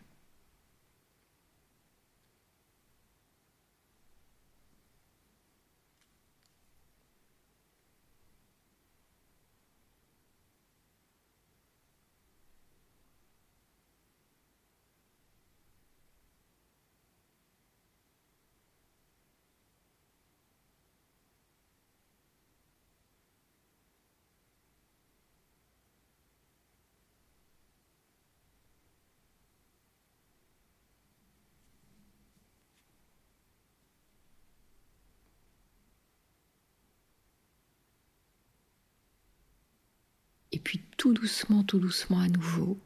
Et 40.55 40.59
puis 40.59 40.79
tout 41.05 41.13
doucement, 41.13 41.63
tout 41.63 41.77
doucement 41.77 42.19
à 42.19 42.27
nouveau, 42.27 42.79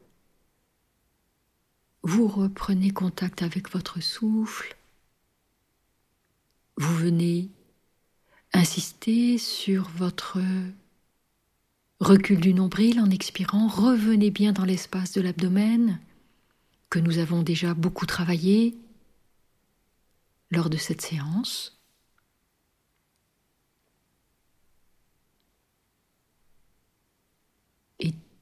vous 2.04 2.28
reprenez 2.28 2.92
contact 2.92 3.44
avec 3.44 3.72
votre 3.72 4.02
souffle. 4.02 4.76
Vous 6.76 6.94
venez 6.98 7.50
insister 8.52 9.38
sur 9.38 9.88
votre 9.92 10.38
recul 12.02 12.42
du 12.42 12.54
nombril 12.54 13.00
en 13.00 13.10
expirant. 13.10 13.70
Revenez 13.70 14.32
bien 14.32 14.52
dans 14.52 14.66
l'espace 14.66 15.14
de 15.14 15.22
l'abdomen 15.22 15.98
que 16.90 17.00
nous 17.00 17.20
avons 17.20 17.42
déjà 17.42 17.74
beaucoup 17.74 18.06
travaillé 18.06 18.78
lors 20.52 20.70
de 20.70 20.76
cette 20.76 21.02
séance. 21.02 21.79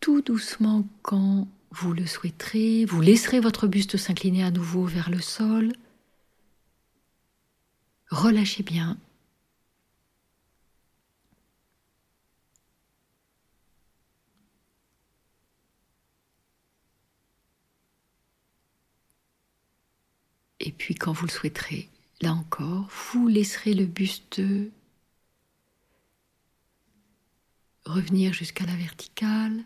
Tout 0.08 0.22
doucement 0.22 0.88
quand 1.02 1.50
vous 1.72 1.92
le 1.92 2.06
souhaiterez. 2.06 2.86
Vous 2.86 3.02
laisserez 3.02 3.42
votre 3.42 3.68
buste 3.68 3.98
s'incliner 3.98 4.42
à 4.42 4.52
nouveau 4.52 4.86
vers 4.86 5.10
le 5.10 5.20
sol. 5.20 5.74
Relâchez 8.10 8.64
bien. 8.64 8.98
Et 20.62 20.72
puis 20.72 20.96
quand 20.96 21.12
vous 21.12 21.26
le 21.26 21.32
souhaiterez, 21.32 21.90
là 22.22 22.32
encore, 22.32 22.90
vous 23.12 23.28
laisserez 23.28 23.74
le 23.74 23.86
buste 23.86 24.42
revenir 27.84 28.32
jusqu'à 28.32 28.66
la 28.66 28.76
verticale. 28.78 29.66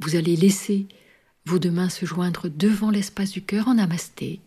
Vous 0.00 0.16
allez 0.16 0.36
laisser 0.36 0.86
vos 1.44 1.58
deux 1.58 1.70
mains 1.70 1.88
se 1.88 2.06
joindre 2.06 2.48
devant 2.48 2.90
l'espace 2.90 3.30
du 3.30 3.42
cœur 3.42 3.68
en 3.68 3.74
namasté. 3.74 4.40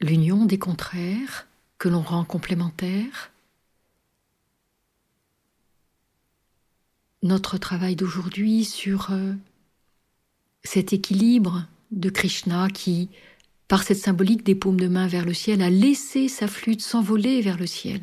L'union 0.00 0.44
des 0.44 0.58
contraires 0.58 1.46
que 1.78 1.88
l'on 1.88 2.02
rend 2.02 2.24
complémentaires. 2.24 3.30
Notre 7.22 7.56
travail 7.56 7.96
d'aujourd'hui 7.96 8.64
sur 8.64 9.10
euh, 9.12 9.32
cet 10.62 10.92
équilibre 10.92 11.66
de 11.90 12.10
Krishna 12.10 12.68
qui, 12.68 13.08
par 13.68 13.82
cette 13.82 13.98
symbolique 13.98 14.42
des 14.42 14.54
paumes 14.54 14.80
de 14.80 14.88
main 14.88 15.06
vers 15.06 15.24
le 15.24 15.32
ciel, 15.32 15.62
a 15.62 15.70
laissé 15.70 16.28
sa 16.28 16.48
flûte 16.48 16.82
s'envoler 16.82 17.40
vers 17.40 17.56
le 17.56 17.66
ciel. 17.66 18.02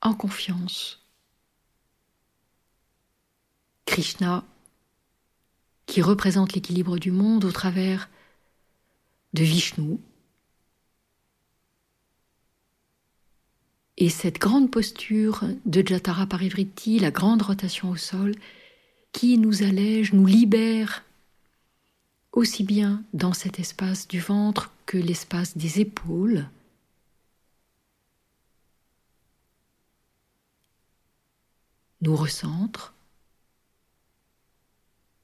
En 0.00 0.14
confiance, 0.14 1.07
Krishna, 3.88 4.44
qui 5.86 6.02
représente 6.02 6.52
l'équilibre 6.52 6.98
du 6.98 7.10
monde 7.10 7.46
au 7.46 7.50
travers 7.50 8.10
de 9.32 9.42
Vishnu. 9.42 9.96
Et 13.96 14.10
cette 14.10 14.38
grande 14.38 14.70
posture 14.70 15.42
de 15.64 15.84
Jatara 15.84 16.26
Parivriti, 16.26 16.98
la 16.98 17.10
grande 17.10 17.40
rotation 17.40 17.88
au 17.88 17.96
sol, 17.96 18.34
qui 19.12 19.38
nous 19.38 19.62
allège, 19.62 20.12
nous 20.12 20.26
libère 20.26 21.02
aussi 22.32 22.64
bien 22.64 23.02
dans 23.14 23.32
cet 23.32 23.58
espace 23.58 24.06
du 24.06 24.20
ventre 24.20 24.70
que 24.84 24.98
l'espace 24.98 25.56
des 25.56 25.80
épaules. 25.80 26.46
Nous 32.02 32.14
recentre 32.14 32.92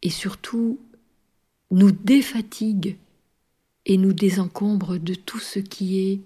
et 0.05 0.11
surtout 0.11 0.79
nous 1.71 1.91
défatigue 1.91 2.99
et 3.87 3.97
nous 3.97 4.13
désencombre 4.13 4.99
de 4.99 5.15
tout 5.15 5.41
ce 5.41 5.59
qui 5.59 5.99
est 5.99 6.21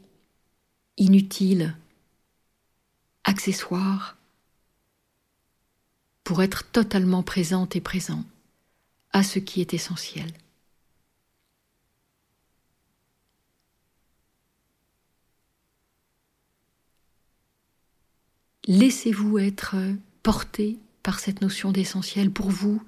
inutile, 0.98 1.76
accessoire, 3.24 4.16
pour 6.24 6.42
être 6.42 6.70
totalement 6.70 7.22
présente 7.22 7.76
et 7.76 7.80
présent 7.80 8.24
à 9.12 9.22
ce 9.22 9.38
qui 9.38 9.60
est 9.60 9.72
essentiel. 9.72 10.30
Laissez-vous 18.66 19.38
être 19.38 19.76
porté 20.22 20.78
par 21.02 21.20
cette 21.20 21.40
notion 21.40 21.72
d'essentiel 21.72 22.30
pour 22.30 22.50
vous, 22.50 22.82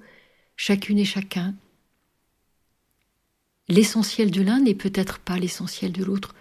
chacune 0.61 0.99
et 0.99 1.05
chacun. 1.05 1.55
L'essentiel 3.67 4.29
de 4.29 4.43
l'un 4.43 4.59
n'est 4.59 4.75
peut-être 4.75 5.17
pas 5.17 5.39
l'essentiel 5.39 5.91
de 5.91 6.03
l'autre. 6.03 6.35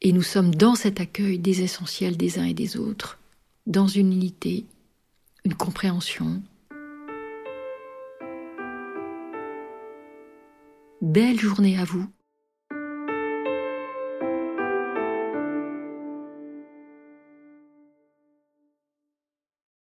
Et 0.00 0.12
nous 0.12 0.22
sommes 0.22 0.54
dans 0.54 0.76
cet 0.76 1.00
accueil 1.00 1.40
des 1.40 1.62
essentiels 1.62 2.16
des 2.16 2.38
uns 2.38 2.44
et 2.44 2.54
des 2.54 2.76
autres, 2.76 3.18
dans 3.66 3.88
une 3.88 4.12
unité, 4.12 4.64
une 5.44 5.56
compréhension. 5.56 6.40
Belle 11.00 11.40
journée 11.40 11.80
à 11.80 11.84
vous. 11.84 12.08